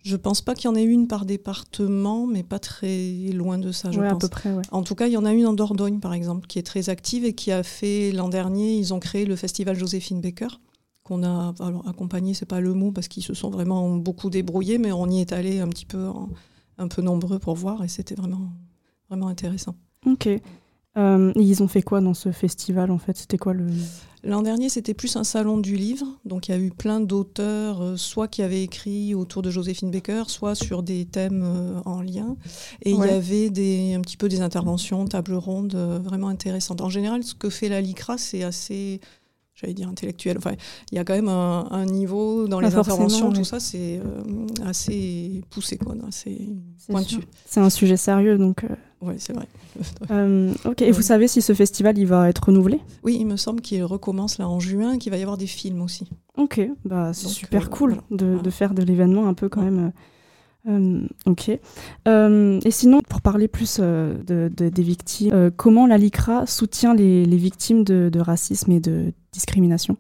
Je 0.05 0.17
pense 0.17 0.41
pas 0.41 0.55
qu'il 0.55 0.67
y 0.67 0.69
en 0.69 0.75
ait 0.77 0.85
une 0.85 1.07
par 1.09 1.25
département, 1.27 2.27
mais 2.27 2.43
pas 2.43 2.59
très 2.59 3.11
loin 3.33 3.59
de 3.59 3.73
ça, 3.73 3.91
je 3.91 4.01
Ouais, 4.01 4.07
à 4.09 4.15
peu 4.17 4.29
près, 4.29 4.51
ouais. 4.53 4.63
En 4.71 4.83
tout 4.83 4.95
cas, 4.95 5.07
il 5.07 5.13
y 5.13 5.17
en 5.17 5.25
a 5.25 5.33
une 5.33 5.47
en 5.47 5.53
Dordogne, 5.53 6.01
par 6.01 6.15
exemple, 6.15 6.47
qui 6.47 6.59
est 6.59 6.63
très 6.63 6.89
active 6.89 7.25
et 7.25 7.35
qui 7.35 7.51
a 7.53 7.63
fait 7.63 8.13
l'an 8.13 8.29
dernier, 8.29 8.77
ils 8.77 8.95
ont 8.95 9.01
créé 9.01 9.25
le 9.27 9.37
festival 9.37 9.77
Joséphine 9.77 10.21
Baker, 10.21 10.49
qu'on 11.03 11.23
a 11.25 11.55
alors, 11.61 11.87
accompagné, 11.89 12.35
c'est 12.35 12.47
pas 12.47 12.61
le 12.61 12.75
mot, 12.75 12.93
parce 12.93 13.09
qu'ils 13.09 13.25
se 13.25 13.35
sont 13.35 13.51
vraiment 13.51 13.97
beaucoup 13.97 14.31
débrouillés, 14.31 14.79
mais 14.79 14.93
on 14.93 15.09
y 15.11 15.21
est 15.21 15.33
allé 15.33 15.61
un 15.61 15.69
petit 15.69 15.87
peu, 15.87 16.07
en- 16.09 16.29
un 16.79 16.89
peu 16.89 17.03
nombreux 17.03 17.39
pour 17.41 17.57
voir 17.57 17.83
et 17.83 17.89
c'était 17.89 18.15
vraiment, 18.15 18.53
vraiment 19.11 19.27
intéressant. 19.29 19.75
Ok. 20.07 20.29
Euh, 20.99 21.33
et 21.37 21.43
ils 21.43 21.63
ont 21.63 21.69
fait 21.69 21.83
quoi 21.83 22.01
dans 22.01 22.15
ce 22.15 22.33
festival 22.33 22.91
en 22.91 22.99
fait? 22.99 23.17
C'était 23.17 23.39
quoi 23.39 23.55
le. 23.55 23.67
L'an 24.25 24.43
dernier, 24.43 24.69
c'était 24.69 24.95
plus 24.95 25.15
un 25.15 25.23
salon 25.23 25.59
du 25.59 25.77
livre. 25.77 26.05
Donc, 26.25 26.49
il 26.49 26.51
y 26.51 26.55
a 26.55 26.59
eu 26.59 26.71
plein 26.73 26.99
d'auteurs, 27.01 27.81
euh, 27.81 27.97
soit 27.97 28.27
qui 28.27 28.43
avaient 28.43 28.65
écrit 28.65 29.15
autour 29.15 29.43
de 29.43 29.51
Joséphine 29.51 29.93
Baker, 29.93 30.25
soit 30.27 30.57
sur 30.57 30.83
des 30.83 31.05
thèmes 31.05 31.43
euh, 31.45 31.81
en 31.85 32.03
lien. 32.03 32.37
Et 32.83 32.91
il 32.91 32.97
Ouais. 32.97 33.09
y 33.09 33.13
avait 33.13 33.49
des, 33.49 33.95
un 33.95 34.01
petit 34.01 34.17
peu 34.17 34.29
des 34.29 34.41
interventions, 34.41 35.05
tables 35.07 35.35
rondes 35.35 35.77
vraiment 35.77 36.27
intéressantes. 36.29 36.81
En 36.81 36.89
général, 36.91 37.23
ce 37.23 37.35
que 37.37 37.49
fait 37.49 37.69
la 37.69 37.81
LICRA, 37.81 38.19
c'est 38.19 38.43
assez, 38.43 39.01
j'allais 39.61 39.75
dire 39.75 39.89
intellectuel. 39.89 40.37
Enfin, 40.39 40.53
il 40.93 40.97
y 40.97 40.99
a 40.99 41.05
quand 41.05 41.15
même 41.15 41.29
un, 41.29 41.67
un 41.71 41.85
niveau 41.85 42.47
dans 42.49 42.61
Pas 42.61 42.69
les 42.69 42.75
interventions, 42.77 43.33
tout 43.33 43.45
ça, 43.45 43.61
c'est 43.61 43.99
euh, 44.05 44.47
assez 44.67 45.43
poussé, 45.51 45.77
quoi, 45.77 45.95
assez 46.07 46.49
C'est 46.79 46.93
pointu. 46.93 47.17
C'est 47.47 47.61
un 47.61 47.71
sujet 47.71 47.97
sérieux, 47.97 48.39
donc. 48.39 48.65
euh, 48.65 48.69
Oui, 49.03 49.15
c'est 49.19 49.33
vrai. 49.33 49.47
euh, 50.11 50.53
ok. 50.65 50.83
Et 50.83 50.91
vous 50.93 51.03
savez 51.03 51.29
si 51.29 51.43
ce 51.43 51.53
festival 51.55 51.99
il 51.99 52.07
va 52.07 52.29
être 52.29 52.45
renouvelé? 52.47 52.81
Oui, 53.03 53.17
il 53.19 53.27
me 53.27 53.37
semble 53.37 53.61
qu'il 53.61 53.83
recommence 53.85 54.39
là 54.39 54.49
en 54.49 54.61
juin, 54.61 54.99
qu'il 54.99 55.11
va 55.13 55.19
y 55.19 55.23
avoir 55.23 55.37
des 55.39 55.47
films 55.47 55.83
aussi. 55.83 56.09
Ok, 56.37 56.61
bah 56.85 57.13
c'est 57.15 57.27
super 57.29 57.69
cool 57.69 57.91
voilà. 57.91 58.05
de, 58.13 58.27
Voilà. 58.27 58.43
de 58.43 58.51
faire 58.51 58.75
de 58.75 58.83
l'événement 58.83 59.27
un 59.29 59.35
peu 59.35 59.49
quand 59.49 59.63
même. 59.63 59.93
Euh, 60.69 61.07
ok. 61.27 61.51
Euh, 62.07 62.61
et 62.65 62.71
sinon, 62.71 63.01
pour 63.01 63.21
parler 63.21 63.49
plus 63.49 63.79
euh, 63.81 64.15
de, 64.27 64.51
de- 64.55 64.69
des 64.69 64.83
victimes, 64.83 65.51
comment 65.57 65.87
la 65.87 65.99
LICRA 65.99 66.47
soutient 66.47 66.95
les, 66.95 67.25
victimes 67.25 67.85
de, 67.85 68.21
racisme 68.21 68.73
et 68.73 68.81
de 68.81 69.13
discrimination? 69.33 69.97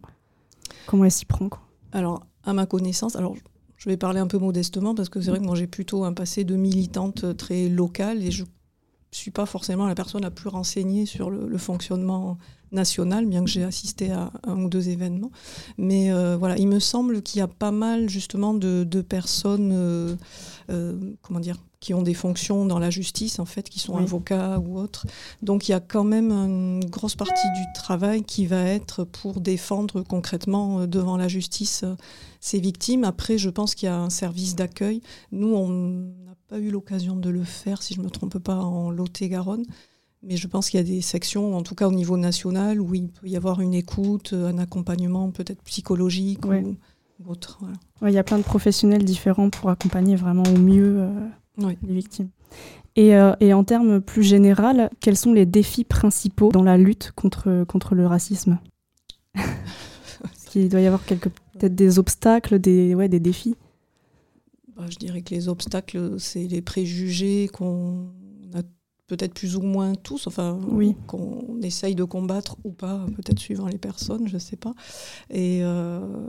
Comment 0.87 1.05
elle 1.05 1.11
s'y 1.11 1.25
prend 1.25 1.49
Alors, 1.93 2.27
à 2.45 2.53
ma 2.53 2.67
connaissance, 2.67 3.17
alors 3.17 3.35
je 3.77 3.89
vais 3.89 3.97
parler 3.97 4.21
un 4.21 4.27
peu 4.27 4.39
modestement 4.39 4.95
parce 4.95 5.09
que 5.09 5.21
c'est 5.21 5.31
vrai 5.31 5.39
que 5.39 5.45
moi 5.45 5.55
j'ai 5.55 5.67
plutôt 5.69 6.05
un 6.05 6.13
passé 6.13 6.45
de 6.45 6.57
militante 6.57 7.37
très 7.37 7.69
locale 7.69 8.23
et 8.25 8.31
je 8.31 8.45
suis 9.17 9.31
pas 9.31 9.47
forcément 9.47 9.87
la 9.87 9.95
personne 9.95 10.23
la 10.23 10.31
plus 10.31 10.49
renseignée 10.49 11.07
sur 11.07 11.31
le, 11.31 11.47
le 11.49 11.59
fonctionnement 11.59 12.37
national, 12.73 13.25
bien 13.27 13.43
que 13.45 13.51
j'ai 13.51 13.65
assisté 13.65 14.11
à 14.11 14.31
un 14.45 14.63
ou 14.63 14.69
deux 14.69 14.91
événements. 14.91 15.31
Mais 15.79 16.13
euh, 16.13 16.37
voilà, 16.37 16.59
il 16.59 16.69
me 16.69 16.81
semble 16.81 17.23
qu'il 17.23 17.39
y 17.39 17.43
a 17.43 17.49
pas 17.49 17.71
mal 17.71 18.11
justement 18.11 18.53
de, 18.55 18.85
de 18.85 19.01
personnes, 19.01 19.71
euh, 19.73 20.17
euh, 20.71 20.99
comment 21.23 21.41
dire, 21.41 21.57
qui 21.81 21.95
ont 21.95 22.03
des 22.03 22.13
fonctions 22.13 22.67
dans 22.67 22.79
la 22.79 22.91
justice 22.91 23.39
en 23.39 23.45
fait, 23.47 23.71
qui 23.71 23.79
sont 23.79 23.95
Oui. 23.97 24.03
avocats 24.03 24.59
ou 24.59 24.79
autres. 24.79 25.07
Donc 25.43 25.69
il 25.69 25.71
y 25.73 25.75
a 25.75 25.81
quand 25.81 26.05
même 26.05 26.31
une 26.31 26.85
grosse 26.85 27.15
partie 27.15 27.49
du 27.57 27.65
travail 27.75 28.23
qui 28.25 28.47
va 28.47 28.61
être 28.63 29.05
pour 29.05 29.41
défendre 29.41 30.03
concrètement 30.03 30.87
devant 30.87 31.17
la 31.17 31.29
justice 31.29 31.85
ces 32.41 32.61
victimes. 32.61 33.05
Après, 33.05 33.39
je 33.39 33.49
pense 33.49 33.75
qu'il 33.75 33.87
y 33.87 33.91
a 33.91 33.99
un 33.99 34.11
service 34.11 34.57
d'accueil. 34.57 35.01
Nous, 35.33 35.55
on 35.55 36.11
pas 36.49 36.59
eu 36.59 36.71
l'occasion 36.71 37.15
de 37.17 37.29
le 37.31 37.43
faire, 37.45 37.83
si 37.83 37.95
je 37.95 38.01
ne 38.01 38.05
me 38.07 38.11
trompe 38.11 38.39
pas, 38.39 38.57
en 38.57 38.91
Lot-et-Garonne. 38.91 39.65
Mais 40.23 40.37
je 40.37 40.47
pense 40.49 40.71
qu'il 40.71 40.79
y 40.79 40.83
a 40.83 40.87
des 40.87 41.01
sections, 41.01 41.57
en 41.57 41.63
tout 41.63 41.75
cas 41.75 41.87
au 41.87 41.93
niveau 41.93 42.17
national, 42.17 42.81
où 42.81 42.95
il 42.95 43.09
peut 43.09 43.29
y 43.29 43.37
avoir 43.37 43.61
une 43.61 43.75
écoute, 43.75 44.33
un 44.33 44.59
accompagnement 44.59 45.31
peut-être 45.31 45.63
psychologique 45.63 46.45
Ouais. 46.47 46.63
ou, 46.65 46.77
ou 47.25 47.31
autre. 47.31 47.59
voilà. 47.61 47.77
Ouais, 48.03 48.11
Il 48.13 48.15
y 48.15 48.19
a 48.19 48.25
plein 48.25 48.39
de 48.39 48.43
professionnels 48.43 49.05
différents 49.05 49.51
pour 49.51 49.71
accompagner 49.71 50.17
vraiment 50.17 50.43
au 50.45 50.59
mieux 50.59 50.97
euh, 51.01 51.73
les 51.87 51.95
victimes. 51.95 52.31
Et, 52.97 53.15
euh, 53.15 53.35
et 53.41 53.53
en 53.55 53.63
termes 53.63 54.01
plus 54.01 54.25
général, 54.25 54.91
quels 55.01 55.17
sont 55.17 55.33
les 55.33 55.47
défis 55.47 55.85
principaux 55.85 56.51
dans 56.51 56.65
la 56.65 56.77
lutte 56.79 57.13
contre, 57.15 57.65
contre 57.69 57.95
le 57.95 58.07
racisme 58.07 58.59
Est-ce 59.37 60.51
qu'il 60.51 60.69
doit 60.69 60.81
y 60.81 60.87
avoir 60.87 61.05
quelques 61.05 61.29
peut-être 61.59 61.75
des 61.75 61.99
obstacles, 61.99 62.59
des, 62.59 62.95
ouais, 62.95 63.09
des 63.09 63.21
défis 63.21 63.57
Bah, 64.79 64.85
je 64.89 64.97
dirais 64.97 65.23
que 65.23 65.35
les 65.35 65.49
obstacles, 65.49 66.21
c'est 66.21 66.47
les 66.47 66.63
préjugés 66.63 67.49
qu'on 67.53 68.11
a 68.55 68.63
peut-être 69.09 69.35
plus 69.35 69.57
ou 69.57 69.61
moins 69.63 69.95
tous, 69.97 70.27
enfin, 70.29 70.59
Oui. 70.71 70.95
qu'on 71.09 71.59
essaye 71.63 71.95
de 71.97 72.05
combattre 72.05 72.57
ou 72.63 72.71
pas, 72.71 73.05
peut-être 73.17 73.41
suivant 73.41 73.67
les 73.67 73.79
personnes, 73.79 74.29
je 74.29 74.35
ne 74.35 74.39
sais 74.39 74.57
pas. 74.57 74.75
Et, 75.31 75.61
euh, 75.63 76.29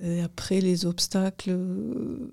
et 0.00 0.20
après, 0.20 0.60
les 0.60 0.84
obstacles, 0.86 1.50
euh, 1.50 2.30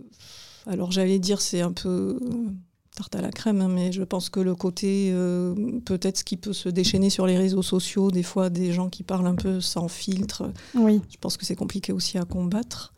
alors 0.65 0.91
j'allais 0.91 1.19
dire, 1.19 1.39
c'est 1.41 1.61
un 1.61 1.71
peu 1.73 2.17
euh, 2.21 2.49
tarte 2.95 3.15
à 3.15 3.21
la 3.21 3.29
crème, 3.29 3.61
hein, 3.61 3.67
mais 3.67 3.91
je 3.91 4.01
pense 4.03 4.29
que 4.31 4.39
le 4.39 4.55
côté, 4.55 5.11
euh, 5.13 5.53
peut-être 5.85 6.17
ce 6.17 6.23
qui 6.23 6.37
peut 6.37 6.53
se 6.53 6.69
déchaîner 6.69 7.11
sur 7.11 7.27
les 7.27 7.37
réseaux 7.37 7.61
sociaux, 7.61 8.09
des 8.09 8.23
fois 8.23 8.49
des 8.49 8.71
gens 8.71 8.89
qui 8.89 9.03
parlent 9.03 9.27
un 9.27 9.35
peu 9.35 9.61
sans 9.61 9.87
filtre, 9.87 10.51
Oui. 10.73 10.99
je 11.09 11.17
pense 11.17 11.37
que 11.37 11.45
c'est 11.45 11.55
compliqué 11.57 11.91
aussi 11.93 12.17
à 12.17 12.23
combattre. 12.25 12.93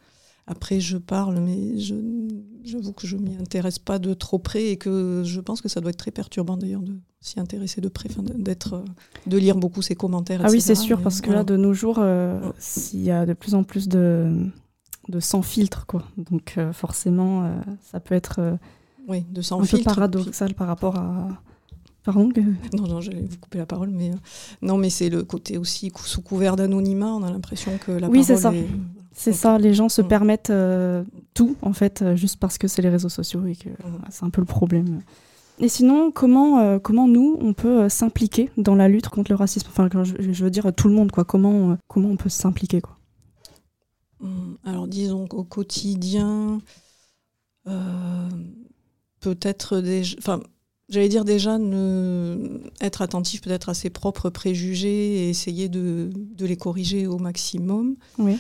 Après, 0.48 0.80
je 0.80 0.98
parle, 0.98 1.40
mais 1.40 1.78
je, 1.78 1.96
j'avoue 2.64 2.94
que 2.94 3.06
je 3.06 3.18
m'y 3.18 3.36
intéresse 3.36 3.80
pas 3.80 4.00
de 4.00 4.14
trop 4.14 4.40
près 4.40 4.68
et 4.68 4.78
que 4.78 5.22
je 5.26 5.42
pense 5.42 5.60
que 5.62 5.68
ça 5.68 5.82
doit 5.82 5.90
être 5.90 5.98
très 5.98 6.12
perturbant 6.12 6.56
d'ailleurs 6.56 6.82
de 6.82 6.96
s'y 7.20 7.40
intéresser 7.40 7.82
de 7.82 7.90
près, 7.90 8.10
d'être, 8.38 8.76
euh, 8.76 8.86
de 9.26 9.38
lire 9.38 9.58
beaucoup 9.58 9.82
ces 9.82 9.96
commentaires. 9.96 10.42
Ah 10.46 10.48
oui, 10.50 10.62
c'est 10.62 10.76
sûr, 10.76 10.98
Mais 11.00 11.04
parce 11.04 11.20
que 11.20 11.26
voilà. 11.28 11.40
là, 11.42 11.44
de 11.44 11.58
nos 11.58 11.74
jours, 11.74 11.98
euh, 12.00 12.40
s'il 12.60 13.02
y 13.02 13.12
a 13.12 13.26
de 13.26 13.34
plus 13.34 13.56
en 13.56 13.64
plus 13.64 13.90
de, 13.90 14.46
de 15.10 15.20
sans 15.20 15.42
filtre, 15.42 15.86
quoi. 15.86 16.04
Donc 16.18 16.54
euh, 16.58 16.72
forcément, 16.72 17.44
euh, 17.44 17.50
ça 17.92 18.00
peut 18.00 18.16
être 18.16 18.58
oui, 19.10 19.26
de 19.30 19.42
sans 19.42 19.58
un 19.58 19.62
peu 19.62 19.68
filtre. 19.78 19.86
paradoxal 19.94 20.54
par 20.54 20.68
rapport 20.68 20.96
à... 20.96 21.28
Pardon 22.04 22.30
Non, 22.74 22.88
non, 22.88 23.02
j'allais 23.02 23.26
vous 23.30 23.38
couper 23.38 23.58
la 23.58 23.66
parole, 23.66 23.90
mais 23.90 24.12
euh, 24.12 24.16
non, 24.62 24.78
mais 24.78 24.90
c'est 24.90 25.10
le 25.10 25.24
côté 25.24 25.58
aussi 25.58 25.92
sous 26.06 26.22
couvert 26.22 26.56
d'anonymat. 26.56 27.14
On 27.14 27.24
a 27.24 27.30
l'impression 27.32 27.78
que 27.86 27.92
la 27.92 28.08
Oui, 28.08 28.24
c'est 28.24 28.42
parole 28.42 28.54
ça. 28.54 28.58
est- 28.58 28.68
C'est 29.20 29.34
ça, 29.34 29.58
les 29.58 29.74
gens 29.74 29.90
se 29.90 30.02
Mm. 30.02 30.08
permettent 30.08 30.50
euh, 30.52 31.04
tout, 31.34 31.56
en 31.64 31.74
fait, 31.74 32.02
euh, 32.04 32.16
juste 32.16 32.40
parce 32.40 32.58
que 32.58 32.68
c'est 32.68 32.82
les 32.84 32.90
réseaux 32.90 33.10
sociaux 33.10 33.46
et 33.46 33.56
que 33.56 33.70
voilà, 33.82 34.06
c'est 34.12 34.24
un 34.26 34.30
peu 34.30 34.42
le 34.42 34.46
problème. 34.46 35.02
Et 35.60 35.70
sinon, 35.70 36.12
comment, 36.12 36.60
euh, 36.60 36.78
comment 36.78 37.08
nous, 37.08 37.36
on 37.42 37.54
peut 37.54 37.82
euh, 37.82 37.90
s'impliquer 37.90 38.52
dans 38.58 38.76
la 38.76 38.88
lutte 38.88 39.08
contre 39.10 39.32
le 39.32 39.36
racisme? 39.36 39.68
Enfin, 39.72 39.90
je, 40.04 40.14
je 40.32 40.44
veux 40.44 40.52
dire, 40.52 40.72
tout 40.76 40.88
le 40.88 40.94
monde, 40.94 41.12
quoi. 41.12 41.26
Comment, 41.26 41.72
euh, 41.72 41.76
comment 41.88 42.10
on 42.10 42.16
peut 42.16 42.30
s'impliquer, 42.30 42.80
quoi? 42.80 42.96
Hum, 44.22 44.58
Alors 44.64 44.88
disons 44.88 45.26
qu'au 45.28 45.44
quotidien, 45.44 46.60
euh, 47.68 48.30
peut-être 49.20 49.80
déjà, 49.82 50.16
enfin, 50.20 50.42
j'allais 50.90 51.10
dire 51.10 51.26
déjà 51.26 51.58
ne, 51.58 52.62
être 52.82 53.02
attentif 53.02 53.42
peut-être 53.42 53.70
à 53.70 53.74
ses 53.74 53.90
propres 53.90 54.30
préjugés 54.30 55.24
et 55.26 55.30
essayer 55.30 55.70
de, 55.70 56.10
de 56.16 56.46
les 56.46 56.56
corriger 56.58 57.08
au 57.08 57.18
maximum. 57.18 57.96
Oui. 58.20 58.38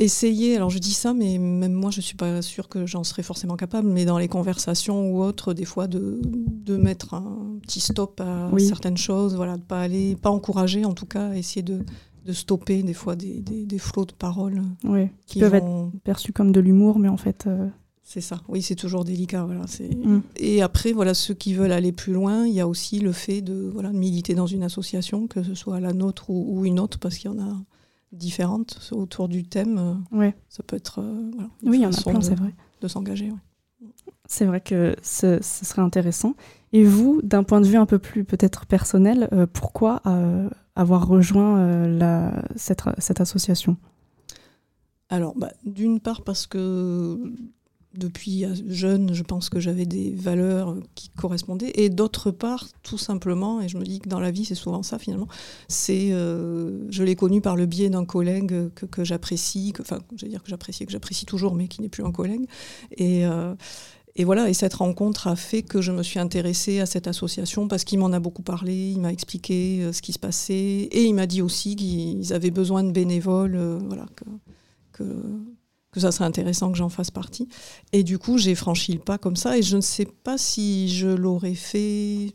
Essayer, 0.00 0.56
alors 0.56 0.70
je 0.70 0.78
dis 0.78 0.92
ça, 0.92 1.14
mais 1.14 1.38
même 1.38 1.72
moi 1.72 1.90
je 1.92 2.00
suis 2.00 2.16
pas 2.16 2.42
sûre 2.42 2.68
que 2.68 2.84
j'en 2.84 3.04
serais 3.04 3.22
forcément 3.22 3.56
capable, 3.56 3.88
mais 3.88 4.04
dans 4.04 4.18
les 4.18 4.26
conversations 4.26 5.08
ou 5.12 5.22
autres, 5.22 5.54
des 5.54 5.64
fois 5.64 5.86
de, 5.86 6.20
de 6.24 6.76
mettre 6.76 7.14
un 7.14 7.58
petit 7.62 7.78
stop 7.80 8.20
à 8.20 8.48
Oui. 8.52 8.66
certaines 8.66 8.96
choses, 8.96 9.36
voilà, 9.36 9.56
de 9.56 9.62
pas 9.62 9.80
aller, 9.80 10.16
pas 10.16 10.30
encourager 10.30 10.84
en 10.84 10.94
tout 10.94 11.06
cas, 11.06 11.32
essayer 11.34 11.62
de, 11.62 11.84
de 12.24 12.32
stopper 12.32 12.82
des 12.82 12.92
fois 12.94 13.14
des, 13.14 13.40
des, 13.40 13.66
des 13.66 13.78
flots 13.78 14.04
de 14.04 14.12
paroles 14.12 14.62
Oui, 14.82 15.06
qui 15.26 15.34
qui 15.34 15.40
peuvent 15.40 15.52
vont- 15.56 15.88
être 15.92 16.00
perçus 16.02 16.32
comme 16.32 16.50
de 16.50 16.58
l'humour, 16.60 16.98
mais 16.98 17.08
en 17.08 17.16
fait, 17.16 17.44
euh, 17.46 17.68
C'est 18.02 18.20
ça. 18.20 18.40
Oui, 18.48 18.62
c'est 18.62 18.74
toujours 18.74 19.04
délicat. 19.04 19.44
Voilà. 19.44 19.62
Mm. 19.80 20.20
Et 20.38 20.60
après, 20.60 20.92
voilà, 20.92 21.14
ceux 21.14 21.34
qui 21.34 21.54
veulent 21.54 21.70
aller 21.72 21.92
plus 21.92 22.12
loin, 22.12 22.46
il 22.46 22.52
y 22.54 22.60
a 22.60 22.66
aussi 22.66 22.98
le 22.98 23.12
fait 23.12 23.42
de, 23.42 23.70
voilà, 23.72 23.90
de 23.90 23.96
militer 23.96 24.34
dans 24.34 24.46
une 24.48 24.64
association, 24.64 25.28
que 25.28 25.42
ce 25.44 25.54
soit 25.54 25.78
la 25.78 25.92
nôtre 25.92 26.30
ou, 26.30 26.58
ou 26.58 26.64
une 26.64 26.80
autre, 26.80 26.98
parce 26.98 27.16
qu'il 27.16 27.30
y 27.30 27.34
en 27.34 27.38
a 27.38 27.56
différentes 28.14 28.90
autour 28.92 29.28
du 29.28 29.44
thème. 29.44 29.78
euh, 30.12 30.16
Ouais. 30.16 30.34
Ça 30.48 30.62
peut 30.62 30.76
être 30.76 31.00
euh, 31.00 31.30
voilà, 31.34 31.50
Oui, 31.64 31.78
il 31.78 31.82
y 31.82 31.86
en 31.86 31.90
a 31.92 32.02
plein, 32.10 32.20
c'est 32.20 32.34
vrai. 32.34 32.54
de 32.80 32.88
s'engager. 32.88 33.32
C'est 34.26 34.46
vrai 34.46 34.60
que 34.60 34.96
ce, 35.02 35.38
ce 35.42 35.64
serait 35.64 35.82
intéressant. 35.82 36.34
Et 36.72 36.84
vous, 36.84 37.20
d'un 37.22 37.42
point 37.44 37.60
de 37.60 37.66
vue 37.66 37.76
un 37.76 37.86
peu 37.86 37.98
plus 37.98 38.24
peut-être 38.24 38.66
personnel, 38.66 39.28
euh, 39.32 39.46
pourquoi 39.52 40.00
euh, 40.06 40.48
avoir 40.76 41.06
rejoint 41.06 41.58
euh, 41.58 41.86
la, 41.98 42.42
cette, 42.56 42.82
cette 42.98 43.20
association? 43.20 43.76
Alors, 45.10 45.34
bah, 45.36 45.52
d'une 45.64 46.00
part 46.00 46.22
parce 46.22 46.46
que 46.46 47.20
depuis 47.96 48.44
jeune, 48.66 49.14
je 49.14 49.22
pense 49.22 49.48
que 49.48 49.60
j'avais 49.60 49.86
des 49.86 50.12
valeurs 50.12 50.76
qui 50.94 51.08
correspondaient, 51.10 51.72
et 51.74 51.90
d'autre 51.90 52.30
part, 52.30 52.66
tout 52.82 52.98
simplement, 52.98 53.60
et 53.60 53.68
je 53.68 53.78
me 53.78 53.84
dis 53.84 54.00
que 54.00 54.08
dans 54.08 54.20
la 54.20 54.30
vie, 54.30 54.44
c'est 54.44 54.54
souvent 54.54 54.82
ça 54.82 54.98
finalement, 54.98 55.28
c'est, 55.68 56.12
euh, 56.12 56.86
je 56.90 57.02
l'ai 57.02 57.16
connu 57.16 57.40
par 57.40 57.56
le 57.56 57.66
biais 57.66 57.90
d'un 57.90 58.04
collègue 58.04 58.70
que, 58.74 58.86
que 58.86 59.04
j'apprécie, 59.04 59.72
enfin, 59.80 60.00
je 60.16 60.26
dire 60.26 60.42
que 60.42 60.48
j'apprécie, 60.48 60.86
que 60.86 60.92
j'apprécie 60.92 61.26
toujours, 61.26 61.54
mais 61.54 61.68
qui 61.68 61.82
n'est 61.82 61.88
plus 61.88 62.04
un 62.04 62.12
collègue, 62.12 62.46
et 62.96 63.26
euh, 63.26 63.54
et 64.16 64.22
voilà, 64.22 64.48
et 64.48 64.54
cette 64.54 64.74
rencontre 64.74 65.26
a 65.26 65.34
fait 65.34 65.62
que 65.62 65.82
je 65.82 65.90
me 65.90 66.04
suis 66.04 66.20
intéressée 66.20 66.78
à 66.78 66.86
cette 66.86 67.08
association 67.08 67.66
parce 67.66 67.82
qu'il 67.82 67.98
m'en 67.98 68.12
a 68.12 68.20
beaucoup 68.20 68.42
parlé, 68.42 68.92
il 68.92 69.00
m'a 69.00 69.10
expliqué 69.10 69.80
euh, 69.82 69.92
ce 69.92 70.02
qui 70.02 70.12
se 70.12 70.20
passait, 70.20 70.54
et 70.54 71.02
il 71.02 71.14
m'a 71.14 71.26
dit 71.26 71.42
aussi 71.42 71.74
qu'ils 71.74 72.32
avaient 72.32 72.52
besoin 72.52 72.84
de 72.84 72.92
bénévoles, 72.92 73.58
voilà, 73.88 74.06
que, 74.92 75.04
que 75.94 76.00
ça 76.00 76.10
serait 76.10 76.24
intéressant 76.24 76.72
que 76.72 76.76
j'en 76.76 76.88
fasse 76.88 77.12
partie. 77.12 77.48
Et 77.92 78.02
du 78.02 78.18
coup, 78.18 78.36
j'ai 78.36 78.56
franchi 78.56 78.92
le 78.92 78.98
pas 78.98 79.16
comme 79.16 79.36
ça, 79.36 79.56
et 79.56 79.62
je 79.62 79.76
ne 79.76 79.80
sais 79.80 80.06
pas 80.06 80.36
si 80.36 80.88
je 80.88 81.06
l'aurais 81.06 81.54
fait, 81.54 82.34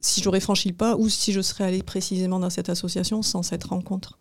si 0.00 0.20
j'aurais 0.20 0.40
franchi 0.40 0.68
le 0.68 0.74
pas, 0.74 0.96
ou 0.96 1.08
si 1.08 1.32
je 1.32 1.40
serais 1.40 1.64
allée 1.64 1.82
précisément 1.82 2.38
dans 2.38 2.50
cette 2.50 2.68
association 2.68 3.22
sans 3.22 3.42
cette 3.42 3.64
rencontre. 3.64 4.18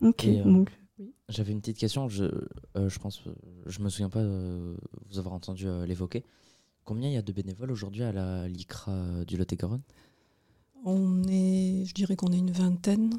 Ok, 0.00 0.24
euh, 0.24 0.44
donc 0.44 0.70
J'avais 1.28 1.52
une 1.52 1.60
petite 1.60 1.78
question, 1.78 2.08
je, 2.08 2.24
euh, 2.76 2.88
je 2.88 2.98
pense, 3.00 3.22
je 3.66 3.80
me 3.80 3.88
souviens 3.88 4.08
pas 4.08 4.20
euh, 4.20 4.76
vous 5.10 5.18
avoir 5.18 5.34
entendu 5.34 5.66
euh, 5.66 5.84
l'évoquer. 5.84 6.22
Combien 6.84 7.08
il 7.08 7.14
y 7.14 7.18
a 7.18 7.22
de 7.22 7.32
bénévoles 7.32 7.72
aujourd'hui 7.72 8.04
à 8.04 8.12
la 8.12 8.48
LICRA 8.48 9.24
du 9.26 9.36
Lot-et-Garonne? 9.36 9.82
On 10.84 11.24
est, 11.24 11.84
je 11.86 11.92
dirais 11.92 12.16
qu'on 12.16 12.32
est 12.32 12.38
une 12.38 12.52
vingtaine. 12.52 13.18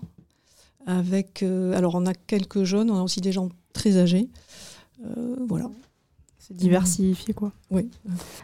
Avec, 0.85 1.43
euh, 1.43 1.73
alors 1.73 1.95
on 1.95 2.05
a 2.05 2.13
quelques 2.13 2.63
jeunes, 2.63 2.89
on 2.89 2.97
a 2.97 3.03
aussi 3.03 3.21
des 3.21 3.31
gens 3.31 3.49
très 3.73 3.97
âgés. 3.97 4.29
Euh, 5.05 5.35
voilà. 5.47 5.69
c'est 6.39 6.55
diversifié 6.55 7.33
quoi. 7.33 7.51
Oui. 7.69 7.89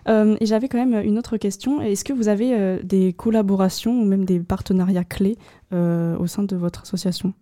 Euh, 0.07 0.35
et 0.39 0.45
j'avais 0.45 0.67
quand 0.67 0.83
même 0.83 1.03
une 1.03 1.17
autre 1.17 1.37
question. 1.37 1.81
Est-ce 1.81 2.03
que 2.03 2.13
vous 2.13 2.27
avez 2.27 2.79
des 2.83 3.13
collaborations 3.13 4.01
ou 4.01 4.05
même 4.05 4.25
des 4.25 4.39
partenariats 4.39 5.03
clés 5.03 5.37
au 5.71 6.27
sein 6.27 6.43
de 6.43 6.55
votre 6.55 6.81
association? 6.83 7.33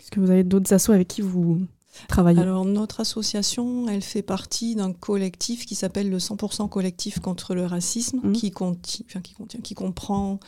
Est-ce 0.00 0.10
que 0.10 0.20
vous 0.20 0.30
avez 0.30 0.44
d'autres 0.44 0.72
assos 0.72 0.92
avec 0.92 1.08
qui 1.08 1.22
vous 1.22 1.60
travaillez? 2.08 2.40
Alors 2.40 2.64
notre 2.64 3.00
association, 3.00 3.88
elle 3.88 4.02
fait 4.02 4.22
partie 4.22 4.74
d'un 4.74 4.92
collectif 4.92 5.66
qui 5.66 5.74
s'appelle 5.74 6.10
le 6.10 6.18
100% 6.18 6.68
collectif 6.68 7.20
contre 7.20 7.54
le 7.54 7.64
racisme, 7.64 8.32
qui, 8.32 8.52
enfin, 8.54 8.74
qui 8.82 9.34
contient, 9.34 9.60
qui 9.60 9.74
comprend 9.74 10.40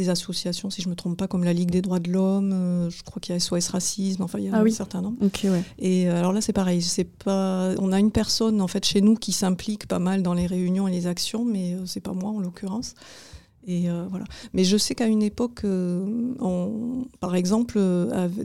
des 0.00 0.08
associations, 0.08 0.70
si 0.70 0.82
je 0.82 0.88
me 0.88 0.94
trompe 0.94 1.16
pas, 1.16 1.28
comme 1.28 1.44
la 1.44 1.52
Ligue 1.52 1.70
des 1.70 1.82
droits 1.82 2.00
de 2.00 2.10
l'homme, 2.10 2.52
euh, 2.52 2.90
je 2.90 3.02
crois 3.02 3.20
qu'il 3.20 3.32
y 3.34 3.36
a 3.36 3.40
SOS 3.40 3.68
Racisme, 3.68 4.22
enfin 4.22 4.38
il 4.38 4.44
y 4.46 4.48
a 4.48 4.52
Ah 4.54 4.60
un 4.60 4.62
oui. 4.64 4.72
certain 4.72 5.00
nombre. 5.02 5.16
Ouais. 5.22 5.62
Et 5.78 6.08
euh, 6.08 6.18
alors 6.18 6.32
là, 6.32 6.40
c'est 6.40 6.52
pareil. 6.52 6.82
C'est 6.82 7.04
pas. 7.04 7.72
On 7.78 7.92
a 7.92 7.98
une 8.00 8.10
personne 8.10 8.60
en 8.60 8.68
fait 8.68 8.84
chez 8.84 9.00
nous 9.00 9.14
qui 9.14 9.32
s'implique 9.32 9.86
pas 9.86 9.98
mal 9.98 10.22
dans 10.22 10.34
les 10.34 10.46
réunions 10.46 10.88
et 10.88 10.90
les 10.90 11.06
actions, 11.06 11.44
mais 11.44 11.74
euh, 11.74 11.86
c'est 11.86 12.00
pas 12.00 12.12
moi 12.12 12.30
en 12.30 12.40
l'occurrence. 12.40 12.94
Et 13.66 13.90
euh, 13.90 14.06
voilà. 14.08 14.24
Mais 14.54 14.64
je 14.64 14.76
sais 14.78 14.94
qu'à 14.94 15.06
une 15.06 15.22
époque, 15.22 15.62
on- 15.64 17.04
par 17.20 17.34
exemple, 17.36 17.78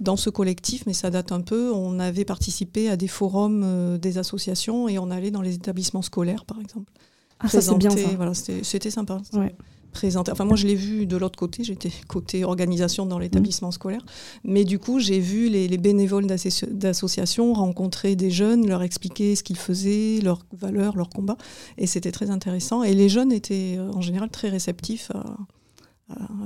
dans 0.01 0.17
ce 0.17 0.29
collectif, 0.29 0.83
mais 0.87 0.93
ça 0.93 1.09
date 1.09 1.31
un 1.31 1.41
peu, 1.41 1.71
on 1.73 1.99
avait 1.99 2.25
participé 2.25 2.89
à 2.89 2.97
des 2.97 3.07
forums 3.07 3.97
des 3.97 4.17
associations 4.17 4.89
et 4.89 4.99
on 4.99 5.09
allait 5.11 5.31
dans 5.31 5.41
les 5.41 5.55
établissements 5.55 6.01
scolaires, 6.01 6.43
par 6.45 6.59
exemple. 6.59 6.91
Ah, 7.39 7.47
ça 7.47 7.61
c'est 7.61 7.75
bien 7.77 7.91
ça. 7.91 7.97
Voilà, 8.15 8.33
c'était 8.33 8.89
sympa. 8.91 9.21
Ouais. 9.33 9.55
Enfin, 10.03 10.45
moi, 10.45 10.55
je 10.55 10.67
l'ai 10.67 10.75
vu 10.75 11.05
de 11.05 11.17
l'autre 11.17 11.37
côté. 11.37 11.63
J'étais 11.63 11.91
côté 12.07 12.43
organisation 12.43 13.05
dans 13.05 13.19
l'établissement 13.19 13.71
scolaire. 13.71 14.05
Mais 14.43 14.63
du 14.63 14.79
coup, 14.79 14.99
j'ai 14.99 15.19
vu 15.19 15.49
les, 15.49 15.67
les 15.67 15.77
bénévoles 15.77 16.27
d'asso- 16.27 16.67
d'associations 16.69 17.53
rencontrer 17.53 18.15
des 18.15 18.31
jeunes, 18.31 18.67
leur 18.67 18.83
expliquer 18.83 19.35
ce 19.35 19.43
qu'ils 19.43 19.57
faisaient, 19.57 20.19
leurs 20.23 20.45
valeurs, 20.53 20.95
leurs 20.95 21.09
combats. 21.09 21.37
Et 21.77 21.87
c'était 21.87 22.11
très 22.11 22.29
intéressant. 22.29 22.83
Et 22.83 22.93
les 22.93 23.09
jeunes 23.09 23.31
étaient 23.31 23.75
euh, 23.77 23.91
en 23.91 24.01
général 24.01 24.29
très 24.29 24.49
réceptifs 24.49 25.11
à, 25.11 25.23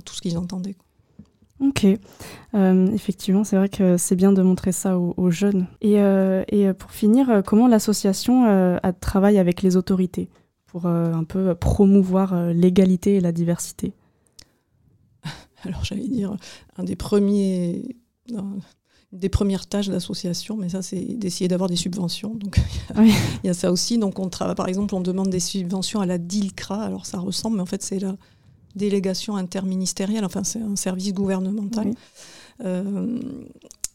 tout 0.05 0.13
ce 0.15 0.21
qu'ils 0.21 0.37
entendaient. 0.37 0.75
Ok, 1.59 1.85
Euh, 2.55 2.87
effectivement, 2.93 3.43
c'est 3.43 3.57
vrai 3.57 3.67
que 3.67 3.97
c'est 3.97 4.15
bien 4.15 4.31
de 4.31 4.41
montrer 4.41 4.71
ça 4.71 4.97
aux, 4.97 5.29
jeunes. 5.29 5.67
Et, 5.81 5.99
euh, 5.99 6.73
pour 6.73 6.91
finir, 6.91 7.43
comment 7.45 7.67
l'association 7.67 8.79
travaille 9.01 9.37
avec 9.37 9.61
les 9.61 9.75
autorités? 9.75 10.29
Pour 10.71 10.85
euh, 10.85 11.11
un 11.13 11.23
peu 11.23 11.55
promouvoir 11.55 12.33
euh, 12.33 12.53
l'égalité 12.53 13.15
et 13.15 13.19
la 13.21 13.31
diversité 13.31 13.93
Alors, 15.63 15.83
j'allais 15.83 16.07
dire, 16.07 16.35
un 16.77 16.83
des 16.83 16.95
premiers. 16.95 17.95
non, 18.31 18.59
des 19.11 19.27
premières 19.29 19.65
tâches 19.67 19.89
d'association, 19.89 20.55
mais 20.55 20.69
ça, 20.69 20.81
c'est 20.83 21.01
d'essayer 21.01 21.47
d'avoir 21.47 21.67
des 21.69 21.75
subventions. 21.75 22.35
Donc, 22.35 22.57
il 22.59 22.95
y 22.95 22.97
a- 22.97 23.01
Oui. 23.01 23.13
il 23.43 23.47
y 23.47 23.49
a 23.49 23.53
ça 23.55 23.71
aussi. 23.71 23.97
Donc, 23.97 24.19
on 24.19 24.29
travaille, 24.29 24.55
par 24.55 24.67
exemple, 24.67 24.93
on 24.93 25.01
demande 25.01 25.29
des 25.29 25.39
subventions 25.39 25.99
à 25.99 26.05
la 26.05 26.17
DILCRA. 26.19 26.83
Alors, 26.83 27.05
ça 27.07 27.17
ressemble, 27.19 27.55
mais 27.57 27.63
en 27.63 27.65
fait, 27.65 27.81
c'est 27.81 27.97
la 27.99 28.15
délégation 28.75 29.35
interministérielle. 29.35 30.23
Enfin, 30.23 30.43
c'est 30.43 30.61
un 30.61 30.75
service 30.75 31.11
gouvernemental. 31.13 31.87
Oui. 31.87 31.95
Euh, 32.65 33.19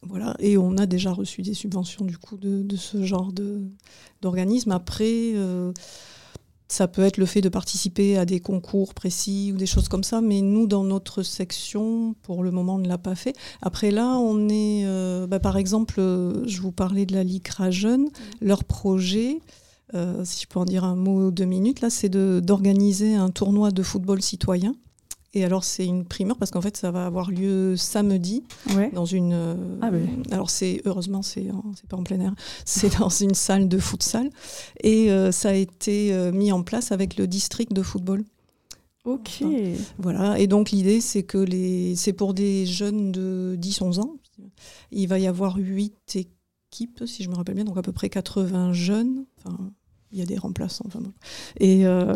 voilà. 0.02 0.34
Et 0.40 0.58
on 0.58 0.76
a 0.78 0.86
déjà 0.86 1.12
reçu 1.12 1.42
des 1.42 1.54
subventions, 1.54 2.04
du 2.04 2.18
coup, 2.18 2.36
de, 2.36 2.62
de 2.62 2.76
ce 2.76 3.04
genre 3.04 3.32
d'organisme. 4.20 4.72
Après. 4.72 5.32
euh, 5.36 5.72
ça 6.74 6.88
peut 6.88 7.02
être 7.02 7.18
le 7.18 7.26
fait 7.26 7.40
de 7.40 7.48
participer 7.48 8.18
à 8.18 8.24
des 8.24 8.40
concours 8.40 8.94
précis 8.94 9.52
ou 9.54 9.56
des 9.56 9.66
choses 9.66 9.86
comme 9.88 10.02
ça, 10.02 10.20
mais 10.20 10.40
nous, 10.40 10.66
dans 10.66 10.82
notre 10.82 11.22
section, 11.22 12.16
pour 12.22 12.42
le 12.42 12.50
moment, 12.50 12.74
on 12.74 12.78
ne 12.78 12.88
l'a 12.88 12.98
pas 12.98 13.14
fait. 13.14 13.36
Après 13.62 13.92
là, 13.92 14.16
on 14.18 14.48
est, 14.48 14.82
euh, 14.84 15.28
bah, 15.28 15.38
par 15.38 15.56
exemple, 15.56 15.94
euh, 15.98 16.42
je 16.48 16.60
vous 16.60 16.72
parlais 16.72 17.06
de 17.06 17.14
la 17.14 17.22
LICRA 17.22 17.70
Jeune, 17.70 18.08
leur 18.40 18.64
projet, 18.64 19.38
euh, 19.94 20.22
si 20.24 20.42
je 20.42 20.48
peux 20.48 20.58
en 20.58 20.64
dire 20.64 20.82
un 20.82 20.96
mot 20.96 21.30
deux 21.30 21.44
minutes, 21.44 21.80
là, 21.80 21.90
c'est 21.90 22.08
de- 22.08 22.40
d'organiser 22.44 23.14
un 23.14 23.30
tournoi 23.30 23.70
de 23.70 23.82
football 23.84 24.20
citoyen. 24.20 24.74
Et 25.34 25.44
alors, 25.44 25.64
c'est 25.64 25.84
une 25.84 26.04
primeur 26.04 26.36
parce 26.38 26.50
qu'en 26.50 26.60
fait, 26.60 26.76
ça 26.76 26.90
va 26.90 27.06
avoir 27.06 27.30
lieu 27.30 27.76
samedi 27.76 28.44
Ouais. 28.76 28.90
dans 28.92 29.04
une. 29.04 29.32
euh, 29.32 29.54
Ah 29.82 29.90
ouais. 29.90 30.06
Alors 30.30 30.48
c'est 30.50 30.80
heureusement 30.84 31.22
c'est 31.22 31.50
pas 31.88 31.96
en 31.96 32.02
plein 32.04 32.20
air, 32.20 32.34
c'est 32.64 32.98
dans 32.98 33.08
une 33.08 33.34
salle 33.34 33.68
de 33.68 33.78
futsal 33.78 34.30
et 34.82 35.10
euh, 35.10 35.32
ça 35.32 35.50
a 35.50 35.54
été 35.54 36.12
euh, 36.12 36.32
mis 36.32 36.52
en 36.52 36.62
place 36.62 36.92
avec 36.92 37.16
le 37.16 37.26
district 37.26 37.72
de 37.72 37.82
football. 37.82 38.24
Ok. 39.04 39.42
Voilà 39.98 40.38
et 40.38 40.46
donc 40.46 40.70
l'idée 40.70 41.00
c'est 41.00 41.24
que 41.24 41.36
les 41.38 41.94
c'est 41.94 42.14
pour 42.14 42.32
des 42.32 42.64
jeunes 42.64 43.12
de 43.12 43.56
10-11 43.60 44.00
ans. 44.00 44.16
Il 44.92 45.08
va 45.08 45.18
y 45.18 45.26
avoir 45.26 45.56
huit 45.56 46.16
équipes 46.16 47.02
si 47.06 47.22
je 47.22 47.28
me 47.28 47.34
rappelle 47.34 47.54
bien 47.56 47.64
donc 47.64 47.76
à 47.76 47.82
peu 47.82 47.92
près 47.92 48.08
80 48.08 48.72
jeunes. 48.72 49.26
Enfin, 49.44 49.58
il 50.14 50.20
y 50.20 50.22
a 50.22 50.26
des 50.26 50.38
remplaçants. 50.38 50.84
Enfin. 50.86 51.00
Et, 51.60 51.86
euh, 51.86 52.14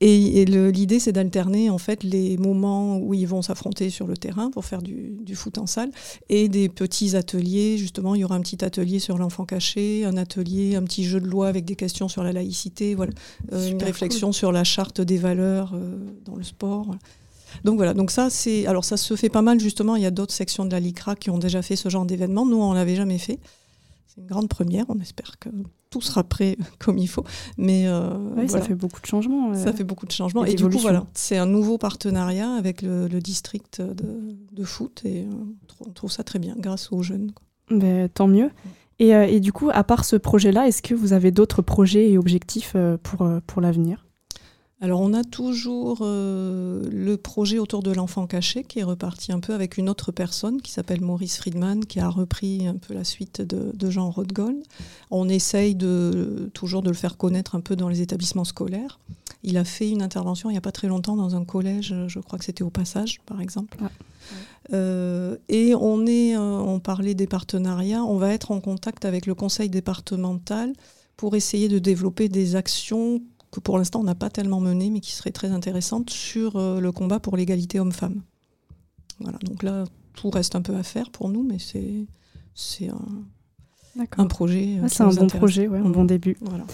et, 0.00 0.40
et 0.40 0.44
le- 0.46 0.70
l'idée, 0.70 0.98
c'est 0.98 1.12
d'alterner 1.12 1.70
en 1.70 1.78
fait 1.78 2.02
les 2.02 2.36
moments 2.38 2.96
où 2.98 3.14
ils 3.14 3.26
vont 3.28 3.42
s'affronter 3.42 3.90
sur 3.90 4.06
le 4.06 4.16
terrain 4.16 4.50
pour 4.50 4.64
faire 4.64 4.82
du, 4.82 5.12
du 5.22 5.34
foot 5.36 5.58
en 5.58 5.66
salle 5.66 5.90
et 6.28 6.48
des 6.48 6.68
petits 6.68 7.14
ateliers. 7.14 7.76
Justement, 7.78 8.14
il 8.14 8.22
y 8.22 8.24
aura 8.24 8.34
un 8.36 8.40
petit 8.40 8.64
atelier 8.64 8.98
sur 8.98 9.18
l'enfant 9.18 9.44
caché, 9.44 10.04
un 10.04 10.16
atelier, 10.16 10.74
un 10.76 10.82
petit 10.82 11.04
jeu 11.04 11.20
de 11.20 11.26
loi 11.26 11.48
avec 11.48 11.64
des 11.64 11.76
questions 11.76 12.08
sur 12.08 12.22
la 12.24 12.32
laïcité, 12.32 12.94
voilà, 12.94 13.12
Euh, 13.52 13.68
une 13.70 13.82
réflexion 13.82 14.32
sur 14.32 14.50
la 14.52 14.64
charte 14.64 15.00
des 15.00 15.18
valeurs 15.18 15.72
euh, 15.74 15.96
dans 16.24 16.34
le 16.36 16.42
sport. 16.42 16.84
voilà. 16.84 17.00
Donc 17.64 17.76
voilà, 17.76 17.92
donc 17.92 18.10
ça 18.10 18.30
c'est 18.30 18.64
alors 18.66 18.82
ça 18.82 18.96
se 18.96 19.14
fait 19.14 19.28
pas 19.28 19.42
mal 19.42 19.60
justement. 19.60 19.94
Il 19.96 20.02
y 20.02 20.06
a 20.06 20.10
d'autres 20.10 20.32
sections 20.32 20.64
de 20.64 20.70
la 20.70 20.80
LICRA 20.80 21.16
qui 21.16 21.28
ont 21.28 21.36
déjà 21.36 21.60
fait 21.60 21.76
ce 21.76 21.90
genre 21.90 22.06
d'événement. 22.06 22.46
Nous 22.46 22.56
on 22.56 22.72
l'avait 22.72 22.96
jamais 22.96 23.18
fait. 23.18 23.38
C'est 24.14 24.20
une 24.20 24.26
grande 24.26 24.48
première. 24.48 24.84
On 24.88 24.98
espère 25.00 25.38
que 25.38 25.48
tout 25.90 26.00
sera 26.00 26.22
prêt 26.24 26.56
comme 26.78 26.98
il 26.98 27.06
faut. 27.06 27.24
Mais 27.56 27.86
euh, 27.86 28.10
Oui, 28.36 28.46
voilà. 28.46 28.48
ça 28.48 28.60
fait 28.60 28.74
beaucoup 28.74 29.00
de 29.00 29.06
changements. 29.06 29.52
euh. 29.52 29.54
Ça 29.54 29.72
fait 29.72 29.84
beaucoup 29.84 30.06
de 30.06 30.12
changements. 30.12 30.44
et 30.44 30.50
Et 30.52 30.54
du 30.54 30.68
coup, 30.68 30.78
voilà, 30.78 31.06
c'est 31.14 31.38
un 31.38 31.46
nouveau 31.46 31.78
partenariat 31.78 32.52
avec 32.54 32.82
le, 32.82 33.08
le 33.08 33.20
district 33.20 33.80
de, 33.80 34.18
de 34.52 34.64
foot 34.64 35.00
et 35.04 35.22
euh, 35.22 35.84
on 35.86 35.90
trouve- 35.92 36.10
ça 36.12 36.24
très 36.24 36.38
bien 36.38 36.54
grâce 36.58 36.92
aux 36.92 37.02
jeunes. 37.02 37.32
quoi. 37.32 37.46
Ben, 37.78 38.08
tant 38.08 38.26
mieux. 38.28 38.50
Et, 38.98 39.14
euh, 39.14 39.26
et 39.26 39.40
du 39.40 39.52
coup, 39.52 39.70
à 39.72 39.82
part 39.84 40.04
ce 40.04 40.16
projet-là, 40.16 40.68
est-ce 40.68 40.82
que 40.82 40.94
vous 40.94 41.12
avez 41.14 41.30
d'autres 41.30 41.62
projets 41.62 42.10
et 42.10 42.18
objectifs 42.18 42.76
pour, 43.02 43.26
pour 43.46 43.60
l'avenir? 43.62 44.06
Alors 44.82 45.00
on 45.00 45.14
a 45.14 45.22
toujours 45.22 45.98
euh, 46.00 46.82
le 46.90 47.16
projet 47.16 47.60
autour 47.60 47.84
de 47.84 47.92
l'enfant 47.92 48.26
caché 48.26 48.64
qui 48.64 48.80
est 48.80 48.82
reparti 48.82 49.30
un 49.30 49.38
peu 49.38 49.54
avec 49.54 49.78
une 49.78 49.88
autre 49.88 50.10
personne 50.10 50.60
qui 50.60 50.72
s'appelle 50.72 51.00
Maurice 51.00 51.36
Friedman 51.36 51.84
qui 51.84 52.00
a 52.00 52.08
repris 52.08 52.66
un 52.66 52.74
peu 52.74 52.92
la 52.92 53.04
suite 53.04 53.42
de, 53.42 53.90
Jean 53.90 54.10
Rothgold. 54.10 54.60
On 55.12 55.28
essaye 55.28 55.76
de, 55.76 56.50
toujours 56.52 56.82
de 56.82 56.90
le 56.90 56.96
faire 56.96 57.16
connaître 57.16 57.54
un 57.54 57.60
peu 57.60 57.76
dans 57.76 57.88
les 57.88 58.00
établissements 58.00 58.44
scolaires. 58.44 58.98
Il 59.44 59.56
a 59.56 59.62
fait 59.62 59.88
une 59.88 60.02
intervention 60.02 60.50
il 60.50 60.54
n'y 60.54 60.58
a 60.58 60.62
pas 60.62 60.72
très 60.72 60.88
longtemps 60.88 61.14
dans 61.14 61.36
un 61.36 61.44
collège, 61.44 61.94
je 62.08 62.18
crois 62.18 62.40
que 62.40 62.44
c'était 62.44 62.64
au 62.64 62.70
passage 62.70 63.20
par 63.24 63.40
exemple. 63.40 63.78
Euh, 64.72 65.36
et 65.48 65.76
on, 65.76 66.06
est, 66.06 66.36
euh, 66.36 66.40
on 66.40 66.80
parlait 66.80 67.14
des 67.14 67.28
partenariats, 67.28 68.02
on 68.02 68.16
va 68.16 68.32
être 68.32 68.50
en 68.50 68.60
contact 68.60 69.04
avec 69.04 69.26
le 69.26 69.36
conseil 69.36 69.70
départemental 69.70 70.72
pour 71.16 71.36
essayer 71.36 71.68
de 71.68 71.78
développer 71.78 72.28
des 72.28 72.56
actions 72.56 73.20
que 73.52 73.60
pour 73.60 73.78
l'instant 73.78 74.00
on 74.00 74.04
n'a 74.04 74.16
pas 74.16 74.30
tellement 74.30 74.58
menées, 74.58 74.90
mais 74.90 75.00
qui 75.00 75.12
seraient 75.12 75.30
très 75.30 75.52
intéressantes 75.52 76.10
sur 76.10 76.56
euh, 76.56 76.80
le 76.80 76.90
combat 76.90 77.20
pour 77.20 77.36
l'égalité 77.36 77.78
homme-femme. 77.78 78.22
Voilà, 79.20 79.38
donc 79.44 79.62
là, 79.62 79.84
tout 80.14 80.30
reste 80.30 80.56
un 80.56 80.62
peu 80.62 80.74
à 80.74 80.82
faire 80.82 81.10
pour 81.10 81.28
nous, 81.28 81.44
mais 81.44 81.58
c'est, 81.60 82.06
c'est 82.54 82.88
un, 82.88 84.02
un 84.16 84.26
projet. 84.26 84.80
Ah, 84.82 84.88
c'est 84.88 85.04
un 85.04 85.10
bon 85.10 85.28
projet, 85.28 85.68
ouais, 85.68 85.78
un 85.78 85.90
bon 85.90 86.04
début. 86.04 86.36
Voilà. 86.40 86.64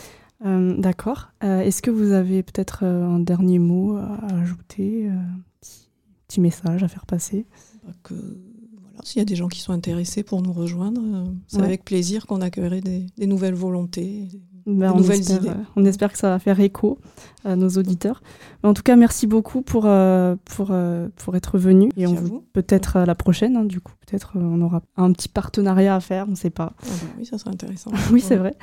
Euh, 0.47 0.76
d'accord. 0.79 1.29
Euh, 1.43 1.61
est-ce 1.61 1.83
que 1.83 1.91
vous 1.91 2.12
avez 2.12 2.45
peut-être 2.45 2.85
un 2.85 3.18
dernier 3.18 3.59
mot 3.59 3.97
à 3.97 4.18
ajouter, 4.41 5.09
un 5.09 5.41
petit, 5.61 5.91
petit, 6.29 6.41
message 6.41 6.85
à 6.85 6.89
faire 6.89 7.07
passer? 7.07 7.45
Bah, 7.85 7.93
que, 8.05 8.14
voilà, 8.14 9.01
S'il 9.03 9.18
y 9.18 9.22
a 9.22 9.26
des 9.26 9.37
gens 9.37 9.49
qui 9.49 9.61
sont 9.61 9.72
intéressés 9.72 10.22
pour 10.22 10.43
nous 10.43 10.53
rejoindre, 10.53 11.03
c'est 11.49 11.61
avec 11.61 11.85
plaisir 11.85 12.26
qu'on 12.26 12.41
accueillerait 12.41 12.81
des, 12.83 13.05
des 13.18 13.26
nouvelles 13.26 13.57
volontés, 13.57 14.29
ben, 14.69 14.93
on, 14.95 15.03
espère, 15.03 15.43
euh, 15.47 15.55
on, 15.77 15.85
espère, 15.87 16.12
que 16.12 16.19
ça 16.19 16.29
va 16.29 16.39
faire 16.39 16.61
écho 16.61 16.99
à 17.43 17.57
nos 17.57 17.71
auditeurs. 17.71 18.23
en 18.62 18.75
tout 18.75 18.83
cas, 18.83 18.97
merci 18.97 19.27
beaucoup 19.27 19.62
pour, 19.62 19.85
euh, 19.87 20.37
pour, 20.45 20.69
euh, 20.73 21.09
pour 21.16 21.37
être 21.37 21.57
venu. 21.57 21.89
Et 21.97 22.07
on 22.07 22.12
vous 22.12 22.45
peut-être 22.53 22.97
à 22.97 23.07
la 23.07 23.14
prochaine, 23.14 23.57
hein, 23.57 23.64
du 23.64 23.81
coup. 23.81 23.95
Peut-être 24.07 24.33
on 24.35 24.61
aura 24.61 24.83
un 24.99 25.11
petit 25.12 25.31
partenariat 25.31 25.95
à 25.95 26.01
faire, 26.01 26.27
on 26.29 26.33
ne 26.33 26.37
sait 26.37 26.51
pas. 26.51 26.75
Ah 26.83 26.87
bah 26.87 27.09
oui, 27.19 27.25
ça 27.25 27.39
serait 27.39 27.51
intéressant. 27.51 27.91
oui, 28.12 28.21
c'est 28.21 28.37
vrai. 28.37 28.57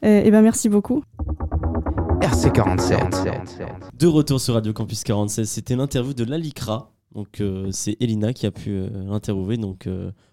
Et, 0.00 0.30
ben 0.30 0.40
merci 0.40 0.70
beaucoup. 0.70 1.04
RC47. 2.20 3.66
De 3.98 4.06
retour 4.06 4.40
sur 4.40 4.54
Radio 4.54 4.72
Campus 4.72 5.04
46, 5.04 5.46
c'était 5.46 5.76
l'interview 5.76 6.14
de 6.14 6.24
Lalicra. 6.24 6.90
Donc 7.14 7.42
c'est 7.70 7.98
Elina 8.00 8.32
qui 8.32 8.46
a 8.46 8.50
pu 8.50 8.80
l'interviewer. 9.08 9.58
Donc 9.58 9.86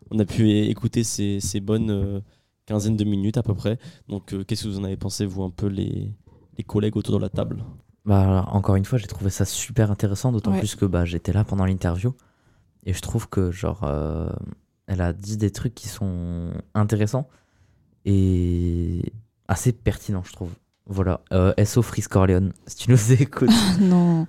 on 0.10 0.20
a 0.20 0.26
pu 0.26 0.50
écouter 0.52 1.04
ses, 1.04 1.42
ses 1.42 1.60
bonnes 1.60 2.22
quinzaine 2.68 2.96
de 2.96 3.04
minutes 3.04 3.38
à 3.38 3.44
peu 3.44 3.56
près. 3.56 3.80
Donc, 4.08 4.34
euh, 4.34 4.44
qu'est-ce 4.44 4.66
que 4.66 4.68
vous 4.70 4.80
en 4.80 4.84
avez 4.84 4.98
pensé, 4.98 5.26
vous, 5.26 5.42
un 5.44 5.50
peu 5.50 5.66
les, 5.68 6.14
les 6.58 6.64
collègues 6.64 6.96
autour 6.98 7.16
de 7.18 7.22
la 7.24 7.30
table? 7.30 7.64
Bah, 8.06 8.46
Encore 8.52 8.76
une 8.76 8.86
fois, 8.86 9.00
j'ai 9.00 9.08
trouvé 9.08 9.32
ça 9.32 9.44
super 9.46 9.90
intéressant, 9.90 10.32
d'autant 10.32 10.56
plus 10.58 10.76
que 10.76 10.86
bah, 10.86 11.04
j'étais 11.06 11.34
là 11.34 11.44
pendant 11.44 11.66
l'interview. 11.66 12.14
Et 12.86 12.94
je 12.94 13.02
trouve 13.02 13.28
que, 13.28 13.52
genre, 13.52 13.82
euh, 13.84 14.30
elle 14.86 15.02
a 15.02 15.12
dit 15.14 15.36
des 15.38 15.52
trucs 15.52 15.74
qui 15.76 15.88
sont 15.88 16.52
intéressants 16.74 17.28
et 18.06 19.02
assez 19.48 19.72
pertinents, 19.74 20.24
je 20.24 20.34
trouve. 20.34 20.52
Voilà. 20.86 21.22
Euh, 21.34 21.54
SO 21.66 21.82
Frisk 21.82 22.12
Corleone, 22.12 22.54
si 22.66 22.76
tu 22.78 22.92
nous 22.92 23.12
écoutes. 23.22 23.50
non. 23.82 24.26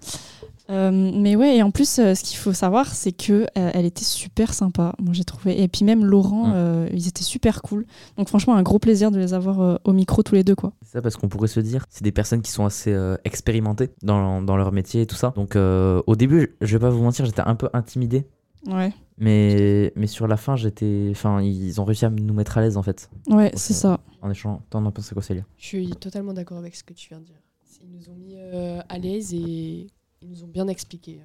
Euh, 0.71 0.91
mais 0.93 1.35
ouais, 1.35 1.57
et 1.57 1.63
en 1.63 1.71
plus, 1.71 1.99
euh, 1.99 2.15
ce 2.15 2.23
qu'il 2.23 2.37
faut 2.37 2.53
savoir, 2.53 2.95
c'est 2.95 3.13
que 3.13 3.45
euh, 3.57 3.71
elle 3.73 3.87
était 3.87 4.05
super 4.05 4.53
sympa. 4.53 4.95
Moi, 4.99 5.15
j'ai 5.15 5.25
trouvé. 5.25 5.63
Et 5.63 5.69
puis 5.69 5.85
même 5.85 6.05
Laurent, 6.05 6.53
ils 6.93 7.09
étaient 7.09 7.25
super 7.25 7.63
cool. 7.63 7.87
Donc 8.17 8.29
franchement, 8.29 8.55
un 8.55 8.63
gros 8.63 8.79
plaisir 8.79 9.11
de 9.11 9.19
les 9.19 9.35
avoir 9.35 9.81
au 9.85 9.93
micro 9.93 10.23
tous 10.23 10.35
les 10.35 10.45
deux, 10.45 10.55
quoi. 10.55 10.73
C'est 10.83 10.93
ça, 10.93 11.03
parce 11.03 11.17
qu'on 11.17 11.29
pourrait 11.29 11.49
se 11.49 11.61
dire, 11.61 11.87
c'est 11.91 12.05
des 12.05 12.13
personnes 12.13 12.43
qui 12.43 12.51
sont 12.51 12.65
assez 12.65 12.97
expérimentées 13.25 13.91
dans, 14.03 14.43
dans, 14.43 14.57
leur 14.57 14.73
métier 14.73 15.03
et 15.03 15.07
tout 15.07 15.17
ça. 15.17 15.33
Donc 15.37 15.57
au 15.57 16.17
début, 16.17 16.57
je 16.61 16.77
vais 16.77 16.81
pas 16.81 16.91
vous 16.91 17.03
mentir, 17.03 17.25
j'étais 17.25 17.43
un 17.43 17.55
peu 17.55 17.69
intimidé. 17.73 18.27
Ouais. 18.67 18.93
Mais, 19.19 19.93
mais 19.97 20.07
sur 20.07 20.27
la 20.27 20.37
fin, 20.37 20.57
j'étais. 20.57 21.09
Enfin, 21.11 21.41
ils 21.41 21.81
ont 21.81 21.85
réussi 21.85 22.05
à 22.05 22.11
nous 22.11 22.35
mettre 22.35 22.59
à 22.59 22.61
l'aise 22.61 22.77
en 22.77 22.83
fait. 22.83 23.11
Ouais, 23.29 23.51
c'est 23.55 23.73
ça. 23.73 24.01
En 24.21 24.31
échange. 24.31 24.61
T'en 24.71 24.85
as 24.87 24.91
pensé 24.91 25.15
quoi, 25.15 25.23
Célia? 25.23 25.45
Je 25.57 25.67
suis 25.67 25.91
totalement 25.91 26.33
d'accord 26.33 26.59
avec 26.59 26.75
ce 26.75 26.85
que 26.85 26.93
tu 26.93 27.09
viens 27.09 27.21
de 27.21 27.25
dire. 27.25 27.41
Ils 27.83 27.91
nous 27.91 28.11
ont 28.11 28.17
mis 28.17 28.37
à 28.37 28.99
l'aise 28.99 29.33
et 29.33 29.87
ils 30.23 30.29
nous 30.29 30.45
ont 30.45 30.49
bien 30.49 30.69
expliqué. 30.69 31.21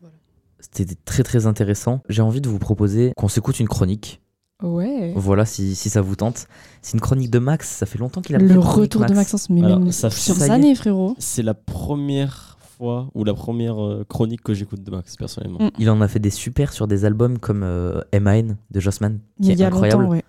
Voilà. 0.00 0.14
C'était 0.58 0.94
très 1.04 1.22
très 1.22 1.46
intéressant. 1.46 2.00
J'ai 2.08 2.22
envie 2.22 2.40
de 2.40 2.48
vous 2.48 2.58
proposer 2.58 3.12
qu'on 3.16 3.28
s'écoute 3.28 3.60
une 3.60 3.68
chronique. 3.68 4.20
Ouais. 4.62 5.12
Voilà, 5.16 5.46
si, 5.46 5.74
si 5.74 5.88
ça 5.88 6.02
vous 6.02 6.16
tente. 6.16 6.46
C'est 6.82 6.94
une 6.94 7.00
chronique 7.00 7.30
de 7.30 7.38
Max, 7.38 7.68
ça 7.68 7.86
fait 7.86 7.98
longtemps 7.98 8.20
qu'il 8.20 8.36
a 8.36 8.38
Le 8.38 8.58
retour 8.58 9.06
de 9.06 9.14
Maxence, 9.14 9.48
mais 9.48 9.62
même 9.62 9.90
ça 9.90 10.10
sur 10.10 10.40
années, 10.42 10.74
frérot. 10.74 11.16
C'est 11.18 11.42
la 11.42 11.54
première 11.54 12.58
fois 12.76 13.10
ou 13.14 13.24
la 13.24 13.34
première 13.34 13.82
euh, 13.82 14.04
chronique 14.08 14.42
que 14.42 14.52
j'écoute 14.52 14.82
de 14.82 14.90
Max, 14.90 15.16
personnellement. 15.16 15.60
Mm. 15.60 15.70
Il 15.78 15.90
en 15.90 16.00
a 16.00 16.08
fait 16.08 16.18
des 16.18 16.30
super 16.30 16.72
sur 16.72 16.86
des 16.86 17.04
albums 17.04 17.38
comme 17.38 17.62
euh, 17.62 18.02
M.A.N. 18.12 18.56
de 18.70 18.80
Jossman, 18.80 19.20
qui 19.42 19.52
est 19.52 19.62
incroyable. 19.62 20.04
ouais. 20.04 20.24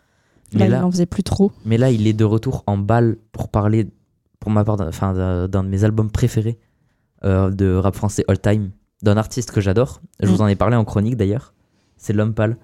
Là, 0.53 0.65
il 0.65 0.75
en 0.75 0.91
faisait 0.91 1.05
plus 1.05 1.23
trop. 1.23 1.51
Mais 1.65 1.77
là, 1.77 1.91
il 1.91 2.07
est 2.07 2.13
de 2.13 2.25
retour 2.25 2.63
en 2.67 2.77
balle 2.77 3.17
pour 3.31 3.47
parler, 3.47 3.87
pour 4.39 4.51
ma 4.51 4.65
part, 4.65 4.75
d'un 4.75 5.47
de 5.47 5.69
mes 5.69 5.83
albums 5.85 6.11
préférés 6.11 6.57
euh, 6.59 6.70
de 7.23 7.75
rap 7.75 7.95
français 7.95 8.23
all 8.27 8.39
time 8.39 8.71
d'un 9.01 9.17
artiste 9.17 9.51
que 9.51 9.61
j'adore. 9.61 10.01
Je 10.21 10.27
vous 10.27 10.37
mm. 10.37 10.41
en 10.41 10.47
ai 10.47 10.55
parlé 10.55 10.75
en 10.75 10.85
chronique 10.85 11.15
d'ailleurs. 11.15 11.53
C'est 11.97 12.13
L'Homme 12.13 12.33
Pâle. 12.33 12.57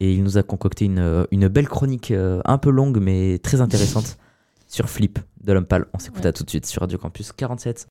Et 0.00 0.14
il 0.14 0.22
nous 0.24 0.38
a 0.38 0.42
concocté 0.42 0.86
une, 0.86 0.98
euh, 0.98 1.24
une 1.30 1.48
belle 1.48 1.68
chronique 1.68 2.10
euh, 2.10 2.40
un 2.46 2.56
peu 2.56 2.70
longue 2.70 2.98
mais 2.98 3.38
très 3.38 3.60
intéressante 3.60 4.16
sur 4.66 4.88
Flip 4.88 5.18
de 5.42 5.52
L'Homme 5.52 5.66
Pâle. 5.66 5.86
On 5.92 5.98
s'écoute 5.98 6.24
à 6.24 6.32
tout 6.32 6.44
de 6.44 6.50
suite 6.50 6.64
sur 6.64 6.80
Radio 6.80 6.96
Campus 6.96 7.32
47. 7.32 7.86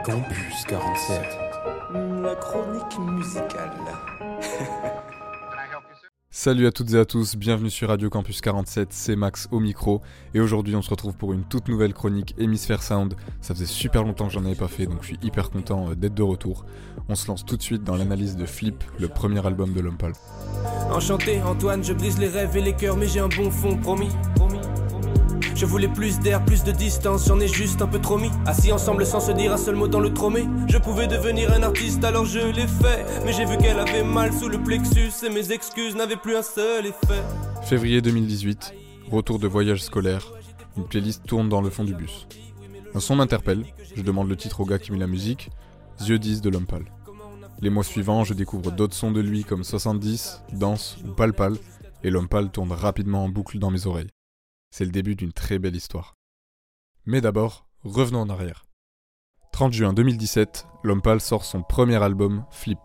Campus 0.05 0.65
47. 0.67 1.21
La 2.23 2.35
chronique 2.35 2.99
musicale. 2.99 3.71
Salut 6.37 6.66
à 6.66 6.72
toutes 6.72 6.93
et 6.95 6.99
à 6.99 7.05
tous, 7.05 7.37
bienvenue 7.37 7.70
sur 7.70 7.91
Radio 7.91 8.11
Campus 8.11 8.41
47, 8.41 8.89
c'est 8.91 9.14
Max 9.14 9.47
au 9.53 9.61
micro 9.61 10.03
et 10.35 10.41
aujourd'hui 10.41 10.74
on 10.74 10.82
se 10.82 10.91
retrouve 10.91 11.14
pour 11.14 11.32
une 11.32 11.45
toute 11.45 11.68
nouvelle 11.68 11.95
chronique 11.95 12.35
Hémisphère 12.39 12.82
Sound. 12.82 13.14
Ça 13.41 13.55
faisait 13.55 13.66
super 13.66 14.03
longtemps 14.03 14.26
que 14.26 14.32
j'en 14.32 14.45
avais 14.45 14.57
pas 14.57 14.66
fait 14.66 14.87
donc 14.87 15.03
je 15.03 15.07
suis 15.07 15.18
hyper 15.22 15.51
content 15.51 15.91
euh, 15.91 15.95
d'être 15.95 16.14
de 16.14 16.24
retour. 16.24 16.66
On 17.09 17.14
se 17.14 17.28
lance 17.28 17.45
tout 17.47 17.57
de 17.57 17.62
suite 17.62 17.85
dans 17.85 17.95
l'analyse 17.95 18.35
de 18.35 18.47
Flip, 18.47 18.82
le 18.99 19.07
premier 19.07 19.47
album 19.47 19.72
de 19.74 19.80
Lompal. 19.80 20.12
Enchanté 20.91 21.41
Antoine, 21.41 21.85
je 21.85 21.93
brise 21.93 22.18
les 22.18 22.28
rêves 22.28 22.57
et 22.57 22.62
les 22.62 22.74
cœurs 22.74 22.97
mais 22.97 23.07
j'ai 23.07 23.20
un 23.20 23.28
bon 23.28 23.49
fond 23.49 23.76
promis. 23.76 24.11
Je 25.55 25.66
voulais 25.66 25.88
plus 25.88 26.18
d'air, 26.18 26.44
plus 26.44 26.64
de 26.64 26.72
distance, 26.72 27.28
j'en 27.28 27.38
ai 27.38 27.46
juste 27.46 27.80
un 27.80 27.86
peu 27.86 28.00
trop 28.00 28.18
mis. 28.18 28.30
Assis 28.44 28.72
ensemble 28.72 29.07
sans 29.07 29.20
se 29.20 29.30
dire 29.30 29.52
un 29.52 29.57
seul 29.57 29.76
mot 29.76 29.86
dans 29.86 30.00
le 30.00 30.12
tromé. 30.12 30.46
Je 30.68 30.78
pouvais 30.78 31.07
devenir 31.07 31.52
un 31.52 31.62
artiste 31.62 32.02
alors 32.02 32.24
je 32.24 32.40
l'ai 32.40 32.66
fait. 32.66 33.05
Mais 33.24 33.32
j'ai 33.32 33.44
vu 33.44 33.57
qu'elle 33.57 33.78
avait 33.78 34.02
mal 34.02 34.32
sous 34.32 34.48
le 34.48 34.59
plexus 34.59 35.12
et 35.24 35.30
mes 35.30 35.52
excuses 35.52 35.94
n'avaient 35.94 36.16
plus 36.16 36.36
un 36.36 36.42
seul 36.42 36.86
effet. 36.86 37.22
Février 37.62 38.02
2018, 38.02 38.74
retour 39.11 39.38
de 39.38 39.46
voyage 39.46 39.82
scolaire. 39.82 40.32
Une 40.76 40.84
playlist 40.84 41.24
tourne 41.24 41.48
dans 41.48 41.61
le 41.61 41.70
fond 41.70 41.84
du 41.84 41.94
bus. 41.94 42.26
Un 42.96 43.00
son 43.00 43.14
m'interpelle, 43.14 43.64
je 43.94 44.02
demande 44.02 44.28
le 44.28 44.36
titre 44.36 44.61
au 44.61 44.64
gars 44.64 44.80
qui 44.80 44.90
met 44.90 44.98
la 44.98 45.07
musique. 45.07 45.50
Yeux 46.00 46.18
10 46.18 46.40
de 46.40 46.50
l'homme. 46.50 46.66
Les 47.61 47.70
mois 47.70 47.84
suivants, 47.84 48.24
je 48.24 48.34
découvre 48.34 48.72
d'autres 48.72 48.96
sons 48.96 49.12
de 49.12 49.20
lui 49.20 49.44
comme 49.44 49.62
70, 49.62 50.42
Danse 50.52 50.98
ou 51.05 51.12
Pal 51.12 51.32
Pal, 51.32 51.55
et 52.02 52.11
l'homme 52.11 52.28
tourne 52.52 52.72
rapidement 52.72 53.24
en 53.24 53.28
boucle 53.28 53.59
dans 53.59 53.70
mes 53.70 53.86
oreilles. 53.86 54.14
C'est 54.77 54.85
le 54.85 54.91
début 54.91 55.14
d'une 55.14 55.33
très 55.33 55.61
belle 55.61 55.77
histoire. 55.77 56.16
Mais 57.07 57.20
d'abord, 57.20 57.68
revenons 57.85 58.22
en 58.22 58.29
arrière. 58.29 58.64
30 59.53 59.72
juin 59.72 59.93
2017, 59.93 60.66
L'Homme 60.83 61.01
sort 61.20 61.45
son 61.45 61.62
premier 61.62 62.03
album, 62.03 62.45
Flip. 62.51 62.81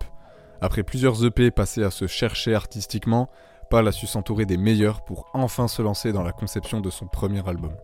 Après 0.61 0.83
plusieurs 0.83 1.25
EP 1.25 1.49
passés 1.49 1.81
à 1.81 1.89
se 1.89 2.05
chercher 2.05 2.53
artistiquement, 2.53 3.27
Pal 3.71 3.87
a 3.87 3.91
su 3.91 4.05
s'entourer 4.05 4.45
des 4.45 4.57
meilleurs 4.57 5.03
pour 5.03 5.31
enfin 5.33 5.67
se 5.67 5.81
lancer 5.81 6.13
dans 6.13 6.21
la 6.21 6.31
conception 6.31 6.79
de 6.79 6.91
son 6.91 7.07
premier 7.07 7.47
album. 7.49 7.75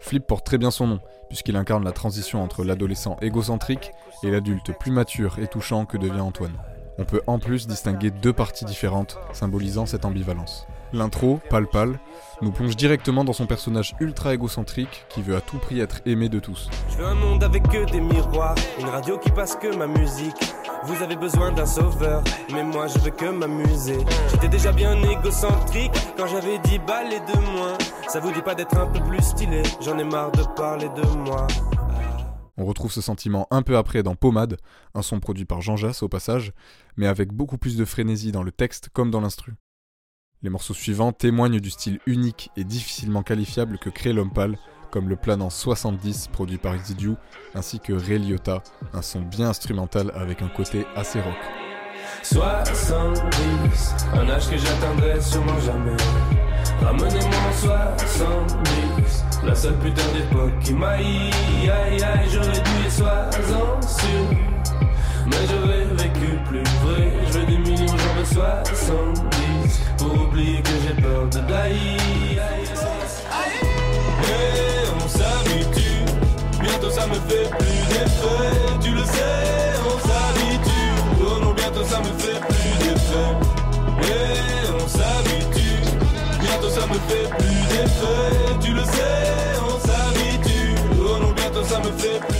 Flip 0.00 0.26
porte 0.26 0.44
très 0.44 0.58
bien 0.58 0.72
son 0.72 0.88
nom, 0.88 1.00
puisqu'il 1.28 1.54
incarne 1.54 1.84
la 1.84 1.92
transition 1.92 2.42
entre 2.42 2.64
l'adolescent 2.64 3.16
égocentrique 3.22 3.92
et 4.24 4.30
l'adulte 4.32 4.76
plus 4.76 4.90
mature 4.90 5.38
et 5.38 5.46
touchant 5.46 5.86
que 5.86 5.98
devient 5.98 6.18
Antoine. 6.18 6.58
On 6.98 7.04
peut 7.04 7.22
en 7.28 7.38
plus 7.38 7.68
distinguer 7.68 8.10
deux 8.10 8.32
parties 8.32 8.64
différentes, 8.64 9.18
symbolisant 9.32 9.86
cette 9.86 10.04
ambivalence. 10.04 10.66
L'intro, 10.92 11.40
Pal 11.50 11.66
Pal, 11.66 12.00
nous 12.42 12.50
plonge 12.50 12.76
directement 12.76 13.24
dans 13.24 13.32
son 13.32 13.46
personnage 13.46 13.94
ultra 14.00 14.34
égocentrique 14.34 15.06
qui 15.08 15.22
veut 15.22 15.36
à 15.36 15.40
tout 15.40 15.58
prix 15.58 15.80
être 15.80 16.00
aimé 16.06 16.28
de 16.28 16.38
tous. 16.38 16.68
Je 16.90 16.96
veux 16.96 17.06
un 17.06 17.14
monde 17.14 17.42
avec 17.42 17.62
que 17.68 17.90
des 17.90 18.00
miroirs, 18.00 18.54
une 18.78 18.88
radio 18.88 19.18
qui 19.18 19.30
passe 19.30 19.56
que 19.56 19.74
ma 19.74 19.86
musique. 19.86 20.36
Vous 20.84 21.02
avez 21.02 21.16
besoin 21.16 21.52
d'un 21.52 21.66
sauveur, 21.66 22.22
mais 22.52 22.62
moi 22.62 22.86
je 22.86 22.98
veux 22.98 23.10
que 23.10 23.26
m'amuser. 23.26 23.98
J'étais 24.30 24.48
déjà 24.48 24.72
bien 24.72 24.96
égocentrique 25.02 25.92
quand 26.16 26.26
j'avais 26.26 26.58
10 26.58 26.78
balles 26.80 27.12
et 27.12 27.20
de 27.20 27.38
moins. 27.52 27.76
Ça 28.08 28.20
vous 28.20 28.32
dit 28.32 28.42
pas 28.42 28.54
d'être 28.54 28.76
un 28.76 28.86
peu 28.86 29.00
plus 29.00 29.22
stylé, 29.22 29.62
j'en 29.80 29.98
ai 29.98 30.04
marre 30.04 30.32
de 30.32 30.42
parler 30.56 30.88
de 30.90 31.06
moi. 31.18 31.46
On 32.58 32.64
retrouve 32.64 32.92
ce 32.92 33.02
sentiment 33.02 33.46
un 33.50 33.62
peu 33.62 33.76
après 33.76 34.02
dans 34.02 34.14
Pommade, 34.14 34.56
un 34.94 35.02
son 35.02 35.20
produit 35.20 35.44
par 35.44 35.60
Jean 35.60 35.76
Jass 35.76 36.02
au 36.02 36.08
passage, 36.08 36.52
mais 36.96 37.06
avec 37.06 37.32
beaucoup 37.32 37.58
plus 37.58 37.76
de 37.76 37.84
frénésie 37.84 38.32
dans 38.32 38.42
le 38.42 38.52
texte 38.52 38.88
comme 38.92 39.10
dans 39.10 39.20
l'instru. 39.20 39.54
Les 40.46 40.50
morceaux 40.50 40.74
suivants 40.74 41.10
témoignent 41.10 41.58
du 41.58 41.70
style 41.70 41.98
unique 42.06 42.52
et 42.56 42.62
difficilement 42.62 43.24
qualifiable 43.24 43.78
que 43.78 43.90
crée 43.90 44.12
l'homme 44.12 44.30
pâle, 44.30 44.56
comme 44.92 45.08
le 45.08 45.16
Planant 45.16 45.50
70 45.50 46.28
produit 46.28 46.56
par 46.56 46.76
Exidiu, 46.76 47.14
ainsi 47.56 47.80
que 47.80 47.92
Ray 47.92 48.20
Liotta, 48.20 48.62
un 48.92 49.02
son 49.02 49.22
bien 49.22 49.48
instrumental 49.48 50.12
avec 50.14 50.42
un 50.42 50.48
côté 50.48 50.86
assez 50.94 51.20
rock. 51.20 51.34
70, 52.22 53.96
un 54.14 54.28
âge 54.28 54.48
que 54.48 54.56
j'atteindrai 54.56 55.20
sûrement 55.20 55.58
jamais. 55.58 55.96
Ramenez-moi 56.80 57.40
en 57.48 57.52
70, 57.52 59.24
la 59.44 59.54
seule 59.56 59.76
putain 59.80 60.12
d'époque 60.14 60.60
qui 60.62 60.74
m'aille, 60.74 61.32
aïe 61.62 62.00
aïe, 62.04 62.28
j'aurais 62.30 62.52
dû 62.52 62.84
les 62.84 62.90
sois 62.90 63.28
sûr. 63.82 64.38
Mais 65.26 65.44
j'aurais 65.50 65.86
vécu 65.86 66.38
plus 66.48 66.62
vrai, 66.84 67.12
je 67.26 67.32
veux 67.36 67.46
des 67.46 67.58
millions, 67.58 67.88
j'en 67.88 68.14
veux 68.14 68.24
70 68.24 69.35
Pour 70.06 70.22
oublier 70.22 70.62
que 70.62 70.70
j'ai 70.70 71.02
peur 71.02 71.26
de 71.26 71.40
die 71.40 72.36
Et 74.22 74.86
on 74.94 75.08
s'habitue, 75.08 76.04
bientôt 76.60 76.90
ça 76.90 77.06
me 77.08 77.14
fait 77.14 77.50
plus 77.58 77.82
d'effet. 77.90 78.78
Tu 78.80 78.92
le 78.92 79.04
sais, 79.04 79.74
on 79.84 79.98
s'habitue, 80.06 80.92
oh 81.20 81.40
non 81.42 81.52
bientôt 81.54 81.84
ça 81.84 81.98
me 81.98 82.12
fait 82.22 82.40
plus 82.46 82.76
d'effet. 82.84 83.30
Et 84.02 84.70
on 84.80 84.86
s'habitue, 84.86 85.82
bientôt 86.40 86.70
ça 86.70 86.86
me 86.86 86.98
fait 87.08 87.28
plus 87.38 87.62
d'effet. 87.72 88.58
Tu 88.60 88.72
le 88.74 88.84
sais, 88.84 89.58
on 89.60 89.76
s'habitue, 89.86 90.74
oh 91.00 91.18
non 91.20 91.32
bientôt 91.32 91.64
ça 91.64 91.78
me 91.80 91.90
fait 91.98 92.20
plus 92.28 92.35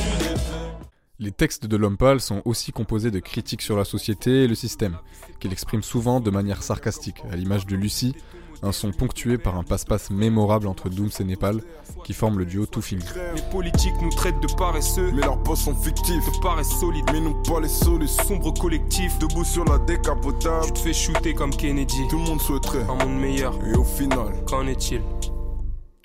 Les 1.19 1.33
textes 1.33 1.65
de 1.65 1.79
l'homme 1.79 1.97
pâle 1.97 2.21
sont 2.21 2.43
aussi 2.45 2.73
composés 2.73 3.11
de 3.11 3.21
critiques 3.21 3.63
sur 3.63 3.79
la 3.79 3.87
société 3.87 4.45
et 4.45 4.49
le 4.49 4.55
système, 4.55 4.99
qu'il 5.41 5.51
exprime 5.51 5.83
souvent 5.83 6.21
de 6.21 6.31
manière 6.31 6.63
sarcastique, 6.63 7.23
à 7.31 7.37
l'image 7.37 7.65
de 7.65 7.75
Lucie, 7.75 8.15
un 8.63 8.71
son 8.71 8.93
ponctué 8.93 9.39
par 9.39 9.57
un 9.57 9.63
passe-passe 9.63 10.11
mémorable 10.11 10.67
entre 10.67 10.91
Dooms 10.91 11.11
et 11.19 11.25
Népal, 11.25 11.63
qui 12.05 12.13
forme 12.13 12.39
le 12.39 12.45
duo 12.45 12.67
Tout 12.67 12.83
Fini. 12.83 13.03
Les 13.35 13.43
politiques 13.51 13.99
nous 14.03 14.11
traitent 14.11 14.41
de 14.41 14.55
paresseux, 14.59 15.11
mais 15.13 15.23
leurs 15.23 15.39
boss 15.39 15.61
sont 15.65 15.75
fictifs. 15.75 16.25
De 16.27 16.43
paresse 16.43 16.69
solide, 16.69 17.07
mais 17.11 17.21
non 17.21 17.43
pas 17.45 17.61
les 17.61 17.69
sols, 17.69 18.07
sombres 18.07 18.53
collectifs. 18.53 19.19
Debout 19.19 19.45
sur 19.45 19.65
la 19.65 19.79
décapotable, 19.79 20.67
tu 20.67 20.73
te 20.73 20.79
fais 20.81 20.93
shooter 20.93 21.33
comme 21.33 21.51
Kennedy. 21.51 22.09
Tout 22.11 22.19
le 22.19 22.25
monde 22.25 22.43
souhaiterait 22.43 22.83
un 22.83 22.95
monde 22.95 23.19
meilleur. 23.19 23.59
Et 23.67 23.75
au 23.75 23.85
final, 23.85 24.45
qu'en 24.47 24.67
est-il? 24.67 25.01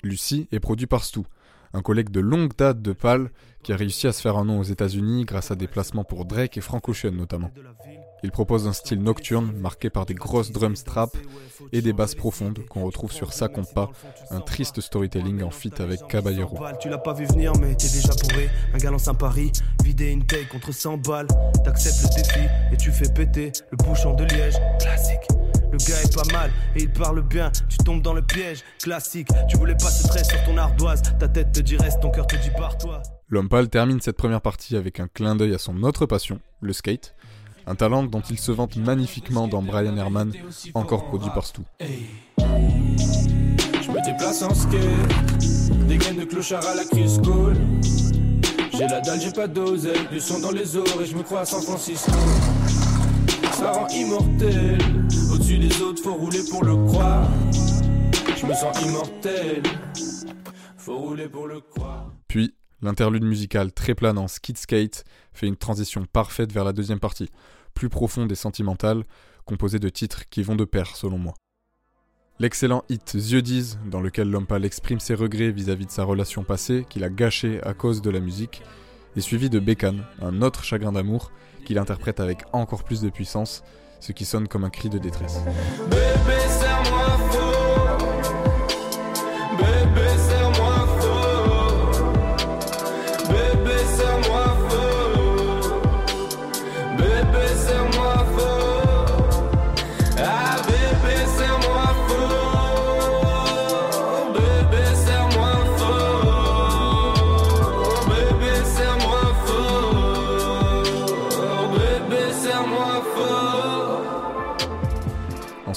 Lucie 0.02 0.48
est 0.52 0.60
produit 0.60 0.86
par 0.86 1.04
Stu, 1.04 1.20
un 1.74 1.82
collègue 1.82 2.10
de 2.10 2.20
longue 2.20 2.52
date 2.56 2.82
de 2.82 2.92
Pal 2.92 3.30
qui 3.62 3.72
a 3.72 3.76
réussi 3.76 4.06
à 4.06 4.12
se 4.12 4.20
faire 4.20 4.36
un 4.36 4.44
nom 4.44 4.58
aux 4.58 4.64
États-Unis 4.64 5.24
grâce 5.24 5.50
à 5.50 5.54
des 5.54 5.68
placements 5.68 6.04
pour 6.04 6.24
Drake 6.24 6.56
et 6.56 6.60
Frank 6.60 6.88
Ocean 6.88 7.12
notamment. 7.12 7.50
Il 8.24 8.30
propose 8.30 8.68
un 8.68 8.72
style 8.72 9.02
nocturne 9.02 9.52
marqué 9.58 9.90
par 9.90 10.06
des 10.06 10.14
grosses 10.14 10.52
drum 10.52 10.76
straps 10.76 11.18
et 11.72 11.82
des 11.82 11.92
basses 11.92 12.14
profondes 12.14 12.60
qu'on 12.68 12.84
retrouve 12.84 13.12
sur 13.12 13.32
Sa 13.32 13.48
Compa, 13.48 13.90
un 14.30 14.40
triste 14.40 14.80
storytelling 14.80 15.42
en 15.42 15.50
feat 15.50 15.80
avec 15.80 16.06
Caballero. 16.06 16.56
Tu 16.80 16.88
l'as 16.88 16.98
pas 16.98 17.14
vu 17.14 17.24
venir, 17.26 17.52
mais 17.60 17.74
t'es 17.74 17.88
déjà 17.88 18.12
bourré. 18.22 18.48
Un 18.74 18.78
galant 18.78 18.98
saint 18.98 19.14
Paris, 19.14 19.50
vider 19.82 20.10
une 20.10 20.24
taille 20.24 20.46
contre 20.46 20.72
100 20.72 20.98
balles. 20.98 21.26
T'acceptes 21.64 22.02
le 22.02 22.22
défi 22.22 22.48
et 22.72 22.76
tu 22.76 22.92
fais 22.92 23.12
péter 23.12 23.50
le 23.70 23.76
bouchon 23.76 24.14
de 24.14 24.24
liège. 24.24 24.54
Classique. 24.78 25.26
Le 25.82 25.88
gars 25.88 26.00
est 26.00 26.14
pas 26.14 26.32
mal 26.32 26.52
et 26.76 26.82
il 26.82 26.92
parle 26.92 27.22
bien. 27.22 27.50
Tu 27.68 27.76
tombes 27.78 28.02
dans 28.02 28.14
le 28.14 28.22
piège. 28.22 28.62
Classique. 28.80 29.28
Tu 29.48 29.56
voulais 29.56 29.74
pas 29.74 29.90
ce 29.90 30.06
trait 30.06 30.22
sur 30.22 30.42
ton 30.44 30.56
ardoise. 30.56 31.02
Ta 31.18 31.26
tête 31.26 31.50
te 31.50 31.60
dit 31.60 31.76
reste, 31.76 32.00
ton 32.00 32.10
cœur 32.10 32.26
te 32.26 32.36
dit 32.36 32.50
pars-toi. 32.56 33.02
L'homme 33.28 33.48
pâle 33.48 33.68
termine 33.68 34.00
cette 34.00 34.16
première 34.16 34.40
partie 34.40 34.76
avec 34.76 35.00
un 35.00 35.08
clin 35.08 35.34
d'œil 35.34 35.54
à 35.54 35.58
son 35.58 35.82
autre 35.82 36.06
passion, 36.06 36.38
le 36.60 36.72
skate. 36.72 37.16
Un 37.66 37.74
talent 37.74 38.04
dont 38.04 38.20
il 38.20 38.38
se 38.38 38.52
vante 38.52 38.76
magnifiquement 38.76 39.48
dans 39.48 39.62
Brian 39.62 39.96
Herman, 39.96 40.32
encore 40.74 41.06
produit 41.06 41.30
par 41.34 41.46
Stu. 41.46 41.62
Je 41.80 42.44
me 43.90 44.04
déplace 44.04 44.42
en 44.42 44.54
skate. 44.54 45.88
Des 45.88 45.96
gaines 45.96 46.18
de 46.18 46.24
clochard 46.24 46.64
à 46.64 46.76
la 46.76 46.84
Crisco. 46.84 47.50
J'ai 48.72 48.86
la 48.86 49.00
dalle, 49.00 49.20
j'ai 49.20 49.32
pas 49.32 49.48
d'oseille. 49.48 50.06
Du 50.12 50.20
son 50.20 50.38
dans 50.40 50.52
les 50.52 50.76
oreilles, 50.76 51.02
et 51.02 51.06
je 51.06 51.16
me 51.16 51.22
crois 51.22 51.40
à 51.40 51.44
San 51.44 51.62
Francisco. 51.62 52.12
Ça 53.52 53.72
rend 53.72 53.88
immortel. 53.88 54.78
Puis, 62.26 62.54
l'interlude 62.80 63.22
musical 63.22 63.72
très 63.72 63.94
planant 63.94 64.26
Skid 64.26 64.58
Skate 64.58 65.04
fait 65.32 65.46
une 65.46 65.56
transition 65.56 66.04
parfaite 66.04 66.52
vers 66.52 66.64
la 66.64 66.72
deuxième 66.72 66.98
partie, 66.98 67.28
plus 67.74 67.88
profonde 67.88 68.32
et 68.32 68.34
sentimentale, 68.34 69.04
composée 69.44 69.78
de 69.78 69.88
titres 69.88 70.28
qui 70.30 70.42
vont 70.42 70.56
de 70.56 70.64
pair 70.64 70.96
selon 70.96 71.18
moi. 71.18 71.34
L'excellent 72.40 72.82
hit 72.88 73.16
disent, 73.16 73.78
dans 73.86 74.00
lequel 74.00 74.30
l'homme 74.30 74.48
pâle 74.48 74.64
exprime 74.64 74.98
ses 74.98 75.14
regrets 75.14 75.52
vis-à-vis 75.52 75.86
de 75.86 75.92
sa 75.92 76.02
relation 76.02 76.42
passée 76.42 76.84
qu'il 76.88 77.04
a 77.04 77.08
gâchée 77.08 77.62
à 77.62 77.72
cause 77.72 78.02
de 78.02 78.10
la 78.10 78.18
musique, 78.18 78.62
est 79.14 79.20
suivi 79.20 79.48
de 79.48 79.60
Bécane, 79.60 80.04
un 80.20 80.42
autre 80.42 80.64
chagrin 80.64 80.90
d'amour, 80.90 81.30
qu'il 81.64 81.78
interprète 81.78 82.18
avec 82.18 82.42
encore 82.52 82.82
plus 82.82 83.00
de 83.00 83.10
puissance, 83.10 83.62
ce 84.02 84.10
qui 84.10 84.24
sonne 84.24 84.48
comme 84.48 84.64
un 84.64 84.70
cri 84.70 84.88
de 84.88 84.98
détresse. 84.98 85.38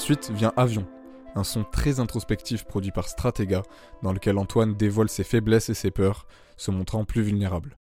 Ensuite 0.06 0.30
vient 0.30 0.52
Avion, 0.56 0.86
un 1.34 1.42
son 1.42 1.64
très 1.64 1.98
introspectif 1.98 2.64
produit 2.64 2.92
par 2.92 3.08
Stratega, 3.08 3.62
dans 4.04 4.12
lequel 4.12 4.38
Antoine 4.38 4.76
dévoile 4.76 5.08
ses 5.08 5.24
faiblesses 5.24 5.68
et 5.68 5.74
ses 5.74 5.90
peurs, 5.90 6.28
se 6.56 6.70
montrant 6.70 7.04
plus 7.04 7.22
vulnérable. 7.22 7.76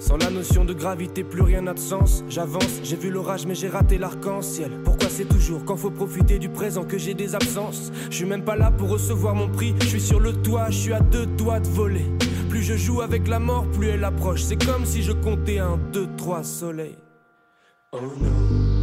Sans 0.00 0.16
la 0.16 0.30
notion 0.30 0.64
de 0.64 0.74
gravité, 0.74 1.22
plus 1.22 1.42
rien 1.42 1.60
n'a 1.62 1.74
de 1.74 1.78
sens. 1.78 2.24
J'avance, 2.28 2.80
j'ai 2.82 2.96
vu 2.96 3.12
l'orage, 3.12 3.46
mais 3.46 3.54
j'ai 3.54 3.68
raté 3.68 3.98
l'arc-en-ciel. 3.98 4.82
Pourquoi 4.82 5.08
c'est 5.08 5.26
toujours 5.26 5.64
quand 5.64 5.76
faut 5.76 5.92
profiter 5.92 6.40
du 6.40 6.48
présent 6.48 6.82
que 6.82 6.98
j'ai 6.98 7.14
des 7.14 7.36
absences? 7.36 7.92
Je 8.10 8.16
suis 8.16 8.26
même 8.26 8.42
pas 8.42 8.56
là 8.56 8.72
pour 8.72 8.88
recevoir 8.88 9.36
mon 9.36 9.48
prix. 9.48 9.76
Je 9.82 9.86
suis 9.86 10.00
sur 10.00 10.18
le 10.18 10.32
toit, 10.32 10.70
je 10.70 10.76
suis 10.76 10.92
à 10.92 10.98
deux 10.98 11.26
doigts 11.26 11.60
de 11.60 11.68
voler. 11.68 12.06
Plus 12.50 12.64
je 12.64 12.74
joue 12.74 13.00
avec 13.00 13.28
la 13.28 13.38
mort, 13.38 13.70
plus 13.70 13.90
elle 13.90 14.02
approche. 14.02 14.42
C'est 14.42 14.60
comme 14.66 14.84
si 14.84 15.04
je 15.04 15.12
comptais 15.12 15.60
un, 15.60 15.78
deux, 15.92 16.08
trois 16.16 16.42
soleils. 16.42 16.98
Oh 17.92 18.00
non. 18.00 18.75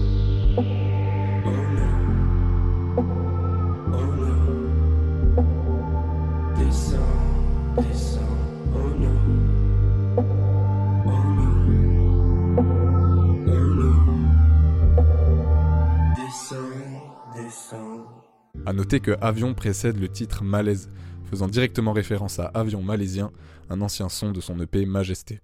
A 18.65 18.73
noter 18.73 18.99
que 18.99 19.17
Avion 19.21 19.55
précède 19.55 19.97
le 19.97 20.07
titre 20.07 20.43
Malaise, 20.43 20.89
faisant 21.25 21.47
directement 21.47 21.93
référence 21.93 22.37
à 22.37 22.45
Avion 22.45 22.83
malaisien, 22.83 23.31
un 23.69 23.81
ancien 23.81 24.07
son 24.07 24.31
de 24.31 24.39
son 24.39 24.59
EP 24.59 24.85
Majesté. 24.85 25.39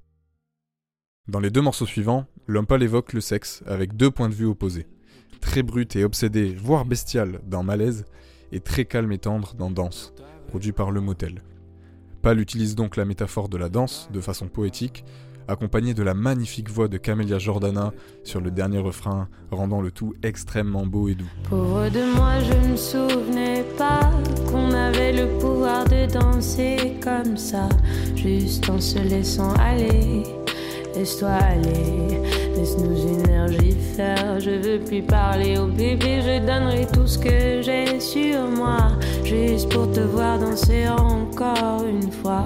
Dans 1.28 1.40
les 1.40 1.50
deux 1.50 1.62
morceaux 1.62 1.88
suivants, 1.88 2.28
l'homme 2.46 2.68
pâle 2.68 2.84
évoque 2.84 3.14
le 3.14 3.22
sexe 3.22 3.64
avec 3.66 3.96
deux 3.96 4.12
points 4.12 4.30
de 4.30 4.36
vue 4.36 4.46
opposés. 4.46 4.88
Très 5.42 5.64
brut 5.64 5.96
et 5.96 6.04
obsédé, 6.04 6.54
voire 6.54 6.86
bestial 6.86 7.42
dans 7.48 7.64
Malaise, 7.64 8.06
et 8.52 8.60
très 8.60 8.86
calme 8.86 9.12
et 9.12 9.18
tendre 9.18 9.56
dans 9.56 9.72
Danse, 9.72 10.14
produit 10.48 10.74
par 10.74 10.92
Le 10.92 11.02
Motel. 11.02 11.42
Pâle 12.22 12.40
utilise 12.40 12.76
donc 12.76 12.98
la 12.98 13.06
métaphore 13.06 13.50
de 13.50 13.58
la 13.58 13.70
danse 13.70 14.10
de 14.12 14.20
façon 14.20 14.48
poétique, 14.48 15.06
accompagnée 15.48 15.94
de 15.94 16.04
la 16.04 16.14
magnifique 16.14 16.70
voix 16.70 16.88
de 16.88 16.98
Camélia 16.98 17.40
Jordana 17.40 17.92
sur 18.24 18.42
le 18.42 18.52
dernier 18.52 18.80
refrain, 18.80 19.28
rendant 19.52 19.82
le 19.82 19.92
tout 19.92 20.14
extrêmement 20.22 20.86
beau 20.86 21.08
et 21.08 21.16
doux. 21.16 21.30
Qu'on 24.52 24.72
avait 24.72 25.14
le 25.14 25.40
pouvoir 25.40 25.86
de 25.86 26.12
danser 26.12 26.96
comme 27.02 27.38
ça, 27.38 27.70
juste 28.16 28.70
en 28.70 28.80
se 28.80 29.00
laissant 29.00 29.54
aller. 29.54 30.24
Laisse-toi 30.96 31.30
aller, 31.30 32.20
laisse-nous 32.56 33.24
énergie 33.24 33.78
faire. 33.96 34.40
Je 34.40 34.52
veux 34.52 34.80
plus 34.80 35.02
parler 35.02 35.58
au 35.58 35.68
bébé, 35.68 36.22
je 36.22 36.40
donnerai 36.40 36.88
tout 36.88 37.08
ce 37.08 37.18
que 37.18 37.62
j'ai 37.62 38.00
sur 38.00 38.48
moi, 38.48 38.90
juste 39.24 39.70
pour 39.70 39.92
te 39.92 40.00
voir 40.00 40.40
danser 40.40 40.88
encore 40.90 41.84
une 41.86 42.12
fois. 42.12 42.46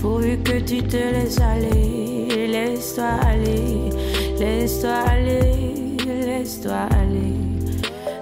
Pourvu 0.00 0.38
que 0.38 0.60
tu 0.60 0.82
te 0.82 0.96
laisses 0.96 1.40
aller, 1.40 2.48
laisse-toi 2.48 3.04
aller, 3.04 3.90
laisse-toi 4.38 4.90
aller, 4.90 5.96
laisse-toi 6.06 6.72
aller, 6.72 7.34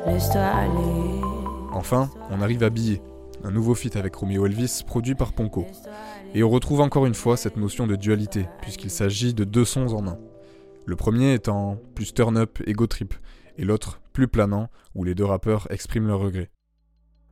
laisse-toi 0.06 0.40
aller. 0.40 1.20
Enfin, 1.72 2.10
on 2.30 2.40
arrive 2.42 2.62
à 2.62 2.70
Billet, 2.70 3.00
un 3.42 3.50
nouveau 3.50 3.74
feat 3.74 3.96
avec 3.96 4.14
Romeo 4.14 4.46
Elvis 4.46 4.82
produit 4.86 5.14
par 5.14 5.32
Ponko. 5.32 5.66
Et 6.34 6.42
on 6.42 6.48
retrouve 6.48 6.80
encore 6.80 7.04
une 7.04 7.14
fois 7.14 7.36
cette 7.36 7.58
notion 7.58 7.86
de 7.86 7.94
dualité, 7.94 8.46
puisqu'il 8.62 8.90
s'agit 8.90 9.34
de 9.34 9.44
deux 9.44 9.66
sons 9.66 9.92
en 9.92 10.08
un. 10.08 10.18
Le 10.86 10.96
premier 10.96 11.34
étant 11.34 11.78
plus 11.94 12.14
turn-up 12.14 12.58
et 12.66 12.72
go 12.72 12.86
trip, 12.86 13.14
et 13.58 13.64
l'autre 13.64 14.00
plus 14.14 14.28
planant, 14.28 14.70
où 14.94 15.04
les 15.04 15.14
deux 15.14 15.26
rappeurs 15.26 15.66
expriment 15.70 16.06
leurs 16.06 16.20
regrets. 16.20 16.50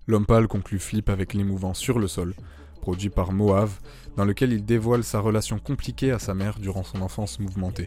L'homme 0.06 0.26
pâle 0.26 0.48
conclut 0.48 0.78
Flip 0.78 1.08
avec 1.08 1.32
l'émouvant 1.32 1.72
Sur 1.72 1.98
le 1.98 2.08
sol, 2.08 2.34
produit 2.82 3.08
par 3.08 3.32
Moave, 3.32 3.80
dans 4.16 4.24
lequel 4.26 4.52
il 4.52 4.66
dévoile 4.66 5.04
sa 5.04 5.20
relation 5.20 5.58
compliquée 5.58 6.10
à 6.10 6.18
sa 6.18 6.34
mère 6.34 6.58
durant 6.58 6.82
son 6.82 7.00
enfance 7.00 7.40
mouvementée. 7.40 7.86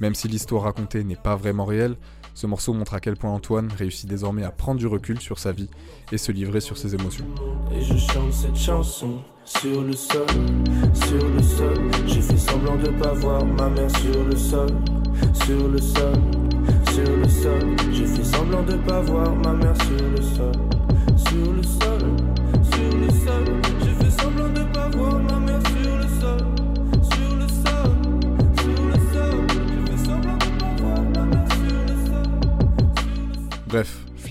Même 0.00 0.14
si 0.14 0.28
l'histoire 0.28 0.64
racontée 0.64 1.04
n'est 1.04 1.16
pas 1.16 1.36
vraiment 1.36 1.64
réelle, 1.64 1.96
ce 2.34 2.46
morceau 2.46 2.72
montre 2.74 2.94
à 2.94 3.00
quel 3.00 3.16
point 3.16 3.30
Antoine 3.30 3.70
réussit 3.76 4.08
désormais 4.08 4.42
à 4.42 4.50
prendre 4.50 4.78
du 4.78 4.86
recul 4.86 5.20
sur 5.20 5.38
sa 5.38 5.52
vie 5.52 5.68
et 6.12 6.18
se 6.18 6.32
livrer 6.32 6.60
sur 6.60 6.76
ses 6.76 6.94
émotions. 6.94 7.24
Et 7.72 7.80
je 7.80 7.96
chante 7.96 8.32
cette 8.32 8.56
chanson 8.56 9.18
sur 9.44 9.82
le 9.82 9.92
sol, 9.92 10.26
sur 10.94 11.28
le 11.28 11.42
sol. 11.42 11.90
J'ai 12.06 12.20
fait 12.20 12.36
semblant 12.36 12.76
de 12.76 12.88
pas 12.88 13.12
voir 13.12 13.44
ma 13.44 13.68
mère 13.68 13.90
sur 13.98 14.24
le 14.24 14.36
sol, 14.36 14.68
sur 15.44 15.68
le 15.68 15.78
sol, 15.78 16.14
sur 16.92 17.16
le 17.16 17.28
sol. 17.28 17.76
J'ai 17.92 18.06
fait 18.06 18.24
semblant 18.24 18.62
de 18.62 18.76
pas 18.78 19.00
voir 19.00 19.34
ma 19.36 19.52
mère 19.52 19.76
sur 19.82 20.08
le 20.08 20.22
sol, 20.22 20.52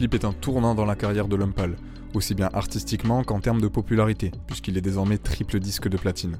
Flip 0.04 0.16
est 0.16 0.26
un 0.26 0.34
tournant 0.34 0.76
dans 0.76 0.84
la 0.84 0.98
carrière 0.98 1.30
de 1.30 1.38
pâle, 1.38 1.78
aussi 2.14 2.36
bien 2.36 2.50
artistiquement 2.52 3.24
qu'en 3.24 3.40
termes 3.40 3.62
de 3.62 3.70
popularité, 3.70 4.32
puisqu'il 4.48 4.78
est 4.78 4.82
désormais 4.82 5.18
triple 5.18 5.62
disque 5.62 5.88
de 5.88 5.96
platine. 5.96 6.40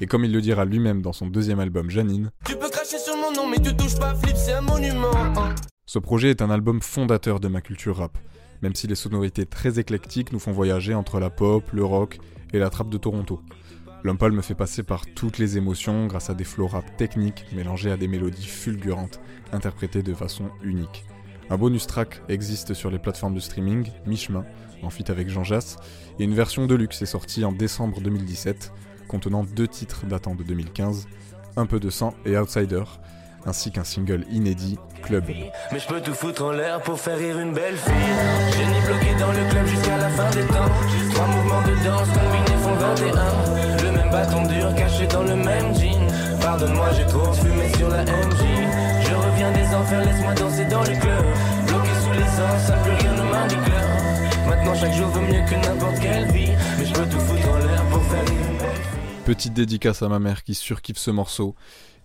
Et 0.00 0.06
comme 0.06 0.24
il 0.24 0.30
le 0.30 0.40
dira 0.40 0.64
lui-même 0.64 1.02
dans 1.02 1.12
son 1.12 1.26
deuxième 1.26 1.58
album 1.58 1.90
Janine, 1.90 2.30
Tu 2.44 2.54
peux 2.54 2.70
cracher 2.70 3.00
sur 3.00 3.16
mon 3.16 3.32
nom, 3.32 3.48
mais 3.48 3.58
tu 3.58 3.74
touches 3.74 3.98
pas, 3.98 4.14
Flip, 4.14 4.36
c'est 4.36 4.52
un 4.52 4.60
monument. 4.60 5.10
hein. 5.12 5.56
ce 5.86 5.98
projet 5.98 6.30
est 6.30 6.40
un 6.40 6.50
album 6.50 6.80
fondateur 6.80 7.40
de 7.40 7.48
ma 7.48 7.60
culture 7.60 7.96
rap, 7.96 8.16
même 8.62 8.76
si 8.76 8.86
les 8.86 8.94
sonorités 8.94 9.44
très 9.44 9.80
éclectiques 9.80 10.32
nous 10.32 10.38
font 10.38 10.52
voyager 10.52 10.94
entre 10.94 11.18
la 11.18 11.30
pop, 11.30 11.64
le 11.72 11.84
rock 11.84 12.20
et 12.52 12.60
la 12.60 12.70
trappe 12.70 12.90
de 12.90 12.98
Toronto. 12.98 13.40
Pâle 14.20 14.30
me 14.30 14.40
fait 14.40 14.54
passer 14.54 14.84
par 14.84 15.04
toutes 15.16 15.38
les 15.38 15.56
émotions 15.58 16.06
grâce 16.06 16.30
à 16.30 16.34
des 16.34 16.44
flows 16.44 16.68
rap 16.68 16.96
techniques 16.96 17.44
mélangés 17.52 17.90
à 17.90 17.96
des 17.96 18.06
mélodies 18.06 18.46
fulgurantes, 18.46 19.18
interprétées 19.50 20.04
de 20.04 20.14
façon 20.14 20.44
unique. 20.62 21.04
Un 21.50 21.58
bonus 21.58 21.88
track 21.88 22.22
existe 22.28 22.74
sur 22.74 22.90
les 22.90 23.00
plateformes 23.00 23.34
de 23.34 23.40
streaming, 23.40 23.90
mi-chemin, 24.06 24.44
en 24.84 24.90
feat 24.90 25.10
avec 25.10 25.28
Jean 25.28 25.42
Jass, 25.42 25.76
et 26.20 26.24
une 26.24 26.34
version 26.34 26.66
de 26.66 26.74
luxe 26.76 27.02
est 27.02 27.06
sortie 27.06 27.44
en 27.44 27.50
décembre 27.50 28.00
2017, 28.00 28.72
contenant 29.08 29.42
deux 29.42 29.66
titres 29.66 30.06
datant 30.06 30.36
de 30.36 30.44
2015, 30.44 31.08
Un 31.56 31.66
peu 31.66 31.80
de 31.80 31.90
sang 31.90 32.14
et 32.24 32.38
Outsider, 32.38 32.84
ainsi 33.44 33.72
qu'un 33.72 33.82
single 33.82 34.24
inédit, 34.30 34.78
Club. 35.02 35.24
Mais 35.72 35.80
je 35.80 35.88
peux 35.88 36.00
tout 36.00 36.14
foutre 36.14 36.44
en 36.44 36.52
l'air 36.52 36.80
pour 36.82 37.00
faire 37.00 37.18
rire 37.18 37.40
une 37.40 37.52
belle 37.52 37.76
fille. 37.76 37.92
Génie 38.56 38.80
bloqué 38.86 39.18
dans 39.18 39.32
le 39.32 39.50
club 39.50 39.66
jusqu'à 39.66 39.96
la 39.96 40.08
fin 40.10 40.30
des 40.30 40.46
temps. 40.46 40.70
Trois 41.14 41.26
mouvements 41.26 41.62
de 41.62 41.84
danse 41.84 42.08
combinés 42.08 42.60
font 42.62 42.74
21. 42.74 43.84
Le 43.84 43.92
même 43.92 44.10
bâton 44.10 44.46
dur 44.46 44.74
caché 44.76 45.06
dans 45.08 45.22
le 45.22 45.34
même 45.34 45.74
jean. 45.74 46.06
Pardonne-moi, 46.40 46.90
j'ai 46.96 47.06
trop 47.06 47.32
fumé 47.32 47.72
sur 47.76 47.88
la 47.88 48.04
MJ. 48.04 48.99
Petite 59.24 59.52
dédicace 59.52 60.02
à 60.02 60.08
ma 60.08 60.18
mère 60.18 60.42
qui 60.42 60.54
surkiffe 60.54 60.98
ce 60.98 61.10
morceau. 61.10 61.54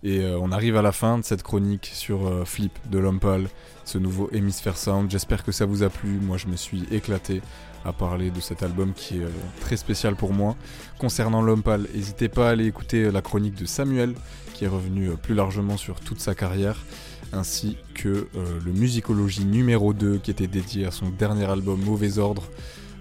Et 0.02 0.20
euh, 0.20 0.38
on 0.40 0.52
arrive 0.52 0.76
à 0.76 0.82
la 0.82 0.92
fin 0.92 1.18
de 1.18 1.24
cette 1.24 1.42
chronique 1.42 1.90
sur 1.92 2.26
euh, 2.26 2.44
Flip 2.44 2.72
de 2.90 2.98
l'homme 2.98 3.18
pâle, 3.18 3.48
ce 3.84 3.98
nouveau 3.98 4.28
Hemisphere 4.32 4.76
Sound. 4.76 5.10
J'espère 5.10 5.42
que 5.42 5.52
ça 5.52 5.66
vous 5.66 5.82
a 5.82 5.88
plu. 5.88 6.20
Moi, 6.20 6.36
je 6.36 6.46
me 6.46 6.56
suis 6.56 6.84
éclaté 6.92 7.42
à 7.84 7.92
parler 7.92 8.30
de 8.30 8.40
cet 8.40 8.62
album 8.62 8.92
qui 8.94 9.18
est 9.18 9.24
euh, 9.24 9.30
très 9.60 9.76
spécial 9.76 10.14
pour 10.14 10.32
moi. 10.32 10.54
Concernant 10.98 11.42
l'homme 11.42 11.62
pâle, 11.62 11.86
n'hésitez 11.94 12.28
pas 12.28 12.48
à 12.48 12.52
aller 12.52 12.66
écouter 12.66 13.10
la 13.10 13.22
chronique 13.22 13.54
de 13.54 13.66
Samuel, 13.66 14.14
qui 14.54 14.64
est 14.64 14.68
revenu 14.68 15.10
plus 15.16 15.34
largement 15.34 15.76
sur 15.76 16.00
toute 16.00 16.20
sa 16.20 16.34
carrière, 16.34 16.84
ainsi 17.32 17.76
que 17.94 18.08
euh, 18.08 18.58
le 18.64 18.72
Musicologie 18.72 19.44
numéro 19.44 19.92
2, 19.92 20.18
qui 20.18 20.30
était 20.30 20.46
dédié 20.46 20.86
à 20.86 20.90
son 20.90 21.08
dernier 21.10 21.44
album 21.44 21.80
Mauvais 21.82 22.18
Ordre. 22.18 22.42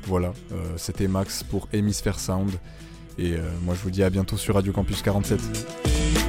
Voilà, 0.04 0.34
euh, 0.52 0.56
c'était 0.78 1.08
Max 1.08 1.44
pour 1.44 1.68
Hemisphere 1.74 2.20
Sound. 2.20 2.52
Et 3.18 3.34
euh, 3.34 3.50
moi, 3.64 3.76
je 3.76 3.82
vous 3.82 3.92
dis 3.92 4.04
à 4.04 4.10
bientôt 4.10 4.38
sur 4.38 4.56
Radio 4.56 4.72
Campus 4.74 5.02
47. 5.02 6.25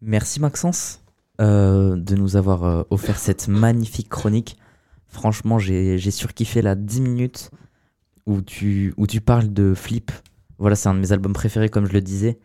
Merci 0.00 0.40
Maxence 0.40 1.00
euh, 1.40 1.96
de 1.96 2.14
nous 2.16 2.36
avoir 2.36 2.64
euh, 2.64 2.82
offert 2.90 3.18
cette 3.18 3.48
magnifique 3.48 4.08
chronique. 4.08 4.56
Franchement, 5.06 5.58
j'ai 5.58 5.98
surkiffé 6.10 6.62
la 6.62 6.74
10 6.74 7.00
minutes 7.00 7.50
où 8.26 8.40
tu, 8.40 8.94
où 8.96 9.06
tu 9.06 9.20
parles 9.20 9.52
de 9.52 9.74
Flip. 9.74 10.10
Voilà, 10.58 10.76
c'est 10.76 10.88
un 10.88 10.94
de 10.94 11.00
mes 11.00 11.12
albums 11.12 11.32
préférés, 11.32 11.68
comme 11.68 11.86
je 11.86 11.92
le 11.92 12.00
disais. 12.00 12.38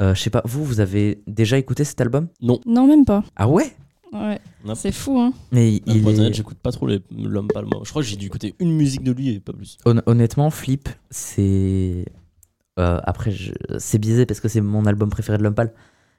Euh, 0.00 0.14
je 0.14 0.20
sais 0.22 0.30
pas, 0.30 0.42
vous, 0.44 0.64
vous 0.64 0.80
avez 0.80 1.22
déjà 1.26 1.58
écouté 1.58 1.84
cet 1.84 2.00
album? 2.00 2.28
Non. 2.40 2.60
Non, 2.66 2.86
même 2.86 3.04
pas. 3.04 3.24
Ah 3.36 3.48
ouais? 3.48 3.72
Ouais. 4.12 4.38
C'est 4.74 4.92
fou, 4.92 5.18
hein. 5.18 5.32
Mais 5.52 5.80
Non, 5.86 5.94
il 5.94 6.20
est- 6.20 6.32
j'écoute 6.32 6.58
pas 6.58 6.70
trop 6.72 6.86
l'homme 6.86 7.48
moi. 7.54 7.80
Je 7.84 7.90
crois 7.90 8.02
que 8.02 8.08
j'ai 8.08 8.16
dû 8.16 8.26
écouter 8.26 8.54
une 8.60 8.72
musique 8.76 9.02
de 9.02 9.12
lui 9.12 9.30
et 9.30 9.40
pas 9.40 9.52
plus. 9.52 9.78
Hon- 9.84 10.00
honnêtement, 10.06 10.50
Flip, 10.50 10.88
c'est. 11.10 12.04
Euh, 12.78 13.00
après, 13.04 13.30
je- 13.30 13.52
c'est 13.78 13.98
biaisé 13.98 14.26
parce 14.26 14.40
que 14.40 14.48
c'est 14.48 14.60
mon 14.60 14.86
album 14.86 15.10
préféré 15.10 15.38
de 15.38 15.42
Lumpal, 15.42 15.72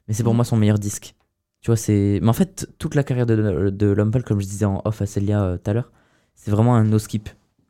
mais 0.08 0.14
c'est 0.14 0.24
pour 0.24 0.34
Mm. 0.34 0.38
moi 0.38 0.46
son 0.46 0.58
meilleur 0.58 0.80
disque. 0.80 1.16
Tu 1.62 1.68
vois, 1.72 1.76
c'est. 1.78 2.20
Mais 2.22 2.30
en 2.30 2.34
fait, 2.34 2.70
toute 2.78 2.96
la 2.96 3.04
carrière 3.04 3.26
de, 3.26 3.70
de 3.70 3.88
Lumpal, 3.88 4.24
comme 4.24 4.40
je 4.40 4.46
disais 4.46 4.66
en 4.66 4.82
off 4.86 5.02
à 5.02 5.06
Célia 5.06 5.42
euh, 5.44 5.58
tout 5.58 5.70
à 5.70 5.74
l'heure, 5.74 5.92
c'est 6.36 6.52
vraiment 6.52 6.76
un 6.76 6.84
no-skip. 6.84 7.30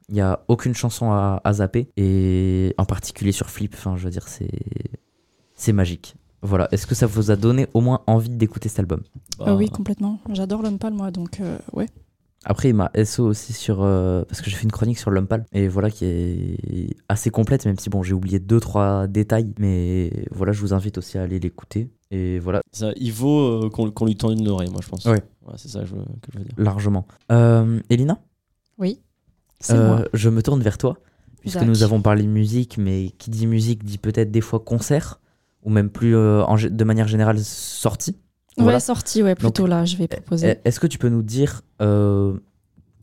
Il 0.10 0.16
n'y 0.16 0.22
a 0.22 0.42
aucune 0.48 0.74
chanson 0.76 1.12
à, 1.12 1.42
à 1.44 1.54
zapper, 1.54 1.90
et 1.98 2.74
en 2.78 2.86
particulier 2.86 3.32
sur 3.34 3.50
Flip, 3.50 3.74
enfin, 3.78 3.96
je 3.98 4.04
veux 4.06 4.10
dire, 4.12 4.28
c'est. 4.28 4.50
C'est 5.56 5.74
magique. 5.74 6.16
Voilà. 6.44 6.68
Est-ce 6.72 6.86
que 6.86 6.94
ça 6.96 7.08
vous 7.08 7.32
a 7.32 7.36
donné 7.36 7.68
au 7.74 7.82
moins 7.82 8.02
envie 8.06 8.30
d'écouter 8.30 8.70
cet 8.70 8.80
album? 8.80 9.02
Ah 9.40 9.56
oui, 9.56 9.70
complètement. 9.70 10.20
J'adore 10.32 10.62
l'homme 10.62 10.78
pâle, 10.78 10.94
moi, 10.94 11.10
donc 11.12 11.40
euh, 11.40 11.58
ouais. 11.74 11.88
Après, 12.46 12.70
il 12.70 12.76
m'a 12.76 12.92
SO 13.04 13.26
aussi 13.26 13.52
sur. 13.54 13.82
euh, 13.84 14.24
parce 14.26 14.42
que 14.42 14.50
j'ai 14.50 14.56
fait 14.56 14.64
une 14.64 14.72
chronique 14.72 14.98
sur 15.00 15.12
Lumpal. 15.12 15.46
Et 15.52 15.68
voilà, 15.68 15.90
qui 15.92 16.06
est 16.06 16.96
assez 17.10 17.30
complète, 17.30 17.66
même 17.66 17.78
si 17.78 17.90
bon, 17.90 18.04
j'ai 18.04 18.14
oublié 18.14 18.40
deux, 18.40 18.60
trois 18.60 19.08
détails. 19.08 19.54
Mais 19.60 20.12
voilà, 20.32 20.54
je 20.54 20.62
vous 20.62 20.74
invite 20.74 20.98
aussi 20.98 21.18
à 21.18 21.24
aller 21.24 21.40
l'écouter. 21.40 21.90
Et 22.12 22.40
voilà, 22.40 22.62
Ça, 22.72 22.92
il 22.96 23.12
vaut 23.12 23.66
euh, 23.66 23.70
qu'on 23.70 24.06
lui 24.06 24.16
tende 24.16 24.40
une 24.40 24.48
oreille, 24.48 24.70
moi, 24.70 24.80
je 24.82 24.88
pense. 24.88 25.04
Ouais. 25.06 25.22
c'est 25.58 25.68
ça 25.68 25.82
que 25.82 25.88
je, 25.88 25.96
veux- 25.96 26.06
que 26.22 26.32
je 26.34 26.38
veux 26.40 26.46
dire. 26.46 26.54
largement. 26.58 27.06
Euh, 27.34 27.80
Elina 27.90 28.20
Oui. 28.78 29.02
C'est 29.60 29.74
Euh, 29.74 29.88
moi. 29.88 30.06
Je 30.14 30.30
me 30.30 30.42
tourne 30.42 30.62
vers 30.62 30.78
toi. 30.78 30.98
Puisque 31.42 31.60
Zach. 31.60 31.68
nous 31.68 31.84
avons 31.84 32.02
parlé 32.02 32.26
musique, 32.28 32.78
mais 32.78 33.12
qui 33.18 33.30
dit 33.30 33.46
musique 33.48 33.84
dit 33.84 33.98
peut-être 33.98 34.32
des 34.32 34.42
fois 34.42 34.60
concert. 34.60 35.20
Ou 35.64 35.70
même 35.70 35.90
plus 35.90 36.16
euh, 36.16 36.46
de 36.70 36.84
manière 36.86 37.08
générale 37.10 37.40
sortie. 37.40 38.16
Ouais, 38.58 38.64
Voilà. 38.64 38.80
sortie, 38.80 39.22
ouais, 39.24 39.36
plutôt 39.36 39.64
Donc, 39.64 39.70
là, 39.70 39.86
je 39.86 39.98
vais 39.98 40.08
proposer. 40.08 40.58
Est-ce 40.66 40.80
que 40.80 40.88
tu 40.88 40.98
peux 40.98 41.10
nous 41.10 41.22
dire 41.22 41.62
euh, 41.82 42.34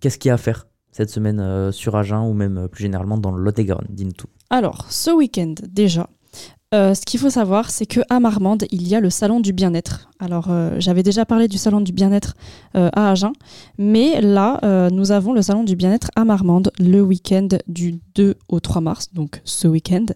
qu'est-ce 0.01 0.19
qu'il 0.19 0.29
y 0.29 0.31
a 0.31 0.35
à 0.35 0.39
faire 0.39 0.67
cette 0.91 1.11
semaine 1.11 1.41
euh, 1.41 1.71
sur 1.73 1.97
Agen 1.97 2.23
ou 2.29 2.33
même 2.35 2.59
euh, 2.59 2.69
plus 2.69 2.83
généralement 2.83 3.19
dans 3.19 3.31
le 3.33 3.43
Lot-et-Garonne 3.43 3.87
Dis-nous 3.91 4.13
tout. 4.13 4.27
Alors, 4.51 4.87
ce 4.91 5.11
week-end, 5.11 5.55
déjà, 5.69 6.09
euh, 6.75 6.95
ce 6.95 7.03
qu'il 7.03 7.21
faut 7.21 7.31
savoir, 7.31 7.71
c'est 7.71 7.87
que 7.87 8.01
à 8.11 8.19
Marmande, 8.21 8.65
il 8.73 8.87
y 8.87 8.95
a 8.97 9.01
le 9.01 9.11
salon 9.11 9.39
du 9.41 9.53
bien-être. 9.53 10.09
Alors, 10.19 10.47
euh, 10.51 10.75
j'avais 10.79 11.03
déjà 11.05 11.25
parlé 11.25 11.47
du 11.49 11.57
salon 11.59 11.81
du 11.81 11.93
bien-être 11.93 12.35
euh, 12.77 12.91
à 12.93 13.11
Agen, 13.13 13.33
mais 13.79 14.21
là, 14.21 14.61
nous 14.91 15.13
avons 15.13 15.33
le 15.33 15.43
salon 15.43 15.63
du 15.65 15.77
bien-être 15.77 16.11
à 16.17 16.25
Marmande 16.25 16.73
le 16.81 17.01
week-end 17.01 17.49
du 17.69 18.01
2 18.15 18.35
au 18.49 18.61
3 18.61 18.81
mars, 18.81 19.09
donc 19.12 19.41
ce 19.45 19.69
week-end. 19.69 20.07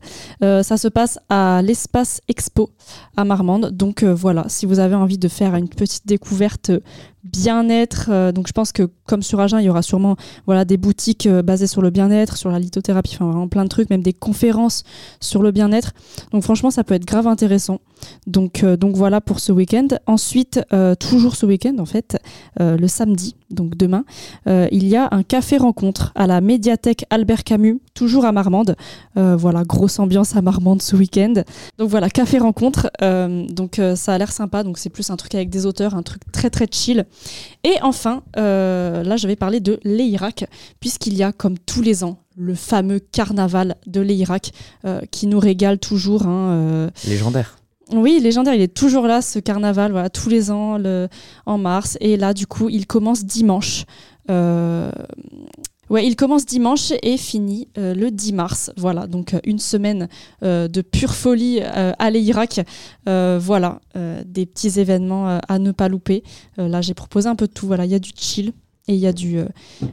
Euh, 0.42 0.62
ça 0.62 0.76
se 0.76 0.88
passe 0.88 1.18
à 1.28 1.62
l'espace 1.62 2.20
Expo 2.28 2.70
à 3.16 3.24
Marmande. 3.24 3.70
Donc 3.70 4.02
euh, 4.02 4.14
voilà, 4.14 4.44
si 4.48 4.66
vous 4.66 4.78
avez 4.78 4.94
envie 4.94 5.18
de 5.18 5.28
faire 5.28 5.54
une 5.54 5.68
petite 5.68 6.06
découverte 6.06 6.70
bien-être, 7.24 8.08
euh, 8.10 8.32
donc 8.32 8.46
je 8.46 8.52
pense 8.52 8.72
que 8.72 8.88
comme 9.06 9.22
sur 9.22 9.40
Agen, 9.40 9.58
il 9.60 9.64
y 9.64 9.68
aura 9.68 9.82
sûrement 9.82 10.16
voilà, 10.46 10.64
des 10.64 10.76
boutiques 10.76 11.28
basées 11.28 11.66
sur 11.66 11.82
le 11.82 11.90
bien-être, 11.90 12.36
sur 12.36 12.50
la 12.50 12.58
lithothérapie, 12.58 13.14
enfin 13.14 13.26
vraiment 13.26 13.48
plein 13.48 13.64
de 13.64 13.68
trucs, 13.68 13.90
même 13.90 14.02
des 14.02 14.12
conférences 14.12 14.84
sur 15.20 15.42
le 15.42 15.50
bien-être. 15.50 15.92
Donc 16.32 16.42
franchement, 16.42 16.70
ça 16.70 16.84
peut 16.84 16.94
être 16.94 17.06
grave 17.06 17.26
intéressant. 17.26 17.80
Donc, 18.26 18.64
donc 18.64 18.96
voilà 18.96 19.20
pour 19.20 19.40
ce 19.40 19.52
week-end. 19.52 19.88
Ensuite, 20.06 20.60
toujours 21.00 21.34
ce 21.34 21.46
week-end 21.46 21.76
en 21.78 21.86
fait, 21.86 22.18
le 22.58 22.86
samedi, 22.86 23.34
donc 23.50 23.76
demain, 23.76 24.04
euh, 24.46 24.68
il 24.72 24.86
y 24.86 24.96
a 24.96 25.08
un 25.10 25.22
café 25.22 25.56
rencontre 25.56 26.12
à 26.14 26.26
la 26.26 26.40
médiathèque 26.40 27.06
Albert 27.10 27.44
Camus, 27.44 27.80
toujours 27.94 28.24
à 28.24 28.32
Marmande. 28.32 28.76
Euh, 29.16 29.36
voilà, 29.36 29.64
grosse 29.64 29.98
ambiance 29.98 30.36
à 30.36 30.42
Marmande 30.42 30.82
ce 30.82 30.96
week-end. 30.96 31.34
Donc 31.78 31.88
voilà, 31.88 32.10
café 32.10 32.38
rencontre. 32.38 32.90
Euh, 33.02 33.46
donc 33.46 33.80
ça 33.94 34.14
a 34.14 34.18
l'air 34.18 34.32
sympa. 34.32 34.62
Donc 34.62 34.78
c'est 34.78 34.90
plus 34.90 35.10
un 35.10 35.16
truc 35.16 35.34
avec 35.34 35.50
des 35.50 35.66
auteurs, 35.66 35.94
un 35.94 36.02
truc 36.02 36.22
très 36.32 36.50
très 36.50 36.66
chill. 36.70 37.06
Et 37.64 37.74
enfin, 37.82 38.22
là 38.36 39.16
je 39.16 39.26
vais 39.26 39.36
parler 39.36 39.60
de 39.60 39.80
l'Irak, 39.84 40.46
puisqu'il 40.80 41.14
y 41.14 41.22
a 41.22 41.32
comme 41.32 41.58
tous 41.58 41.82
les 41.82 42.04
ans 42.04 42.18
le 42.36 42.54
fameux 42.54 43.00
carnaval 43.00 43.76
de 43.86 44.00
l'Irak 44.00 44.52
qui 45.10 45.26
nous 45.26 45.40
régale 45.40 45.78
toujours. 45.78 46.26
hein, 46.26 46.90
Légendaire. 47.06 47.57
Oui, 47.92 48.20
légendaire, 48.20 48.54
il 48.54 48.60
est 48.60 48.74
toujours 48.74 49.06
là, 49.06 49.22
ce 49.22 49.38
carnaval, 49.38 49.92
voilà, 49.92 50.10
tous 50.10 50.28
les 50.28 50.50
ans, 50.50 50.78
le, 50.78 51.08
en 51.46 51.58
mars. 51.58 51.96
Et 52.00 52.16
là, 52.16 52.34
du 52.34 52.46
coup, 52.46 52.68
il 52.68 52.86
commence 52.86 53.24
dimanche. 53.24 53.84
Euh, 54.30 54.90
Ouais, 55.90 56.06
il 56.06 56.16
commence 56.16 56.44
dimanche 56.44 56.92
et 57.02 57.16
finit 57.16 57.68
euh, 57.78 57.94
le 57.94 58.10
10 58.10 58.32
mars. 58.34 58.70
Voilà, 58.76 59.06
donc 59.06 59.32
euh, 59.32 59.40
une 59.44 59.58
semaine 59.58 60.08
euh, 60.42 60.68
de 60.68 60.82
pure 60.82 61.14
folie 61.14 61.60
à 61.60 62.10
l'Irak. 62.10 62.60
Voilà, 63.06 63.80
des 64.24 64.46
petits 64.46 64.78
événements 64.80 65.38
à 65.48 65.58
ne 65.58 65.72
pas 65.72 65.88
louper. 65.88 66.22
Là, 66.56 66.80
j'ai 66.80 66.94
proposé 66.94 67.28
un 67.28 67.36
peu 67.36 67.46
de 67.46 67.52
tout. 67.52 67.66
Voilà, 67.66 67.84
il 67.84 67.90
y 67.90 67.94
a 67.94 67.98
du 67.98 68.10
chill 68.14 68.52
et 68.86 68.94
il 68.94 69.00
y, 69.00 69.06
a 69.06 69.12
du, 69.12 69.38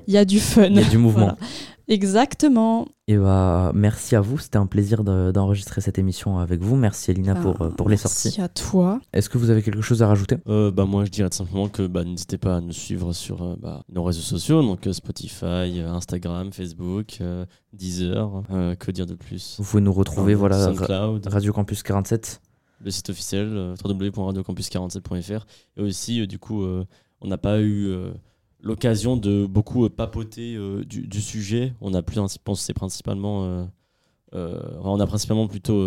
il 0.08 0.14
y 0.14 0.18
a 0.18 0.26
du 0.26 0.40
fun. 0.40 0.68
Il 0.68 0.76
y 0.76 0.80
a 0.80 0.90
du 0.90 0.98
mouvement. 0.98 1.36
Voilà. 1.36 1.38
Exactement. 1.88 2.88
Et 3.08 3.18
bah, 3.18 3.72
merci 3.76 4.16
à 4.16 4.22
vous, 4.22 4.38
c'était 4.40 4.58
un 4.58 4.66
plaisir 4.66 5.04
de- 5.04 5.32
d'enregistrer 5.32 5.82
cette 5.82 6.00
émission 6.00 6.40
avec 6.40 6.62
vous. 6.62 6.76
Merci 6.76 7.12
Elina 7.12 7.36
Ah, 7.38 7.42
pour, 7.42 7.62
euh, 7.62 7.70
pour 7.70 7.90
les 7.90 7.94
merci 8.02 8.30
sorties. 8.32 8.42
à 8.42 8.48
toi. 8.50 9.00
Est-ce 9.14 9.30
que 9.30 9.38
vous 9.38 9.50
avez 9.52 9.62
quelque 9.62 9.82
chose 9.82 10.02
à 10.02 10.08
rajouter? 10.08 10.38
Euh, 10.48 10.72
bah, 10.72 10.86
moi, 10.86 11.06
je 11.06 11.12
dirais 11.12 11.30
tout 11.30 11.38
simplement 11.38 11.68
que 11.70 11.86
bah, 11.86 12.04
n'hésitez 12.04 12.38
pas 12.38 12.58
à 12.58 12.62
nous 12.62 12.72
suivre 12.72 13.14
sur 13.14 13.44
euh, 13.44 13.56
bah, 13.60 13.84
nos 13.94 14.04
réseaux 14.04 14.22
sociaux, 14.22 14.62
donc 14.64 14.88
euh, 14.88 14.94
Spotify, 14.94 15.80
euh, 15.80 15.90
Instagram, 15.92 16.52
Facebook, 16.52 17.18
euh, 17.22 17.46
Deezer. 17.74 18.44
euh, 18.52 18.76
que 18.76 18.90
dire 18.92 19.06
de 19.06 19.16
plus? 19.16 19.56
Vous 19.60 19.64
pouvez 19.66 19.82
nous 19.84 19.94
retrouver, 19.94 20.34
Euh, 20.34 20.38
voilà, 20.38 20.64
SoundCloud. 20.66 21.28
Radio 21.28 21.54
Campus 21.54 21.84
47. 21.84 22.42
Le 22.84 22.92
site 22.92 23.10
officiel, 23.10 23.48
euh, 23.54 23.76
www.radiocampus47.fr. 23.84 25.46
Et 25.78 25.82
aussi, 25.82 26.22
euh, 26.22 26.28
du 26.28 26.40
coup, 26.40 26.64
euh, 26.64 26.84
on 27.22 27.28
n'a 27.28 27.38
pas 27.38 27.60
eu 27.62 27.88
euh, 27.88 28.12
l'occasion 28.66 29.16
de 29.16 29.46
beaucoup 29.46 29.86
euh, 29.86 29.90
papoter 29.90 30.56
euh, 30.56 30.84
du, 30.84 31.08
du 31.08 31.22
sujet. 31.22 31.74
On 31.80 31.94
a 31.94 32.02
plus, 32.02 32.16
je 32.16 32.38
pense, 32.44 32.60
c'est 32.62 32.74
principalement. 32.74 33.46
euh, 34.34 34.60
on 34.84 35.00
a 35.00 35.08
principalement 35.08 35.48
plutôt 35.48 35.82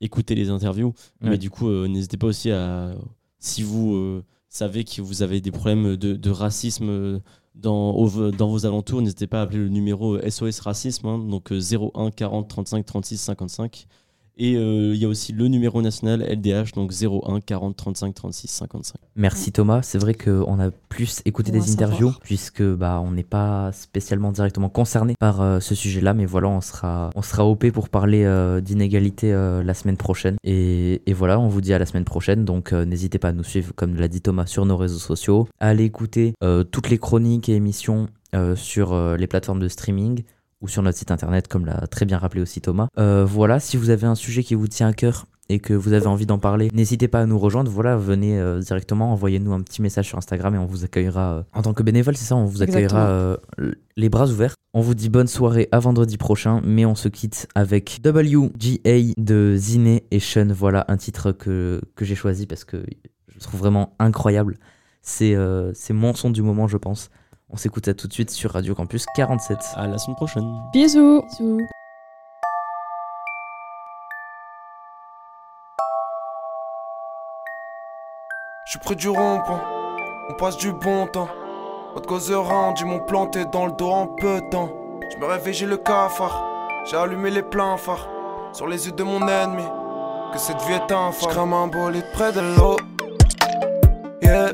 écouté 0.00 0.34
les 0.34 0.48
interviews. 0.48 0.94
Ouais. 1.20 1.30
Mais 1.30 1.38
du 1.38 1.50
coup, 1.50 1.68
n'hésitez 1.86 2.16
pas 2.16 2.28
aussi 2.28 2.50
à. 2.50 2.94
Si 3.38 3.62
vous 3.62 4.22
savez 4.48 4.84
que 4.84 5.02
vous 5.02 5.22
avez 5.22 5.40
des 5.42 5.50
problèmes 5.50 5.96
de, 5.96 6.14
de 6.14 6.30
racisme 6.30 7.20
dans, 7.54 7.90
au- 7.90 8.30
dans 8.30 8.48
vos 8.48 8.64
alentours, 8.64 9.02
n'hésitez 9.02 9.26
pas 9.26 9.40
à 9.40 9.42
appeler 9.42 9.58
le 9.58 9.68
numéro 9.68 10.18
SOS 10.26 10.60
Racisme, 10.60 11.06
hein, 11.06 11.18
donc 11.18 11.52
euh, 11.52 11.60
01 11.94 12.10
40 12.10 12.48
35 12.48 12.86
36 12.86 13.16
55. 13.18 13.86
Et 14.38 14.56
euh, 14.56 14.94
il 14.94 15.00
y 15.00 15.04
a 15.04 15.08
aussi 15.08 15.32
le 15.32 15.48
numéro 15.48 15.80
national 15.80 16.22
LDH, 16.22 16.72
donc 16.74 16.92
01 16.92 17.40
40 17.40 17.76
35 17.76 18.14
36 18.14 18.48
55. 18.48 18.96
Merci 19.16 19.52
Thomas. 19.52 19.80
C'est 19.82 19.98
vrai 19.98 20.14
qu'on 20.14 20.58
a 20.60 20.70
plus 20.88 21.22
écouté 21.24 21.52
des 21.52 21.72
interviews 21.72 22.08
savoir. 22.08 22.20
puisque 22.20 22.62
bah 22.62 23.00
on 23.02 23.12
n'est 23.12 23.22
pas 23.22 23.72
spécialement 23.72 24.32
directement 24.32 24.68
concerné 24.68 25.14
par 25.18 25.40
euh, 25.40 25.60
ce 25.60 25.74
sujet-là, 25.74 26.12
mais 26.12 26.26
voilà, 26.26 26.48
on 26.48 26.60
sera 26.60 27.10
on 27.14 27.22
sera 27.22 27.46
op 27.46 27.66
pour 27.70 27.88
parler 27.88 28.24
euh, 28.24 28.60
d'inégalité 28.60 29.32
euh, 29.32 29.62
la 29.62 29.74
semaine 29.74 29.96
prochaine. 29.96 30.36
Et, 30.44 31.02
et 31.06 31.12
voilà, 31.14 31.40
on 31.40 31.48
vous 31.48 31.60
dit 31.62 31.72
à 31.72 31.78
la 31.78 31.86
semaine 31.86 32.04
prochaine. 32.04 32.44
Donc 32.44 32.72
euh, 32.72 32.84
n'hésitez 32.84 33.18
pas 33.18 33.28
à 33.28 33.32
nous 33.32 33.44
suivre, 33.44 33.72
comme 33.74 33.96
l'a 33.96 34.08
dit 34.08 34.20
Thomas, 34.20 34.46
sur 34.46 34.66
nos 34.66 34.76
réseaux 34.76 34.98
sociaux, 34.98 35.48
à 35.60 35.68
aller 35.68 35.84
écouter 35.84 36.34
euh, 36.42 36.62
toutes 36.62 36.90
les 36.90 36.98
chroniques 36.98 37.48
et 37.48 37.54
émissions 37.54 38.08
euh, 38.34 38.56
sur 38.56 38.92
euh, 38.92 39.16
les 39.16 39.26
plateformes 39.28 39.60
de 39.60 39.68
streaming 39.68 40.24
ou 40.60 40.68
sur 40.68 40.82
notre 40.82 40.98
site 40.98 41.10
internet, 41.10 41.48
comme 41.48 41.66
l'a 41.66 41.86
très 41.86 42.04
bien 42.04 42.18
rappelé 42.18 42.42
aussi 42.42 42.60
Thomas. 42.60 42.88
Euh, 42.98 43.24
voilà, 43.24 43.60
si 43.60 43.76
vous 43.76 43.90
avez 43.90 44.06
un 44.06 44.14
sujet 44.14 44.42
qui 44.42 44.54
vous 44.54 44.68
tient 44.68 44.88
à 44.88 44.92
cœur 44.92 45.26
et 45.48 45.60
que 45.60 45.74
vous 45.74 45.92
avez 45.92 46.06
envie 46.06 46.26
d'en 46.26 46.38
parler, 46.38 46.70
n'hésitez 46.72 47.08
pas 47.08 47.20
à 47.20 47.26
nous 47.26 47.38
rejoindre. 47.38 47.70
Voilà, 47.70 47.96
venez 47.96 48.38
euh, 48.38 48.60
directement, 48.60 49.12
envoyez-nous 49.12 49.52
un 49.52 49.60
petit 49.60 49.82
message 49.82 50.08
sur 50.08 50.18
Instagram 50.18 50.54
et 50.54 50.58
on 50.58 50.66
vous 50.66 50.84
accueillera 50.84 51.34
euh, 51.34 51.42
en 51.52 51.62
tant 51.62 51.74
que 51.74 51.82
bénévole, 51.82 52.16
c'est 52.16 52.24
ça, 52.24 52.36
on 52.36 52.46
vous 52.46 52.62
accueillera 52.62 53.36
les 53.96 54.08
bras 54.08 54.26
ouverts. 54.26 54.54
On 54.72 54.80
vous 54.80 54.94
dit 54.94 55.08
bonne 55.08 55.28
soirée 55.28 55.68
à 55.72 55.78
vendredi 55.78 56.18
prochain, 56.18 56.60
mais 56.64 56.84
on 56.84 56.94
se 56.94 57.08
quitte 57.08 57.48
avec 57.54 58.00
WGA 58.04 59.14
de 59.16 59.54
Ziné 59.56 60.04
et 60.10 60.20
Sean. 60.20 60.48
Voilà 60.52 60.84
un 60.88 60.96
titre 60.96 61.32
que, 61.32 61.80
que 61.94 62.04
j'ai 62.04 62.14
choisi 62.14 62.46
parce 62.46 62.64
que 62.64 62.84
je 63.28 63.38
trouve 63.38 63.60
vraiment 63.60 63.94
incroyable. 63.98 64.58
C'est 65.00 65.36
c'est 65.72 65.94
mon 65.94 66.14
son 66.14 66.30
du 66.30 66.42
moment, 66.42 66.66
je 66.66 66.76
pense. 66.76 67.10
On 67.48 67.56
s'écoute 67.56 67.86
ça 67.86 67.94
tout 67.94 68.08
de 68.08 68.12
suite 68.12 68.30
sur 68.30 68.50
Radio 68.52 68.74
Campus 68.74 69.06
47. 69.14 69.58
À 69.76 69.86
la 69.86 69.98
semaine 69.98 70.16
prochaine. 70.16 70.44
Bisous. 70.72 71.22
Je 78.64 78.70
suis 78.70 78.80
près 78.80 78.96
du 78.96 79.08
rond-point, 79.08 79.62
on 80.28 80.34
passe 80.34 80.56
du 80.56 80.72
bon 80.72 81.06
temps. 81.06 81.28
Autre 81.94 82.08
cause 82.08 82.32
rendu, 82.32 82.82
ils 82.82 82.88
m'ont 82.88 82.98
planté 83.06 83.44
dans 83.52 83.66
le 83.66 83.72
dos 83.72 83.90
en 83.90 84.08
peu 84.08 84.40
de 84.40 84.50
temps. 84.50 84.68
Je 85.12 85.18
me 85.18 85.26
réveille, 85.26 85.54
j'ai 85.54 85.66
le 85.66 85.76
cafard. 85.76 86.44
J'ai 86.84 86.96
allumé 86.96 87.30
les 87.30 87.42
pleins 87.44 87.76
phares 87.76 88.08
sur 88.52 88.66
les 88.66 88.86
yeux 88.86 88.92
de 88.92 89.04
mon 89.04 89.26
ennemi. 89.26 89.62
Que 90.32 90.38
cette 90.38 90.60
vie 90.62 90.74
est 90.74 90.92
un 90.92 91.12
phare. 91.12 91.30
J'crame 91.30 91.52
un 91.52 91.68
bolide 91.68 92.04
près 92.12 92.32
de 92.32 92.40
l'eau. 92.40 92.76
Yeah, 94.20 94.52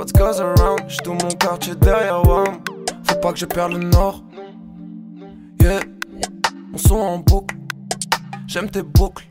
what 0.00 0.12
goes 0.14 0.40
around? 0.40 0.80
J'suis 0.88 0.98
tout 1.04 1.12
mon 1.12 1.28
quartier 1.28 1.74
derrière. 1.74 2.22
Faut 2.22 3.18
pas 3.20 3.32
que 3.32 3.38
je 3.38 3.44
perde 3.44 3.72
le 3.72 3.78
nord. 3.80 4.22
Yeah, 5.60 5.80
mon 6.72 6.78
son 6.78 6.96
en 6.96 7.18
boucle. 7.18 7.54
J'aime 8.46 8.70
tes 8.70 8.82
boucles. 8.82 9.26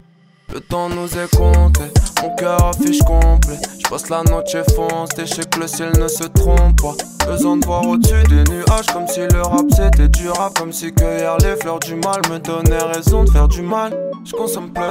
Le 0.53 0.59
temps 0.61 0.89
nous 0.89 1.17
est 1.17 1.35
compté, 1.35 1.83
mon 2.21 2.35
cœur 2.35 2.63
affiche 2.65 2.99
complet. 2.99 3.59
Je 3.83 3.89
passe 3.89 4.09
la 4.09 4.23
noche 4.23 4.55
fonce, 4.75 5.09
et 5.17 5.25
je 5.25 5.33
sais 5.35 5.45
que 5.45 5.59
le 5.59 5.67
ciel 5.67 5.91
ne 5.99 6.07
se 6.07 6.23
trompe 6.23 6.81
pas. 6.81 6.95
Besoin 7.27 7.57
de 7.57 7.65
voir 7.65 7.87
au-dessus 7.87 8.23
des 8.23 8.43
nuages, 8.51 8.87
comme 8.91 9.07
si 9.07 9.21
le 9.21 9.41
rap 9.41 9.65
c'était 9.71 10.07
du 10.07 10.29
rap, 10.29 10.57
comme 10.57 10.71
si 10.71 10.91
cueillir 10.93 11.37
les 11.37 11.55
fleurs 11.55 11.79
du 11.79 11.95
mal 11.95 12.21
me 12.31 12.39
donnait 12.39 12.83
raison 12.83 13.23
de 13.23 13.29
faire 13.29 13.47
du 13.47 13.61
mal. 13.61 13.95
Je 14.25 14.33
consomme 14.33 14.71
plus, 14.71 14.83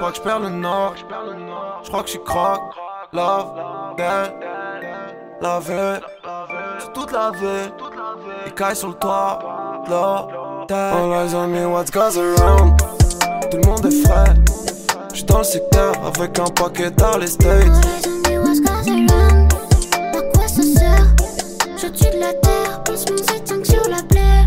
pas 0.00 0.10
que 0.10 0.16
je 0.16 0.20
perds 0.20 0.40
le 0.40 0.50
nord. 0.50 0.94
Je 1.82 1.88
crois 1.88 2.02
que 2.02 2.08
je 2.08 2.12
suis 2.12 2.24
crack, 2.24 2.60
love, 3.14 3.46
dead, 3.96 4.32
la 5.40 5.60
sur 6.80 6.92
toute 6.92 7.12
la 7.12 7.30
vie. 7.30 7.70
Écailles 8.46 8.76
sur 8.76 8.88
le 8.88 8.94
toit, 8.94 9.38
là, 9.88 10.26
All 10.70 11.12
eyes 11.12 11.34
on 11.34 11.48
me, 11.48 11.66
what 11.66 11.90
goes 11.92 12.18
around? 12.18 12.78
Tout 13.50 13.56
le 13.56 13.66
monde 13.66 13.86
est 13.86 14.06
frais. 14.06 14.34
J'suis 15.12 15.24
dans 15.24 15.38
le 15.38 15.44
secteur 15.44 15.94
avec 16.04 16.38
un 16.38 16.44
paquet 16.44 16.90
dans 16.90 17.16
les 17.16 17.26
States. 17.26 17.72
À 19.92 20.22
quoi 20.34 20.46
ça 20.46 20.62
sert? 20.62 21.06
Je 21.76 21.86
tue 21.86 22.10
de 22.14 22.20
la 22.20 22.34
terre, 22.34 22.82
place 22.84 23.04
mon 23.08 23.16
étingue 23.16 23.64
sur 23.64 23.88
la 23.88 24.02
plaie. 24.02 24.46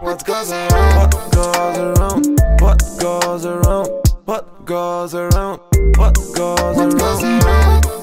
What 0.00 0.18
goes 0.24 0.52
around? 0.52 0.96
What 0.96 1.10
goes 1.32 1.78
around? 1.78 2.40
What 2.60 2.78
goes 2.98 3.46
around? 3.46 3.88
What 4.26 4.44
goes 4.64 5.14
around? 5.14 5.58
What 5.96 6.14
goes 6.34 6.76
What 6.76 6.90
goes 6.98 7.24
around? 7.24 7.97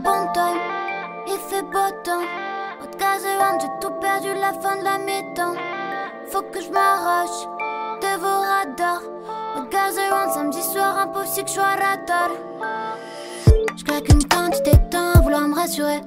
Bon 0.00 0.32
time, 0.32 0.60
il 1.26 1.38
fait 1.48 1.62
beau 1.62 1.90
temps. 2.04 2.24
Goes 2.98 3.24
around? 3.24 3.60
J'ai 3.60 3.68
tout 3.80 3.94
perdu 4.00 4.28
la 4.38 4.52
fin 4.60 4.76
de 4.76 4.84
la 4.84 4.98
mi-temps. 4.98 5.54
Faut 6.30 6.42
que 6.42 6.60
je 6.60 6.70
m'arrache 6.70 7.46
de 8.02 8.20
vos 8.20 8.40
radars. 8.40 9.02
Goes 9.70 9.98
around? 9.98 10.32
Samedi 10.34 10.62
soir, 10.62 10.98
impossible 10.98 11.44
que 11.44 11.48
je 11.48 11.54
sois 11.54 11.76
radar. 11.76 12.30
Je 13.76 13.84
claque 13.84 14.08
une 14.10 14.24
quantité 14.28 14.72
de 14.72 14.90
temps 14.90 15.20
vouloir 15.22 15.48
me 15.48 15.54
rassurer. 15.54 16.00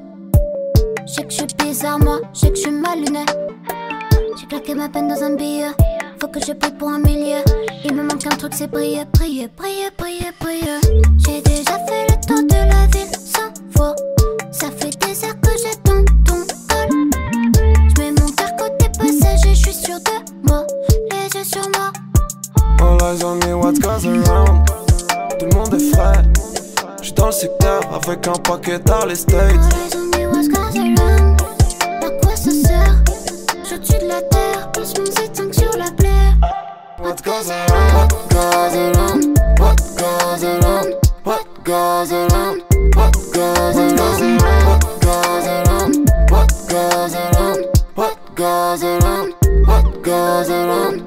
Je 1.07 1.13
sais 1.13 1.23
que 1.23 1.31
je 1.31 1.37
suis 1.37 1.47
bizarre, 1.57 1.99
moi, 1.99 2.19
je 2.33 2.39
sais 2.39 2.49
que 2.49 2.55
je 2.55 2.61
suis 2.61 2.71
mal 2.71 2.99
luné. 2.99 3.25
J'ai 4.39 4.47
claqué 4.47 4.75
ma 4.75 4.89
peine 4.89 5.07
dans 5.07 5.23
un 5.23 5.35
billet. 5.35 5.71
Faut 6.19 6.27
que 6.27 6.39
je 6.39 6.53
paye 6.53 6.71
pour 6.77 6.89
un 6.89 6.99
millier. 6.99 7.43
Il 7.83 7.93
me 7.95 8.03
manque 8.03 8.25
un 8.25 8.35
truc, 8.37 8.53
c'est 8.53 8.67
prier, 8.67 9.05
prier, 9.13 9.47
prier, 9.47 9.89
prier, 9.97 10.31
prier. 10.39 10.79
J'ai 11.25 11.41
déjà 11.41 11.77
fait 11.87 12.07
le 12.09 12.25
tour 12.27 12.43
de 12.43 12.55
la 12.55 12.85
ville 12.87 13.15
sans 13.15 13.52
ça 14.51 14.67
fait 14.69 14.95
des 14.99 15.25
heures 15.25 15.39
que 15.41 15.49
j'attends 15.61 16.05
ton 16.25 16.41
hall. 16.73 16.89
Je 17.89 18.01
mets 18.01 18.11
mon 18.11 18.29
cœur 18.31 18.55
côté 18.57 18.87
passager, 18.97 19.55
je 19.55 19.61
suis 19.61 19.73
sûr 19.73 19.95
de 19.99 20.47
moi. 20.47 20.65
Les 21.11 21.37
yeux 21.37 21.43
sur 21.43 21.67
moi. 21.69 21.91
All 22.79 22.97
eyes 23.01 23.23
on 23.23 23.35
me, 23.35 23.53
what 23.53 23.73
goes 23.73 24.05
around. 24.05 24.65
Tout 25.39 25.45
le 25.45 25.55
monde 25.55 25.73
est 25.73 25.93
frais. 25.93 26.21
J'suis 27.01 27.13
dans 27.13 27.27
le 27.27 27.31
secteur 27.31 27.81
avec 27.93 28.27
un 28.27 28.33
paquet 28.33 28.79
dans 28.79 29.05
les 29.05 29.15
States. 29.15 29.33
All 29.33 29.57
eyes 29.57 29.95
on 29.95 30.17
me, 30.17 30.27
what 30.27 30.47
goes 30.49 30.77
around. 30.79 31.41
À 32.03 32.09
quoi 32.21 32.35
ça 32.35 32.51
sert? 32.51 32.95
Je 33.69 33.75
tue 33.75 34.03
de 34.03 34.07
la 34.07 34.21
terre, 34.21 34.71
passe 34.71 34.93
mon 34.97 35.05
Z5 35.05 35.53
sur 35.53 35.77
la 35.77 35.91
plaie. 35.91 36.09
What 36.99 37.15
goes 37.23 37.49
around? 37.49 37.93
What 37.93 38.09
goes 38.29 38.75
around? 38.75 39.39
What 39.59 39.77
goes 39.97 40.43
around? 40.43 40.93
What 41.25 41.45
goes 41.63 42.11
around? 42.13 42.72
goes 43.33 43.77
around, 43.77 44.41
what 44.67 45.01
goes 45.01 45.47
around, 45.47 46.09
what 46.29 46.49
goes 46.69 47.15
around, 47.15 47.65
what 47.95 48.35
goes 48.35 48.83
around, 48.83 49.33
what 49.65 50.03
goes 50.03 50.49
around. 50.49 51.02